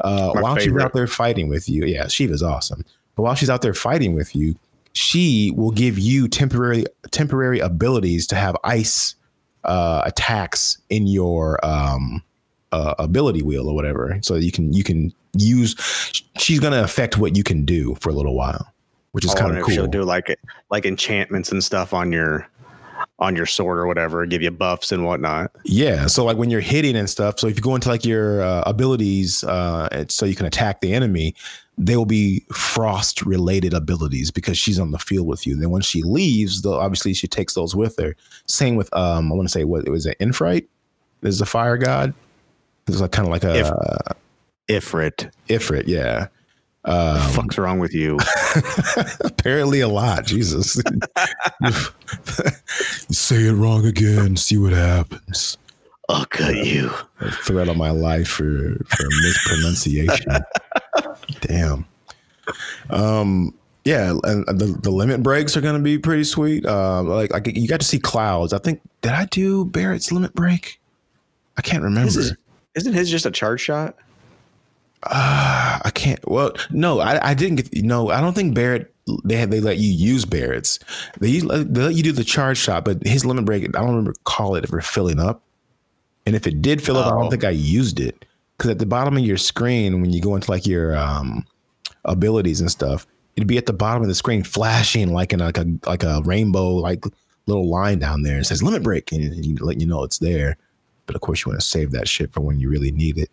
Uh, 0.00 0.32
while 0.32 0.56
she's 0.56 0.64
favorite. 0.64 0.84
out 0.84 0.92
there 0.92 1.06
fighting 1.06 1.48
with 1.48 1.68
you, 1.68 1.86
yeah, 1.86 2.08
Shiva's 2.08 2.42
awesome. 2.42 2.84
But 3.14 3.22
while 3.22 3.36
she's 3.36 3.48
out 3.48 3.62
there 3.62 3.74
fighting 3.74 4.14
with 4.14 4.34
you, 4.34 4.56
she 4.94 5.52
will 5.56 5.72
give 5.72 5.98
you 5.98 6.28
temporary 6.28 6.86
temporary 7.10 7.58
abilities 7.58 8.26
to 8.28 8.36
have 8.36 8.56
ice 8.64 9.16
uh, 9.64 10.02
attacks 10.04 10.78
in 10.88 11.06
your 11.06 11.64
um, 11.64 12.22
uh, 12.72 12.94
ability 12.98 13.42
wheel 13.42 13.68
or 13.68 13.74
whatever, 13.74 14.18
so 14.22 14.36
you 14.36 14.52
can 14.52 14.72
you 14.72 14.84
can 14.84 15.12
use. 15.36 15.74
She's 16.38 16.60
gonna 16.60 16.82
affect 16.82 17.18
what 17.18 17.36
you 17.36 17.42
can 17.42 17.64
do 17.64 17.96
for 17.96 18.08
a 18.08 18.12
little 18.12 18.34
while, 18.34 18.72
which 19.12 19.24
is 19.24 19.34
kind 19.34 19.56
of 19.56 19.64
cool. 19.64 19.74
she'll 19.74 19.86
do 19.86 20.04
like 20.04 20.36
like 20.70 20.86
enchantments 20.86 21.50
and 21.50 21.62
stuff 21.62 21.92
on 21.92 22.12
your 22.12 22.48
on 23.18 23.36
your 23.36 23.46
sword 23.46 23.78
or 23.78 23.86
whatever, 23.86 24.26
give 24.26 24.42
you 24.42 24.50
buffs 24.50 24.92
and 24.92 25.04
whatnot. 25.04 25.50
Yeah. 25.64 26.06
So 26.06 26.24
like 26.24 26.36
when 26.36 26.50
you're 26.50 26.60
hitting 26.60 26.96
and 26.96 27.08
stuff, 27.08 27.38
so 27.38 27.46
if 27.46 27.56
you 27.56 27.62
go 27.62 27.74
into 27.74 27.88
like 27.88 28.04
your 28.04 28.42
uh, 28.42 28.62
abilities, 28.66 29.44
uh, 29.44 30.04
so 30.08 30.26
you 30.26 30.34
can 30.34 30.46
attack 30.46 30.80
the 30.80 30.92
enemy, 30.92 31.34
they 31.76 31.96
will 31.96 32.06
be 32.06 32.44
frost 32.52 33.22
related 33.22 33.74
abilities 33.74 34.30
because 34.30 34.56
she's 34.56 34.78
on 34.78 34.92
the 34.92 34.98
field 34.98 35.26
with 35.26 35.46
you. 35.46 35.56
Then 35.56 35.70
when 35.70 35.82
she 35.82 36.02
leaves, 36.02 36.62
though, 36.62 36.78
obviously 36.78 37.14
she 37.14 37.26
takes 37.26 37.54
those 37.54 37.74
with 37.74 37.96
her. 37.98 38.14
Same 38.46 38.76
with 38.76 38.94
um, 38.96 39.32
I 39.32 39.34
want 39.34 39.48
to 39.48 39.52
say 39.52 39.64
what 39.64 39.84
it 39.86 39.90
was 39.90 40.06
an 40.06 40.14
Infrite. 40.20 40.68
There's 41.20 41.40
a 41.40 41.46
fire 41.46 41.76
god. 41.76 42.14
It's 42.86 43.00
like 43.00 43.10
kind 43.12 43.26
of 43.26 43.32
like 43.32 43.44
a 43.44 43.58
If- 44.68 44.84
Ifrit, 44.84 45.30
Ifrit. 45.48 45.84
Yeah. 45.86 46.28
the 46.84 46.90
Um, 46.92 47.30
fuck's 47.32 47.58
wrong 47.58 47.78
with 47.80 47.92
you? 47.94 48.18
apparently 49.24 49.80
a 49.80 49.88
lot. 49.88 50.26
Jesus. 50.26 50.74
Say 53.10 53.46
it 53.46 53.52
wrong 53.52 53.84
again. 53.86 54.36
See 54.36 54.56
what 54.58 54.72
happens. 54.72 55.58
I'll 56.08 56.26
cut 56.26 56.54
you. 56.56 56.90
a 57.20 57.30
threat 57.30 57.68
on 57.68 57.78
my 57.78 57.90
life 57.90 58.28
for 58.28 58.76
for 58.88 59.04
mispronunciation. 59.22 60.32
Damn. 61.40 61.86
Um. 62.90 63.54
Yeah, 63.86 64.14
and 64.24 64.46
the, 64.46 64.78
the 64.82 64.90
limit 64.90 65.22
breaks 65.22 65.56
are 65.58 65.60
gonna 65.60 65.78
be 65.78 65.98
pretty 65.98 66.24
sweet. 66.24 66.64
Um, 66.66 67.06
like 67.08 67.32
like 67.32 67.46
you 67.54 67.68
got 67.68 67.80
to 67.80 67.86
see 67.86 67.98
clouds. 67.98 68.52
I 68.54 68.58
think 68.58 68.80
did 69.02 69.12
I 69.12 69.26
do 69.26 69.66
Barret's 69.66 70.10
limit 70.10 70.34
break? 70.34 70.80
I 71.58 71.62
can't 71.62 71.82
remember. 71.82 72.08
Is- 72.18 72.34
Isn't 72.74 72.94
his 72.94 73.10
just 73.10 73.26
a 73.26 73.30
charge 73.30 73.60
shot? 73.60 73.96
Uh, 75.02 75.80
I 75.84 75.90
can't. 75.92 76.26
Well, 76.26 76.52
no, 76.70 77.00
I, 77.00 77.30
I 77.30 77.34
didn't 77.34 77.56
get. 77.56 77.84
No, 77.84 78.10
I 78.10 78.20
don't 78.22 78.32
think 78.34 78.54
Barret. 78.54 78.90
They 79.24 79.36
had 79.36 79.50
they 79.50 79.60
let 79.60 79.76
you 79.76 79.90
use 79.92 80.24
Barret's. 80.24 80.78
They 81.20 81.40
they 81.40 81.82
let 81.82 81.94
you 81.94 82.02
do 82.02 82.12
the 82.12 82.24
charge 82.24 82.56
shot, 82.56 82.86
but 82.86 83.06
his 83.06 83.26
limit 83.26 83.44
break. 83.44 83.64
I 83.64 83.80
don't 83.80 83.88
remember 83.90 84.14
call 84.24 84.54
it 84.54 84.64
ever 84.64 84.80
filling 84.80 85.20
up. 85.20 85.42
And 86.26 86.34
if 86.34 86.46
it 86.46 86.62
did 86.62 86.82
fill 86.82 86.96
up, 86.96 87.06
I 87.06 87.14
Oh. 87.14 87.20
don't 87.22 87.30
think 87.30 87.44
I 87.44 87.50
used 87.50 88.00
it 88.00 88.24
because 88.56 88.70
at 88.70 88.78
the 88.78 88.86
bottom 88.86 89.16
of 89.16 89.24
your 89.24 89.36
screen, 89.36 90.00
when 90.00 90.10
you 90.12 90.20
go 90.20 90.34
into 90.34 90.50
like 90.50 90.66
your 90.66 90.96
um 90.96 91.44
abilities 92.04 92.60
and 92.60 92.70
stuff, 92.70 93.06
it'd 93.36 93.46
be 93.48 93.58
at 93.58 93.66
the 93.66 93.72
bottom 93.72 94.02
of 94.02 94.08
the 94.08 94.14
screen 94.14 94.42
flashing 94.42 95.12
like 95.12 95.32
in 95.32 95.40
like 95.40 95.58
a 95.58 95.66
like 95.86 96.02
a 96.02 96.22
rainbow 96.24 96.74
like 96.76 97.04
little 97.46 97.68
line 97.68 97.98
down 97.98 98.22
there. 98.22 98.36
and 98.36 98.46
says 98.46 98.62
limit 98.62 98.82
break, 98.82 99.12
and 99.12 99.44
you 99.44 99.56
let 99.60 99.80
you 99.80 99.86
know 99.86 100.02
it's 100.04 100.18
there. 100.18 100.56
But 101.06 101.14
of 101.14 101.20
course, 101.20 101.44
you 101.44 101.50
want 101.50 101.60
to 101.60 101.66
save 101.66 101.90
that 101.90 102.08
shit 102.08 102.32
for 102.32 102.40
when 102.40 102.58
you 102.58 102.70
really 102.70 102.90
need 102.90 103.18
it. 103.18 103.30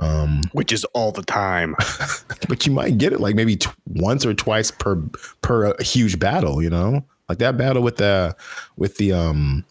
Um, 0.00 0.42
Which 0.52 0.72
is 0.72 0.84
all 0.86 1.12
the 1.12 1.22
time. 1.22 1.74
but 2.48 2.66
you 2.66 2.72
might 2.72 2.98
get 2.98 3.12
it 3.12 3.20
like 3.20 3.34
maybe 3.36 3.56
t- 3.56 3.70
once 3.86 4.24
or 4.26 4.34
twice 4.34 4.70
per 4.72 4.96
per 5.42 5.66
uh, 5.66 5.82
huge 5.82 6.18
battle 6.20 6.62
you 6.62 6.70
know 6.70 7.04
like 7.28 7.38
that 7.38 7.56
battle 7.56 7.82
with 7.82 7.96
the 7.96 8.36
with 8.76 8.96
the 8.96 9.12
um 9.12 9.64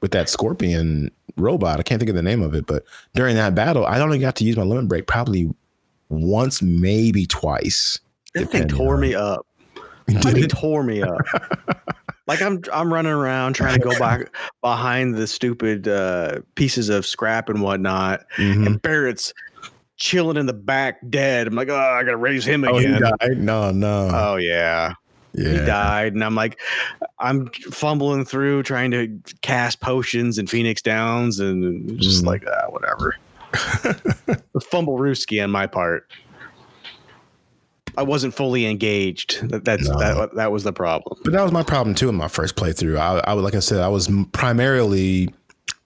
with 0.00 0.10
that 0.12 0.28
scorpion 0.28 1.10
robot 1.36 1.78
i 1.78 1.82
can't 1.82 1.98
think 2.00 2.08
of 2.10 2.16
the 2.16 2.22
name 2.22 2.42
of 2.42 2.54
it 2.54 2.66
but 2.66 2.82
during 3.14 3.36
that 3.36 3.54
battle 3.54 3.86
i 3.86 3.98
only 4.00 4.18
got 4.18 4.36
to 4.36 4.44
use 4.44 4.56
my 4.56 4.62
limit 4.62 4.88
break 4.88 5.06
probably 5.06 5.48
once 6.08 6.60
maybe 6.62 7.24
twice 7.26 8.00
That 8.34 8.50
thing 8.50 8.68
tore 8.68 8.94
on- 8.94 9.00
me 9.00 9.14
up. 9.14 9.46
Did 10.08 10.38
it? 10.38 10.50
tore 10.50 10.82
me 10.82 11.02
up. 11.02 11.20
like 12.26 12.42
I'm 12.42 12.60
I'm 12.72 12.92
running 12.92 13.12
around 13.12 13.52
trying 13.52 13.74
to 13.74 13.80
go 13.80 13.96
back 13.96 14.28
behind 14.60 15.14
the 15.14 15.28
stupid 15.28 15.86
uh, 15.86 16.40
pieces 16.56 16.88
of 16.88 17.06
scrap 17.06 17.48
and 17.48 17.62
whatnot, 17.62 18.24
Mhm. 18.36 18.66
and 18.66 18.82
Barret's 18.82 19.32
chilling 19.98 20.36
in 20.36 20.46
the 20.46 20.52
back 20.52 20.98
dead. 21.10 21.46
I'm 21.46 21.54
like, 21.54 21.68
oh, 21.68 21.76
I 21.78 22.02
gotta 22.02 22.16
raise 22.16 22.44
him 22.44 22.64
oh 22.64 22.78
he 22.78 22.86
again. 22.86 23.02
died 23.20 23.38
no 23.38 23.70
no 23.70 24.10
Oh 24.12 24.34
yeah. 24.36 24.94
He 25.36 25.42
died 25.44 26.12
and 26.14 26.24
i'm 26.24 26.34
like 26.34 26.58
i'm 27.18 27.46
fumbling 27.70 28.24
through 28.24 28.62
trying 28.64 28.90
to 28.90 29.18
cast 29.42 29.80
potions 29.80 30.38
and 30.38 30.50
phoenix 30.50 30.82
downs 30.82 31.38
and 31.38 31.98
just 32.00 32.24
Mm. 32.24 32.26
like 32.26 32.44
ah, 32.48 32.68
whatever 32.70 33.16
fumble 34.70 34.98
rooski 34.98 35.42
on 35.42 35.50
my 35.50 35.66
part 35.66 36.10
i 37.96 38.02
wasn't 38.02 38.34
fully 38.34 38.66
engaged 38.66 39.48
that, 39.50 39.64
that's 39.64 39.88
No. 39.88 39.98
that, 39.98 40.34
that 40.34 40.52
was 40.52 40.64
the 40.64 40.72
problem 40.72 41.18
But 41.24 41.32
that 41.32 41.42
was 41.42 41.52
my 41.52 41.62
problem 41.62 41.94
too 41.94 42.08
in 42.08 42.14
my 42.14 42.28
first 42.28 42.56
playthrough. 42.56 42.98
I, 42.98 43.18
I 43.24 43.34
would- 43.34 43.44
like 43.44 43.54
I 43.54 43.60
said, 43.60 43.80
I 43.80 43.88
was 43.88 44.08
primarily 44.32 45.32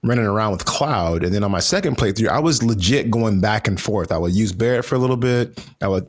running 0.02 0.26
around 0.26 0.52
with 0.52 0.66
Cloud, 0.66 1.24
and 1.24 1.34
then 1.34 1.42
on 1.42 1.50
my 1.50 1.60
second 1.60 1.96
playthrough, 1.96 2.28
I 2.28 2.38
was 2.38 2.62
legit 2.62 3.10
going 3.10 3.40
back 3.40 3.66
and 3.66 3.80
forth. 3.80 4.12
I 4.12 4.18
would 4.18 4.32
use 4.34 4.52
Barret 4.52 4.84
for 4.84 4.96
a 4.96 4.98
little 4.98 5.16
bit. 5.16 5.58
I 5.80 5.88
would, 5.88 6.06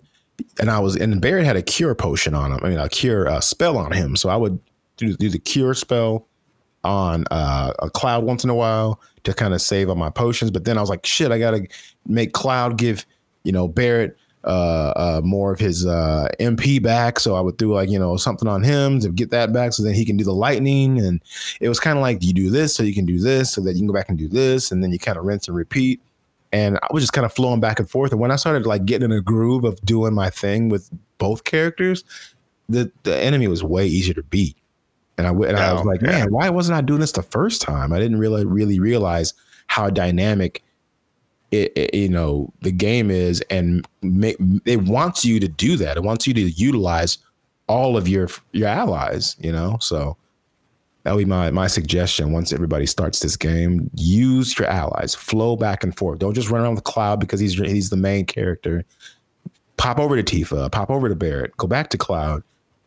and 0.60 0.70
I 0.70 0.80
was, 0.80 0.96
and 0.96 1.22
Barret 1.22 1.46
had 1.46 1.56
a 1.56 1.62
cure 1.62 1.96
potion 1.96 2.34
on 2.34 2.52
him. 2.52 2.60
I 2.64 2.70
mean, 2.70 2.80
a 2.80 2.90
cure 2.90 3.28
uh, 3.28 3.40
spell 3.42 3.78
on 3.78 3.92
him. 3.92 4.16
So 4.16 4.30
I 4.30 4.36
would 4.36 4.60
do, 4.98 5.16
do 5.16 5.30
the 5.30 5.40
cure 5.40 5.74
spell 5.74 6.28
on 6.84 7.26
uh, 7.32 7.74
a 7.80 7.90
Cloud 7.90 8.24
once 8.24 8.44
in 8.44 8.50
a 8.50 8.56
while 8.56 9.02
to 9.24 9.34
kind 9.34 9.54
of 9.54 9.62
save 9.62 9.90
on 9.90 9.98
my 9.98 10.10
potions. 10.10 10.52
But 10.52 10.66
then 10.66 10.78
I 10.78 10.82
was 10.82 10.90
like, 10.90 11.06
shit, 11.06 11.32
I 11.32 11.40
gotta 11.40 11.68
make 12.06 12.34
Cloud 12.34 12.78
give 12.78 13.06
you 13.44 13.52
know 13.52 13.68
Barret 13.68 14.18
uh, 14.46 14.94
uh, 14.96 15.22
more 15.24 15.52
of 15.52 15.60
his 15.60 15.86
uh, 15.86 16.28
MP 16.40 16.82
back. 16.82 17.20
So 17.20 17.36
I 17.36 17.42
would 17.42 17.58
do 17.58 17.74
like, 17.74 17.90
you 17.90 17.98
know, 17.98 18.16
something 18.16 18.48
on 18.48 18.64
him 18.64 19.00
to 19.00 19.10
get 19.10 19.32
that 19.32 19.52
back 19.52 19.74
so 19.74 19.82
then 19.82 19.96
he 19.96 20.06
can 20.06 20.18
do 20.18 20.24
the 20.24 20.34
lightning. 20.34 21.00
And 21.00 21.22
it 21.60 21.68
was 21.68 21.80
kind 21.80 21.98
of 21.98 22.04
like, 22.04 22.24
you 22.24 22.32
do 22.32 22.52
this 22.52 22.76
so 22.76 22.84
you 22.84 22.94
can 22.94 23.06
do 23.06 23.20
this 23.20 23.52
so 23.52 23.62
that 23.62 23.74
you 23.74 23.80
can 23.80 23.88
go 23.88 23.94
back 23.94 24.08
and 24.08 24.18
do 24.18 24.28
this. 24.28 24.72
And 24.72 24.84
then 24.84 24.92
you 24.92 25.00
kind 25.00 25.18
of 25.18 25.26
rinse 25.26 25.48
and 25.48 25.58
repeat. 25.58 26.00
And 26.52 26.78
I 26.82 26.88
was 26.92 27.04
just 27.04 27.14
kind 27.14 27.26
of 27.26 27.34
flowing 27.34 27.60
back 27.60 27.80
and 27.80 27.90
forth. 27.90 28.12
And 28.12 28.20
when 28.22 28.32
I 28.32 28.38
started 28.38 28.66
like 28.66 28.86
getting 28.86 29.12
in 29.12 29.18
a 29.18 29.22
groove 29.22 29.64
of 29.66 29.80
doing 29.82 30.14
my 30.14 30.30
thing 30.30 30.70
with 30.70 30.90
both 31.18 31.44
characters, 31.44 32.04
the, 32.70 32.92
the 33.04 33.16
enemy 33.18 33.48
was 33.48 33.64
way 33.64 33.86
easier 33.88 34.14
to 34.14 34.24
beat. 34.24 34.56
And 35.18 35.28
I, 35.28 35.32
and 35.32 35.58
I 35.58 35.74
was 35.74 35.82
Oh, 35.84 35.86
like, 35.86 36.02
yeah. 36.02 36.10
man, 36.10 36.32
why 36.32 36.50
wasn't 36.50 36.78
I 36.78 36.82
doing 36.82 37.00
this 37.00 37.12
the 37.14 37.24
first 37.24 37.62
time? 37.62 37.92
I 37.94 38.00
didn't 38.00 38.20
really, 38.20 38.46
really 38.46 38.80
realize 38.80 39.34
how 39.68 39.90
dynamic 39.90 40.62
it, 41.52 41.72
it- 41.76 41.94
you 41.96 42.10
know 42.10 42.52
the 42.62 42.72
game 42.72 43.10
is 43.12 43.42
and 43.50 43.88
make, 44.02 44.36
it 44.66 44.82
wants 44.84 45.24
you 45.24 45.40
to 45.40 45.48
do 45.48 45.78
that 45.78 45.96
it 45.96 46.04
wants 46.04 46.26
you 46.28 46.34
to 46.34 46.42
utilize 46.42 47.20
all 47.68 47.96
of 47.98 48.08
your 48.08 48.28
your 48.52 48.68
allies 48.68 49.36
you 49.40 49.52
know 49.52 49.78
so 49.80 50.18
that 51.06 51.14
would 51.14 51.20
be 51.20 51.30
my 51.30 51.52
my 51.52 51.68
suggestion 51.68 52.32
once 52.32 52.52
everybody 52.52 52.88
starts 52.88 53.20
this 53.20 53.38
game. 53.38 53.92
Use 53.96 54.58
your 54.58 54.68
allies. 54.68 55.14
Flow 55.14 55.56
back 55.56 55.84
and 55.84 55.96
forth. 55.96 56.18
Don't 56.18 56.34
just 56.34 56.50
run 56.50 56.62
around 56.62 56.74
with 56.74 56.84
cloud 56.84 57.20
because 57.20 57.40
he's 57.40 57.54
he's 57.54 57.92
the 57.92 57.98
main 57.98 58.26
character. 58.26 58.84
Pop 59.78 60.00
over 60.00 60.20
to 60.20 60.24
tifa. 60.24 60.72
Pop 60.72 60.90
over 60.90 61.08
to 61.08 61.16
barret. 61.16 61.56
Go 61.58 61.68
back 61.68 61.92
to 61.92 61.98
cloud. 61.98 62.42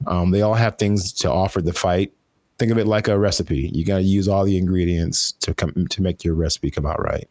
Um, 0.08 0.32
they 0.32 0.42
all 0.42 0.54
have 0.54 0.78
things 0.78 1.12
to 1.12 1.30
offer 1.30 1.62
the 1.62 1.72
fight. 1.72 2.12
Think 2.58 2.72
of 2.72 2.78
it 2.78 2.88
like 2.88 3.06
a 3.06 3.16
recipe. 3.16 3.70
You 3.72 3.84
got 3.84 3.98
to 3.98 4.02
use 4.02 4.26
all 4.26 4.44
the 4.44 4.58
ingredients 4.58 5.30
to 5.40 5.54
come 5.54 5.86
to 5.86 6.02
make 6.02 6.24
your 6.24 6.34
recipe 6.34 6.72
come 6.72 6.86
out 6.86 7.00
right 7.00 7.28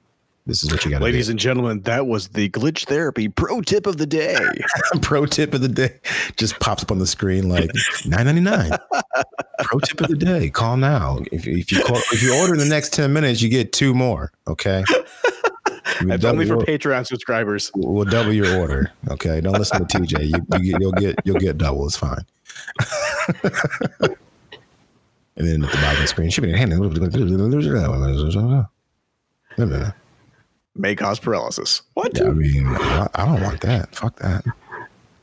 this 0.48 0.64
is 0.64 0.72
what 0.72 0.84
you 0.84 0.89
got 0.91 0.98
to 0.98 1.02
do. 1.02 1.06
ladies 1.06 1.30
and 1.30 1.38
gentlemen 1.38 1.82
that 1.82 2.08
was 2.08 2.30
the 2.30 2.50
glitch 2.50 2.86
therapy 2.86 3.28
pro 3.28 3.62
tip 3.62 3.86
of 3.86 3.98
the 3.98 4.06
day. 4.08 4.36
Pro 5.02 5.26
tip 5.26 5.54
of 5.54 5.62
the 5.62 5.68
day. 5.68 6.00
Just 6.38 6.60
pops 6.60 6.82
up 6.84 6.91
on 6.91 7.00
the 7.00 7.06
screen 7.08 7.48
like 7.50 7.70
9.99 8.04 8.78
pro 9.62 9.80
tip 9.80 10.02
of 10.02 10.08
the 10.08 10.16
day. 10.16 10.50
Call 10.50 10.78
now 10.78 11.20
if, 11.32 11.45
if 11.48 11.72
you 11.72 11.84
call, 11.84 11.98
if 11.98 12.24
you 12.24 12.34
order 12.39 12.54
in 12.54 12.60
the 12.60 12.66
next 12.66 12.93
10 12.93 13.14
minutes 13.14 13.41
you 13.41 13.50
get 13.50 13.72
two 13.74 13.93
more 13.93 14.32
okay? 14.48 14.84
We'll 16.02 16.18
double 16.18 16.41
only 16.41 16.45
for 16.45 16.56
your- 16.58 16.80
patreon 16.80 17.08
subscribers. 17.08 17.72
We'll 17.76 18.06
double 18.06 18.32
your 18.34 18.58
order 18.60 18.91
okay? 19.10 19.41
Don't 19.41 19.54
listen 19.58 19.88
to 19.88 19.98
tj 20.00 20.26
you, 20.26 20.36
you 20.60 20.72
get, 20.72 20.82
you'll 20.82 20.91
get 20.91 21.16
you'll 21.26 21.39
get 21.39 21.58
double. 21.58 21.86
It's 21.88 21.98
fine. 21.98 22.24
And 25.38 25.48
then 25.48 25.64
at 25.64 25.72
the 25.72 25.78
bottom 25.78 25.95
of 25.95 26.02
the 26.02 26.08
screen 26.08 26.30
shipping 26.30 26.50
and 26.52 26.60
handling 26.60 26.82
may 30.78 30.95
cause 30.95 31.19
paralysis 31.19 31.82
what 31.93 32.17
yeah, 32.17 32.25
I 32.25 32.32
mean, 32.32 32.67
I, 32.67 33.07
I 33.15 33.25
don't 33.25 33.41
want 33.41 33.61
that. 33.61 33.95
Fuck 33.95 34.17
that. 34.19 34.43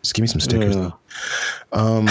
Just 0.02 0.14
give 0.14 0.22
me 0.22 0.26
some 0.26 0.40
stickers. 0.40 0.76
Yeah. 0.76 0.90
Um, 1.72 2.06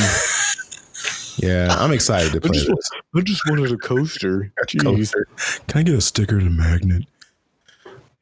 yeah, 1.37 1.75
I'm 1.77 1.91
excited 1.91 2.31
to 2.33 2.41
play 2.41 2.57
just- 2.57 2.67
this. 2.67 2.89
i 3.15 3.21
just 3.21 3.41
wanted 3.49 3.71
a 3.71 3.77
coaster 3.77 4.51
Coaster. 4.81 5.27
Can 5.67 5.79
I 5.79 5.83
get 5.83 5.95
a 5.95 6.01
sticker 6.01 6.37
and 6.37 6.47
a 6.47 6.51
magnet? 6.51 7.05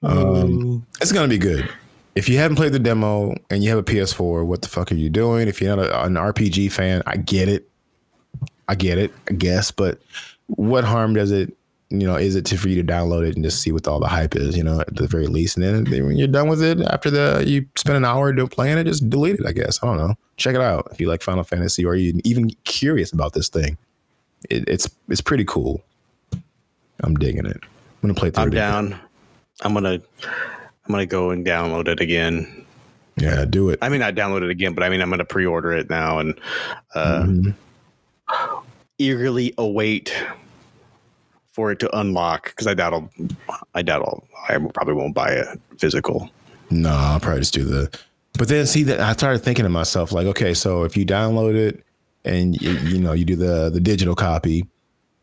Um, 0.04 0.86
it's 1.00 1.12
gonna 1.12 1.28
be 1.28 1.38
good. 1.38 1.70
If 2.16 2.28
you 2.28 2.38
haven't 2.38 2.58
played 2.58 2.74
the 2.74 2.80
demo 2.80 3.36
and 3.50 3.64
you 3.64 3.70
have 3.70 3.80
a 3.80 3.84
PS4, 3.84 4.46
what 4.46 4.62
the 4.62 4.68
fuck 4.68 4.92
are 4.92 4.96
you 4.96 5.10
doing? 5.10 5.48
If 5.48 5.62
you're 5.62 5.76
not 5.76 5.86
a, 5.86 6.04
an 6.04 6.16
RPG 6.16 6.72
fan, 6.72 7.04
I 7.06 7.16
get 7.18 7.48
it. 7.48 7.70
I 8.68 8.76
get 8.76 8.98
it, 8.98 9.14
I 9.30 9.34
guess, 9.34 9.72
but 9.72 10.02
what 10.48 10.84
harm 10.84 11.14
does 11.14 11.32
it, 11.32 11.54
you 11.92 12.08
know, 12.08 12.16
is 12.16 12.36
it 12.36 12.46
to 12.46 12.58
for 12.58 12.70
you 12.70 12.82
to 12.82 12.92
download 12.92 13.28
it 13.28 13.36
and 13.36 13.44
just 13.44 13.62
see 13.62 13.72
what 13.72 13.88
all 13.88 14.00
the 14.00 14.08
hype 14.08 14.36
is, 14.36 14.56
you 14.58 14.64
know, 14.64 14.80
at 14.80 14.96
the 14.96 15.08
very 15.08 15.28
least. 15.28 15.58
And 15.58 15.86
then 15.88 16.06
when 16.06 16.18
you're 16.18 16.28
done 16.28 16.48
with 16.48 16.64
it, 16.64 16.80
after 16.82 17.10
the 17.12 17.44
you 17.46 17.66
spend 17.76 17.98
an 17.98 18.06
hour 18.06 18.34
playing 18.48 18.78
it, 18.78 18.86
just 18.86 19.10
delete 19.10 19.40
it, 19.40 19.46
I 19.46 19.52
guess. 19.52 19.80
I 19.84 19.88
don't 19.88 19.98
know. 19.98 20.16
Check 20.38 20.56
it 20.56 20.62
out 20.62 20.88
if 20.92 21.00
you 21.02 21.08
like 21.08 21.22
Final 21.22 21.44
Fantasy 21.44 21.84
or 21.86 21.96
you 21.96 22.20
even 22.24 22.50
curious 22.64 23.12
about 23.12 23.34
this 23.34 23.50
thing. 23.50 23.78
It, 24.50 24.68
it's 24.68 24.90
it's 25.10 25.22
pretty 25.22 25.46
cool. 25.46 25.84
I'm 27.04 27.16
digging 27.16 27.46
it. 27.46 27.58
I'm 27.64 28.02
gonna 28.02 28.14
play 28.14 28.32
through 28.32 28.42
i'm 28.44 28.48
it 28.50 28.54
again. 28.54 28.72
down 28.92 29.00
i'm 29.62 29.74
gonna 29.76 30.00
i'm 30.24 30.92
gonna 30.92 31.06
go 31.06 31.30
and 31.30 31.46
download 31.46 31.88
it 31.88 32.00
again 32.00 32.66
Yeah, 33.18 33.46
do 33.46 33.70
it. 33.70 33.78
I 33.82 33.90
mean, 33.90 34.02
I 34.02 34.12
download 34.12 34.42
it 34.44 34.50
again, 34.50 34.74
but 34.74 34.84
I 34.84 34.90
mean, 34.90 35.02
I'm 35.02 35.10
going 35.10 35.20
to 35.20 35.26
pre-order 35.26 35.74
it 35.74 35.90
now 35.90 36.18
and 36.20 36.34
uh, 36.96 37.24
Mhm. 37.24 37.54
eagerly 38.98 39.54
await 39.58 40.14
for 41.52 41.72
it 41.72 41.80
to 41.80 41.98
unlock 41.98 42.46
because 42.46 42.68
I 42.68 42.74
doubt 42.74 42.94
I'll, 42.94 43.10
I 43.76 43.82
doubt 43.82 44.02
I'll, 44.02 44.24
I 44.50 44.58
probably 44.74 44.94
won't 44.94 45.14
buy 45.14 45.32
a 45.32 45.56
physical. 45.78 46.30
No, 46.70 46.90
I'll 46.90 47.20
probably 47.20 47.42
just 47.42 47.54
do 47.54 47.66
the. 47.66 48.00
But 48.38 48.48
then 48.48 48.66
see 48.66 48.84
that 48.84 49.00
I 49.00 49.14
started 49.14 49.40
thinking 49.40 49.64
to 49.64 49.70
myself 49.70 50.12
like, 50.12 50.26
okay, 50.28 50.54
so 50.54 50.84
if 50.84 50.96
you 50.96 51.06
download 51.06 51.56
it 51.56 51.84
and 52.24 52.60
you, 52.62 52.72
you 52.72 53.00
know 53.00 53.12
you 53.12 53.26
do 53.26 53.36
the 53.36 53.70
the 53.70 53.82
digital 53.82 54.16
copy 54.16 54.66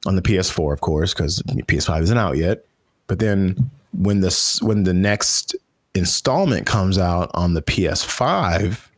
on 0.06 0.16
the 0.16 0.22
PS4, 0.22 0.72
of 0.72 0.80
course, 0.80 1.14
because 1.14 1.42
PS5 1.42 2.02
isn't 2.02 2.18
out 2.18 2.36
yet. 2.36 2.64
But 3.06 3.18
then 3.18 3.70
when 3.92 4.20
this 4.20 4.60
when 4.62 4.84
the 4.84 4.94
next 4.94 5.56
installment 5.94 6.66
comes 6.66 6.98
out 6.98 7.30
on 7.34 7.54
the 7.54 7.62
PS5, 7.62 8.88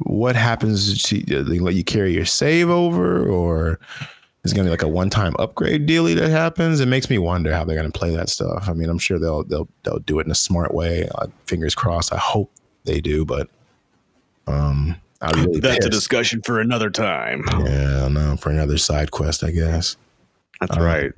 what 0.00 0.36
happens? 0.36 1.02
To, 1.04 1.42
they 1.44 1.58
let 1.58 1.74
you 1.74 1.84
carry 1.84 2.12
your 2.12 2.24
save 2.24 2.68
over, 2.68 3.26
or 3.26 3.78
is 4.46 4.54
going 4.54 4.64
to 4.64 4.68
be 4.68 4.72
like 4.72 4.82
a 4.82 4.88
one 4.88 5.10
time 5.10 5.34
upgrade 5.38 5.86
dealy 5.86 6.14
that 6.14 6.30
happens? 6.30 6.80
It 6.80 6.86
makes 6.86 7.10
me 7.10 7.18
wonder 7.18 7.52
how 7.52 7.64
they're 7.64 7.76
going 7.76 7.90
to 7.90 7.98
play 7.98 8.14
that 8.16 8.28
stuff. 8.28 8.68
I 8.68 8.72
mean, 8.72 8.88
I'm 8.88 8.98
sure 8.98 9.18
they'll 9.18 9.44
they'll 9.44 9.68
they'll 9.82 9.98
do 9.98 10.18
it 10.18 10.26
in 10.26 10.30
a 10.32 10.36
smart 10.36 10.72
way. 10.74 11.08
Uh, 11.16 11.26
fingers 11.46 11.74
crossed. 11.74 12.12
I 12.12 12.18
hope 12.18 12.50
they 12.84 13.00
do, 13.00 13.24
but 13.24 13.48
um, 14.46 14.96
I 15.20 15.30
really 15.32 15.60
That's 15.60 15.84
a 15.86 15.90
discussion 15.90 16.42
for 16.42 16.60
another 16.60 16.90
time. 16.90 17.42
Yeah, 17.64 18.08
no, 18.08 18.36
for 18.36 18.50
another 18.50 18.78
side 18.78 19.10
quest, 19.10 19.42
I 19.42 19.50
guess. 19.50 19.96
That's 20.60 20.76
Uh, 20.76 20.80
right. 20.80 21.12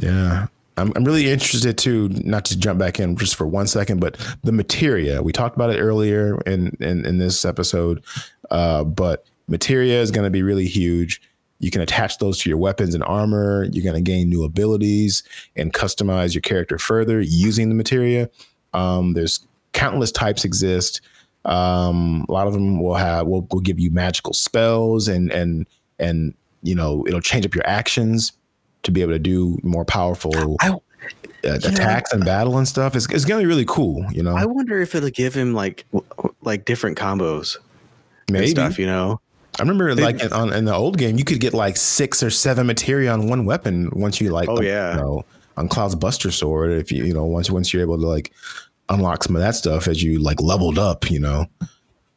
Yeah. 0.00 0.46
I'm, 0.76 0.92
I'm 0.96 1.04
really 1.04 1.30
interested 1.30 1.78
too, 1.78 2.08
not 2.24 2.44
to 2.46 2.58
jump 2.58 2.80
back 2.80 2.98
in 2.98 3.16
just 3.16 3.36
for 3.36 3.46
one 3.46 3.68
second, 3.68 4.00
but 4.00 4.16
the 4.42 4.50
materia. 4.50 5.22
We 5.22 5.32
talked 5.32 5.54
about 5.54 5.70
it 5.70 5.78
earlier 5.78 6.40
in, 6.46 6.76
in, 6.80 7.06
in 7.06 7.18
this 7.18 7.44
episode, 7.44 8.02
uh, 8.50 8.82
but 8.82 9.24
materia 9.46 10.00
is 10.00 10.10
going 10.10 10.24
to 10.24 10.30
be 10.30 10.42
really 10.42 10.66
huge. 10.66 11.22
You 11.64 11.70
can 11.70 11.80
attach 11.80 12.18
those 12.18 12.38
to 12.40 12.50
your 12.50 12.58
weapons 12.58 12.94
and 12.94 13.02
armor. 13.02 13.66
You're 13.72 13.90
going 13.90 14.04
to 14.04 14.10
gain 14.10 14.28
new 14.28 14.44
abilities 14.44 15.22
and 15.56 15.72
customize 15.72 16.34
your 16.34 16.42
character 16.42 16.76
further 16.76 17.22
using 17.22 17.70
the 17.70 17.74
materia. 17.74 18.28
Um, 18.74 19.14
there's 19.14 19.46
countless 19.72 20.12
types 20.12 20.44
exist. 20.44 21.00
Um, 21.46 22.26
a 22.28 22.32
lot 22.32 22.46
of 22.46 22.52
them 22.52 22.82
will 22.82 22.96
have 22.96 23.26
will, 23.26 23.46
will 23.50 23.60
give 23.60 23.80
you 23.80 23.90
magical 23.90 24.34
spells 24.34 25.08
and 25.08 25.32
and 25.32 25.66
and 25.98 26.34
you 26.62 26.74
know 26.74 27.02
it'll 27.06 27.22
change 27.22 27.46
up 27.46 27.54
your 27.54 27.66
actions 27.66 28.32
to 28.82 28.90
be 28.90 29.00
able 29.00 29.12
to 29.12 29.18
do 29.18 29.58
more 29.62 29.86
powerful 29.86 30.56
I- 30.60 30.68
uh, 30.68 30.80
attacks 31.64 32.12
and 32.12 32.26
battle 32.26 32.58
and 32.58 32.68
stuff. 32.68 32.94
It's, 32.94 33.06
it's 33.10 33.24
gonna 33.24 33.40
be 33.40 33.46
really 33.46 33.64
cool. 33.66 34.04
You 34.12 34.22
know, 34.22 34.36
I 34.36 34.44
wonder 34.44 34.82
if 34.82 34.94
it'll 34.94 35.08
give 35.08 35.32
him 35.32 35.54
like 35.54 35.86
like 36.42 36.66
different 36.66 36.98
combos 36.98 37.56
maybe. 38.30 38.44
and 38.44 38.50
stuff. 38.50 38.78
You 38.78 38.86
know, 38.86 39.20
I 39.58 39.62
remember 39.62 39.94
They- 39.94 40.02
like 40.02 40.22
in, 40.22 40.32
on, 40.32 40.52
in 40.52 40.64
the 40.64 40.74
old 40.74 40.98
game, 40.98 41.18
you 41.18 41.24
could 41.24 41.40
get 41.40 41.54
like 41.54 41.76
six 41.76 42.22
or 42.22 42.30
seven 42.30 42.66
materia 42.66 43.12
on 43.12 43.28
one 43.28 43.44
weapon 43.44 43.90
once 43.92 44.20
you 44.20 44.30
like. 44.30 44.48
Oh, 44.48 44.58
um, 44.58 44.64
yeah. 44.64 44.94
You 44.96 45.00
know, 45.00 45.24
on 45.56 45.68
Cloud's 45.68 45.94
Buster 45.94 46.30
Sword, 46.30 46.72
if 46.72 46.90
you 46.90 47.04
you 47.04 47.14
know 47.14 47.24
once 47.24 47.50
once 47.50 47.72
you're 47.72 47.82
able 47.82 47.98
to 47.98 48.06
like 48.06 48.32
unlock 48.88 49.22
some 49.22 49.36
of 49.36 49.42
that 49.42 49.54
stuff 49.54 49.88
as 49.88 50.02
you 50.02 50.18
like 50.18 50.40
leveled 50.40 50.78
up, 50.78 51.10
you 51.10 51.20
know. 51.20 51.46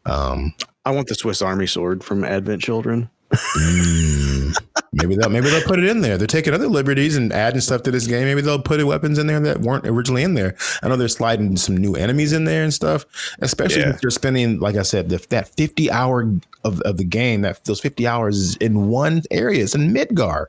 Um, 0.05 0.53
I 0.85 0.91
want 0.91 1.07
the 1.07 1.15
Swiss 1.15 1.41
Army 1.41 1.67
sword 1.67 2.03
from 2.03 2.23
Advent 2.23 2.61
Children. 2.61 3.09
Mm, 3.37 4.55
maybe 4.93 5.15
they'll 5.15 5.29
maybe 5.29 5.49
they'll 5.49 5.61
put 5.67 5.79
it 5.79 5.85
in 5.85 6.01
there. 6.01 6.17
They're 6.17 6.27
taking 6.27 6.53
other 6.53 6.67
liberties 6.67 7.15
and 7.15 7.31
adding 7.31 7.61
stuff 7.61 7.83
to 7.83 7.91
this 7.91 8.07
game. 8.07 8.25
Maybe 8.25 8.41
they'll 8.41 8.61
put 8.61 8.83
weapons 8.85 9.17
in 9.17 9.27
there 9.27 9.39
that 9.39 9.61
weren't 9.61 9.87
originally 9.87 10.23
in 10.23 10.33
there. 10.33 10.55
I 10.83 10.89
know 10.89 10.95
they're 10.95 11.07
sliding 11.07 11.55
some 11.57 11.77
new 11.77 11.95
enemies 11.95 12.33
in 12.33 12.45
there 12.45 12.63
and 12.63 12.73
stuff. 12.73 13.05
Especially 13.39 13.81
Yeah. 13.81 13.91
if 13.91 14.03
you're 14.03 14.11
spending, 14.11 14.59
like 14.59 14.75
I 14.75 14.81
said, 14.83 15.09
the, 15.09 15.25
that 15.29 15.47
50 15.55 15.91
hour 15.91 16.29
of, 16.63 16.81
of 16.81 16.97
the 16.97 17.03
game, 17.03 17.41
that 17.41 17.63
those 17.65 17.79
50 17.79 18.05
hours 18.07 18.37
is 18.37 18.55
in 18.57 18.87
one 18.87 19.21
area. 19.31 19.63
It's 19.63 19.75
in 19.75 19.93
Midgar. 19.93 20.45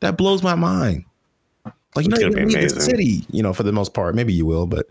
That 0.00 0.16
blows 0.16 0.42
my 0.42 0.54
mind. 0.54 1.04
Like 1.94 2.06
you're 2.06 2.30
not 2.30 2.34
be 2.34 2.44
leave 2.46 2.74
the 2.74 2.80
city, 2.80 3.26
you 3.30 3.42
know, 3.42 3.52
for 3.52 3.62
the 3.64 3.72
most 3.72 3.92
part. 3.94 4.14
Maybe 4.14 4.32
you 4.32 4.46
will, 4.46 4.66
but 4.66 4.88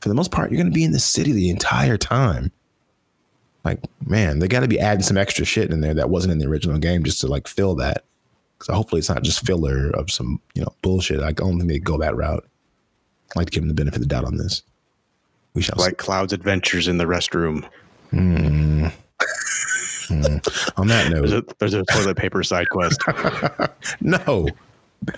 for 0.00 0.08
the 0.08 0.14
most 0.14 0.30
part, 0.30 0.50
you're 0.50 0.58
gonna 0.58 0.70
be 0.70 0.84
in 0.84 0.92
the 0.92 1.00
city 1.00 1.32
the 1.32 1.50
entire 1.50 1.96
time. 1.98 2.52
Like, 3.64 3.80
man, 4.06 4.38
they 4.40 4.48
got 4.48 4.60
to 4.60 4.68
be 4.68 4.80
adding 4.80 5.02
some 5.02 5.16
extra 5.16 5.44
shit 5.44 5.70
in 5.70 5.80
there 5.80 5.94
that 5.94 6.10
wasn't 6.10 6.32
in 6.32 6.38
the 6.38 6.46
original 6.48 6.78
game 6.78 7.04
just 7.04 7.20
to 7.20 7.28
like 7.28 7.46
fill 7.46 7.74
that. 7.76 8.04
So 8.62 8.72
hopefully 8.74 9.00
it's 9.00 9.08
not 9.08 9.22
just 9.22 9.44
filler 9.46 9.90
of 9.90 10.10
some 10.10 10.40
you 10.54 10.62
know 10.62 10.72
bullshit. 10.82 11.20
I 11.20 11.32
don't 11.32 11.58
think 11.58 11.68
they 11.70 11.78
go 11.78 11.98
that 11.98 12.16
route. 12.16 12.44
I'd 13.30 13.36
like 13.36 13.46
to 13.46 13.50
give 13.52 13.62
them 13.62 13.68
the 13.68 13.74
benefit 13.74 13.96
of 13.96 14.02
the 14.02 14.08
doubt 14.08 14.24
on 14.24 14.36
this. 14.36 14.62
We 15.54 15.62
shall 15.62 15.76
Like 15.78 15.98
Cloud's 15.98 16.32
Adventures 16.32 16.88
in 16.88 16.98
the 16.98 17.04
restroom. 17.04 17.62
see. 18.10 18.16
Hmm. 18.16 18.86
Hmm. 20.08 20.36
On 20.76 20.88
that 20.88 21.10
There's 21.10 21.30
note, 21.32 21.50
a, 21.50 21.54
there's 21.58 21.74
a 21.74 21.84
toilet 21.84 22.16
paper 22.16 22.42
side 22.42 22.68
quest. 22.70 23.00
no, 24.00 24.46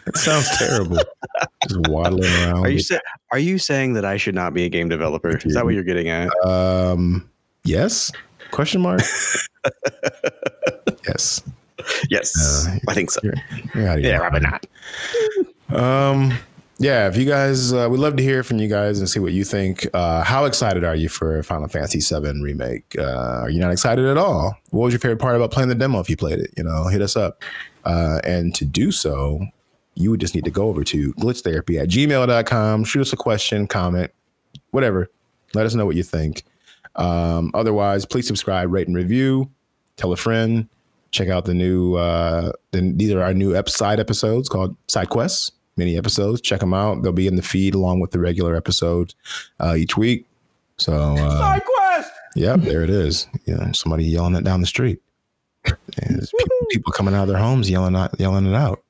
it 0.07 0.17
sounds 0.17 0.49
terrible. 0.59 0.99
just 1.69 1.89
waddling 1.89 2.25
around. 2.25 2.65
Are 2.65 2.69
you 2.71 2.79
sa- 2.81 2.99
are 3.33 3.39
you 3.39 3.59
saying 3.59 3.95
that 3.95 4.05
I 4.05 4.17
should 4.17 4.35
not 4.35 4.55
be 4.55 4.65
a 4.65 4.69
game 4.69 4.89
developer? 4.89 5.37
Is 5.45 5.55
that 5.55 5.65
what 5.65 5.75
you're 5.75 5.83
getting 5.85 6.09
at? 6.09 6.31
um, 6.47 7.29
yes? 7.65 8.13
Question 8.55 8.83
mark. 8.83 9.01
yes. 11.09 11.43
Yes, 12.09 12.69
uh, 12.69 12.79
I 12.89 12.95
think 12.95 13.11
so. 13.11 13.19
You're, 13.25 13.35
you're 13.75 13.89
out 13.89 13.99
of 13.99 14.05
your 14.05 14.13
Yeah, 14.13 14.19
probably 14.21 14.41
not. 14.41 14.65
Um, 15.71 16.39
yeah, 16.79 17.09
if 17.09 17.17
you 17.17 17.25
guys, 17.25 17.73
uh, 17.73 17.89
we'd 17.91 17.99
love 17.99 18.15
to 18.15 18.23
hear 18.23 18.45
from 18.45 18.59
you 18.59 18.69
guys 18.69 19.01
and 19.01 19.11
see 19.11 19.19
what 19.19 19.33
you 19.33 19.43
think. 19.43 19.89
Uh, 19.93 20.23
how 20.23 20.45
excited 20.45 20.85
are 20.85 20.95
you 20.95 21.09
for 21.09 21.43
Final 21.43 21.67
Fantasy 21.67 21.99
VII 21.99 22.41
remake? 22.41 22.95
Uh, 22.97 23.41
are 23.43 23.51
you 23.51 23.59
not 23.59 23.73
excited 23.73 24.05
at 24.05 24.17
all? 24.17 24.57
What 24.71 24.85
was 24.85 24.93
your 24.93 25.01
favorite 25.01 25.19
part 25.19 25.35
about 25.35 25.51
playing 25.51 25.69
the 25.69 25.75
demo? 25.75 25.99
If 25.99 26.09
you 26.09 26.17
played 26.17 26.39
it, 26.39 26.55
you 26.57 26.63
know, 26.63 26.87
hit 26.87 27.03
us 27.03 27.17
up. 27.17 27.43
Uh, 27.85 28.21
and 28.23 28.55
to 28.55 28.65
do 28.65 28.93
so, 28.93 29.45
you 29.97 30.13
would 30.13 30.21
just 30.21 30.33
need 30.33 30.45
to 30.45 30.53
go 30.53 30.69
over 30.69 30.85
to 30.85 31.13
glitchtherapy 31.15 31.83
at 31.83 31.89
gmail.com, 31.89 32.85
shoot 32.85 33.01
us 33.01 33.13
a 33.13 33.17
question, 33.17 33.67
comment, 33.67 34.13
whatever. 34.71 35.11
Let 35.55 35.67
us 35.67 35.75
know 35.75 35.87
what 35.87 35.97
you 35.97 36.05
think. 36.05 36.45
Um, 36.97 37.51
otherwise, 37.55 38.07
please 38.07 38.27
subscribe, 38.27 38.73
rate, 38.73 38.87
and 38.87 38.97
review. 38.97 39.51
Tell 39.97 40.13
a 40.13 40.17
friend. 40.17 40.69
Check 41.11 41.29
out 41.29 41.45
the 41.45 41.55
new. 41.55 41.95
Uh, 41.95 42.53
then 42.73 42.97
these 42.97 43.13
are 43.13 43.23
our 43.23 43.35
new 43.35 43.55
ep- 43.55 43.69
side 43.69 44.01
episodes 44.01 44.49
called 44.49 44.77
Side 44.89 45.11
Quests, 45.11 45.53
mini 45.77 45.97
episodes. 45.97 46.41
Check 46.41 46.61
them 46.61 46.75
out. 46.75 47.03
They'll 47.03 47.13
be 47.13 47.27
in 47.29 47.37
the 47.37 47.43
feed 47.43 47.75
along 47.75 48.01
with 48.01 48.11
the 48.11 48.19
regular 48.19 48.57
episodes 48.57 49.15
uh, 49.61 49.75
each 49.77 49.97
week. 49.97 50.27
So, 50.77 50.93
uh, 51.17 51.61
quest. 51.61 52.11
yep, 52.35 52.61
there 52.63 52.83
it 52.83 52.91
is. 52.91 53.29
You 53.47 53.55
know, 53.57 53.71
somebody 53.73 54.05
yelling 54.05 54.35
it 54.35 54.43
down 54.43 54.61
the 54.61 54.67
street. 54.67 55.01
People, 55.65 56.67
people 56.71 56.93
coming 56.93 57.15
out 57.15 57.23
of 57.23 57.29
their 57.29 57.39
homes 57.39 57.71
yelling 57.71 57.95
out, 57.97 58.19
yelling 58.19 58.47
it 58.47 58.55
out. 58.55 58.83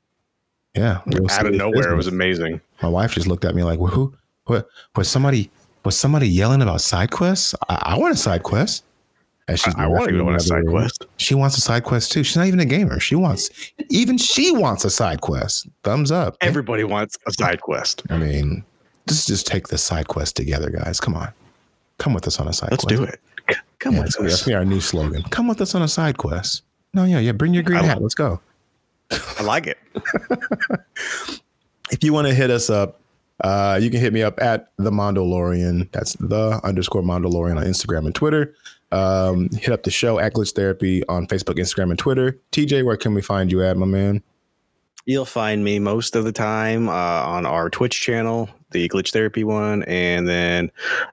Yeah, 0.74 1.00
Out 1.06 1.18
of 1.20 1.30
serious 1.30 1.56
nowhere, 1.58 1.92
it 1.92 1.96
was 1.96 2.06
amazing. 2.08 2.60
My 2.82 2.88
wife 2.88 3.12
just 3.12 3.26
looked 3.28 3.44
at 3.44 3.54
me 3.54 3.62
like, 3.62 3.78
well, 3.78 3.92
"Who? 3.92 4.14
What? 4.46 4.66
Was 4.96 5.08
somebody? 5.08 5.50
Was 5.84 5.96
somebody 5.96 6.28
yelling 6.28 6.62
about 6.62 6.80
side 6.80 7.10
quests? 7.10 7.54
I, 7.68 7.94
I 7.94 7.98
want 7.98 8.14
a 8.14 8.16
side 8.16 8.42
quest." 8.42 8.84
As 9.46 9.60
she's 9.60 9.74
I 9.74 9.86
want 9.86 10.08
to 10.08 10.18
on 10.20 10.34
a 10.34 10.40
side 10.40 10.66
quest. 10.66 11.04
She 11.18 11.34
wants 11.34 11.58
a 11.58 11.60
side 11.60 11.84
quest 11.84 12.12
too. 12.12 12.24
She's 12.24 12.36
not 12.36 12.46
even 12.46 12.60
a 12.60 12.64
gamer. 12.64 12.98
She 12.98 13.14
wants 13.14 13.50
even 13.90 14.16
she 14.16 14.50
wants 14.52 14.86
a 14.86 14.90
side 14.90 15.20
quest. 15.20 15.68
Thumbs 15.82 16.10
up. 16.10 16.36
Everybody 16.40 16.82
wants 16.84 17.18
a 17.26 17.32
side 17.32 17.60
quest. 17.60 18.02
I 18.08 18.16
mean, 18.16 18.64
let's 19.06 19.26
just 19.26 19.46
take 19.46 19.68
the 19.68 19.76
side 19.76 20.08
quest 20.08 20.34
together, 20.34 20.70
guys. 20.70 20.98
Come 20.98 21.14
on, 21.14 21.30
come 21.98 22.14
with 22.14 22.26
us 22.26 22.40
on 22.40 22.48
a 22.48 22.54
side 22.54 22.70
Let's 22.70 22.84
quest. 22.84 22.96
do 22.96 23.04
it. 23.04 23.20
Come 23.80 23.96
Yeah, 23.96 24.00
gonna 24.00 24.06
be- 24.18 24.28
that's 24.28 24.48
our 24.48 24.64
new 24.64 24.80
slogan. 24.80 25.22
Come 25.24 25.46
with 25.46 25.60
us 25.60 25.74
on 25.74 25.82
a 25.82 25.88
side 25.88 26.16
quest. 26.16 26.62
No, 26.94 27.04
yeah, 27.04 27.18
yeah. 27.18 27.32
Bring 27.32 27.52
your 27.52 27.64
green 27.64 27.80
I 27.80 27.86
hat. 27.86 28.00
Let's 28.00 28.14
go. 28.14 28.40
I 29.10 29.42
like 29.42 29.66
it. 29.66 29.78
if 31.90 32.02
you 32.02 32.14
want 32.14 32.28
to 32.28 32.34
hit 32.34 32.50
us 32.50 32.70
up, 32.70 32.98
uh, 33.44 33.78
you 33.80 33.90
can 33.90 34.00
hit 34.00 34.14
me 34.14 34.22
up 34.22 34.40
at 34.40 34.72
the 34.78 34.90
Mondolorian. 34.90 35.92
That's 35.92 36.14
the 36.14 36.60
underscore 36.64 37.02
Mondolorian 37.02 37.58
on 37.58 37.64
Instagram 37.64 38.06
and 38.06 38.14
Twitter. 38.14 38.54
Um, 38.90 39.50
hit 39.50 39.68
up 39.68 39.82
the 39.82 39.90
show 39.90 40.18
at 40.18 40.32
Glitch 40.32 40.54
Therapy 40.54 41.06
on 41.08 41.26
Facebook, 41.26 41.58
Instagram, 41.58 41.90
and 41.90 41.98
Twitter. 41.98 42.40
TJ, 42.52 42.86
where 42.86 42.96
can 42.96 43.12
we 43.12 43.20
find 43.20 43.52
you 43.52 43.62
at, 43.62 43.76
my 43.76 43.84
man? 43.84 44.22
You'll 45.04 45.26
find 45.26 45.62
me 45.62 45.78
most 45.78 46.16
of 46.16 46.24
the 46.24 46.32
time 46.32 46.88
uh, 46.88 46.92
on 46.92 47.44
our 47.44 47.68
Twitch 47.68 48.00
channel, 48.00 48.48
the 48.70 48.88
Glitch 48.88 49.12
Therapy 49.12 49.44
one, 49.44 49.82
and 49.82 50.26
then 50.26 50.70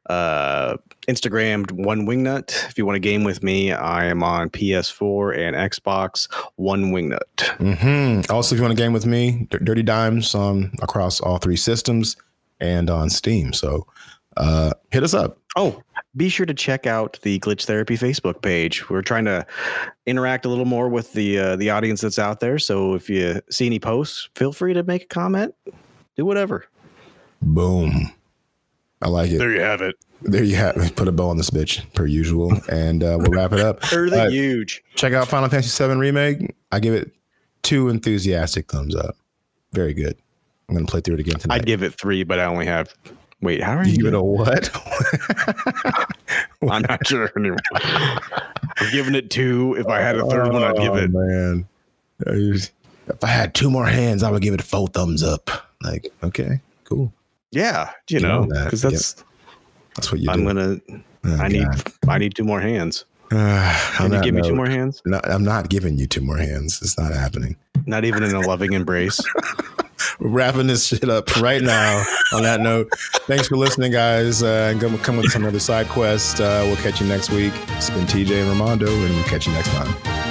uh, 0.10 0.78
Instagram 1.08 1.72
One 1.72 2.06
Wingnut. 2.06 2.49
If 2.70 2.78
you 2.78 2.86
want 2.86 2.95
to 2.95 2.99
game 2.99 3.24
with 3.24 3.43
me, 3.43 3.72
I 3.72 4.06
am 4.06 4.24
on 4.24 4.49
PS4 4.49 5.38
and 5.38 5.56
Xbox 5.56 6.32
One 6.56 6.91
Wingnut. 6.91 7.20
Mm-hmm. 7.38 8.32
Also, 8.32 8.56
if 8.56 8.60
you 8.60 8.64
want 8.64 8.78
to 8.78 8.82
game 8.82 8.93
with 8.93 9.06
me, 9.06 9.47
D- 9.49 9.58
Dirty 9.64 9.84
Dimes 9.84 10.36
on 10.36 10.72
across 10.82 11.20
all 11.20 11.38
three 11.38 11.58
systems 11.58 12.16
and 12.60 12.89
on 12.89 13.10
Steam. 13.10 13.54
So 13.54 13.88
uh, 14.38 14.72
hit 14.91 15.04
us 15.04 15.14
up. 15.14 15.38
Oh, 15.56 15.82
be 16.16 16.30
sure 16.30 16.45
to 16.45 16.54
check 16.54 16.88
out 16.88 17.20
the 17.24 17.39
Glitch 17.39 17.66
Therapy 17.66 17.97
Facebook 17.97 18.41
page. 18.41 18.89
We're 18.89 19.02
trying 19.02 19.26
to 19.26 19.45
interact 20.06 20.45
a 20.45 20.49
little 20.49 20.66
more 20.66 20.88
with 20.88 21.12
the 21.14 21.39
uh, 21.39 21.56
the 21.58 21.70
audience 21.70 22.02
that's 22.02 22.20
out 22.20 22.39
there. 22.39 22.60
So 22.60 22.93
if 22.93 23.10
you 23.10 23.41
see 23.49 23.66
any 23.66 23.80
posts, 23.80 24.30
feel 24.36 24.54
free 24.54 24.74
to 24.74 24.84
make 24.84 25.04
a 25.04 25.08
comment. 25.08 25.54
Do 26.16 26.26
whatever. 26.26 26.66
Boom. 27.41 28.12
I 29.02 29.10
like 29.10 29.32
it. 29.32 29.39
There 29.39 29.52
you 29.52 29.62
have 29.62 29.82
it. 29.82 29.95
There 30.24 30.44
you 30.44 30.56
have 30.56 30.78
it. 30.78 30.96
Put 30.96 31.08
a 31.08 31.12
bow 31.12 31.30
on 31.30 31.38
this 31.38 31.50
bitch, 31.50 31.92
per 31.94 32.06
usual, 32.06 32.54
and 32.70 33.04
uh, 33.04 33.18
we'll 33.20 33.32
wrap 33.32 33.54
it 33.54 33.60
up. 33.60 33.80
Early 33.94 34.20
Uh, 34.20 34.30
huge. 34.30 34.84
check 34.96 35.14
out 35.14 35.28
Final 35.28 35.50
Fantasy 35.50 35.84
VII 35.88 35.96
Remake. 35.96 36.56
I 36.72 36.80
give 36.80 36.94
it 36.94 37.12
two 37.64 37.90
enthusiastic 37.90 38.72
thumbs 38.72 38.96
up. 38.96 39.16
Very 39.74 39.94
good. 39.94 40.16
I'm 40.70 40.76
gonna 40.76 40.86
play 40.88 41.02
through 41.02 41.16
it 41.16 41.20
again 41.22 41.40
tonight. 41.40 41.56
I'd 41.56 41.66
give 41.66 41.82
it 41.84 41.94
three, 42.00 42.24
but 42.24 42.40
I 42.40 42.46
only 42.46 42.66
have. 42.66 42.94
Wait, 43.42 43.64
how 43.64 43.76
are 43.76 43.84
you 43.84 43.92
you? 43.94 43.98
give 43.98 44.06
it 44.08 44.14
a 44.14 44.22
what? 44.22 44.70
I'm 46.70 46.84
not 46.84 47.06
sure 47.08 47.32
anymore. 47.36 47.58
I'm 47.74 48.92
giving 48.92 49.16
it 49.16 49.30
two. 49.32 49.76
If 49.80 49.88
I 49.88 50.00
had 50.00 50.18
a 50.18 50.26
third 50.28 50.54
one, 50.54 50.64
I'd 50.64 50.76
give 50.78 50.94
Oh, 50.94 50.96
it. 50.98 51.12
man. 51.12 51.68
If 52.28 53.24
I 53.24 53.28
had 53.28 53.54
two 53.56 53.70
more 53.72 53.88
hands, 53.88 54.22
I 54.24 54.30
would 54.32 54.42
give 54.44 54.54
it 54.54 54.62
four 54.62 54.88
thumbs 54.88 55.24
up. 55.24 55.50
Like, 55.82 56.14
okay, 56.24 56.62
cool. 56.84 57.12
Yeah, 57.52 57.90
you 58.10 58.20
You 58.20 58.28
know 58.28 58.44
know, 58.44 58.54
that. 58.54 58.66
because 58.66 58.82
that's. 58.84 59.24
That's 59.96 60.12
what 60.12 60.22
you 60.22 60.30
I'm 60.30 60.39
do. 60.39 60.46
gonna. 60.46 60.82
Oh, 61.24 61.38
I 61.38 61.48
need. 61.48 61.68
I 62.08 62.18
need 62.18 62.36
two 62.36 62.44
more 62.44 62.62
hands. 62.62 63.06
Uh, 63.34 63.94
Can 63.96 64.12
you 64.12 64.22
give 64.22 64.36
me 64.36 64.42
two 64.42 64.54
more 64.56 64.68
hands? 64.68 65.02
No, 65.06 65.22
I'm 65.24 65.46
not 65.46 65.70
giving 65.70 65.98
you 65.98 66.06
two 66.06 66.20
more 66.20 66.36
hands. 66.36 66.82
It's 66.82 67.00
not 67.00 67.14
happening. 67.14 67.56
Not 67.86 68.04
even 68.04 68.24
in 68.24 68.36
a 68.36 68.42
loving 68.42 68.74
embrace. 68.74 69.22
We're 70.20 70.28
wrapping 70.32 70.68
this 70.68 70.88
shit 70.88 71.08
up 71.10 71.34
right 71.38 71.62
now. 71.62 72.04
on 72.34 72.44
that 72.44 72.60
note, 72.60 72.92
thanks 73.28 73.48
for 73.48 73.56
listening, 73.56 73.94
guys. 73.94 74.44
Uh, 74.44 74.68
and 74.74 74.82
come, 74.82 74.98
come 75.00 75.16
with 75.16 75.32
some 75.32 75.46
other 75.46 75.62
side 75.62 75.88
quest. 75.88 76.42
Uh, 76.42 76.64
we'll 76.66 76.76
catch 76.76 77.00
you 77.00 77.08
next 77.08 77.30
week. 77.30 77.54
It's 77.70 77.89
been 77.89 78.06
TJ 78.06 78.42
and 78.44 78.60
Ramondo, 78.60 78.89
and 79.06 79.16
we'll 79.16 79.24
catch 79.24 79.48
you 79.48 79.54
next 79.54 79.70
time. 79.70 80.31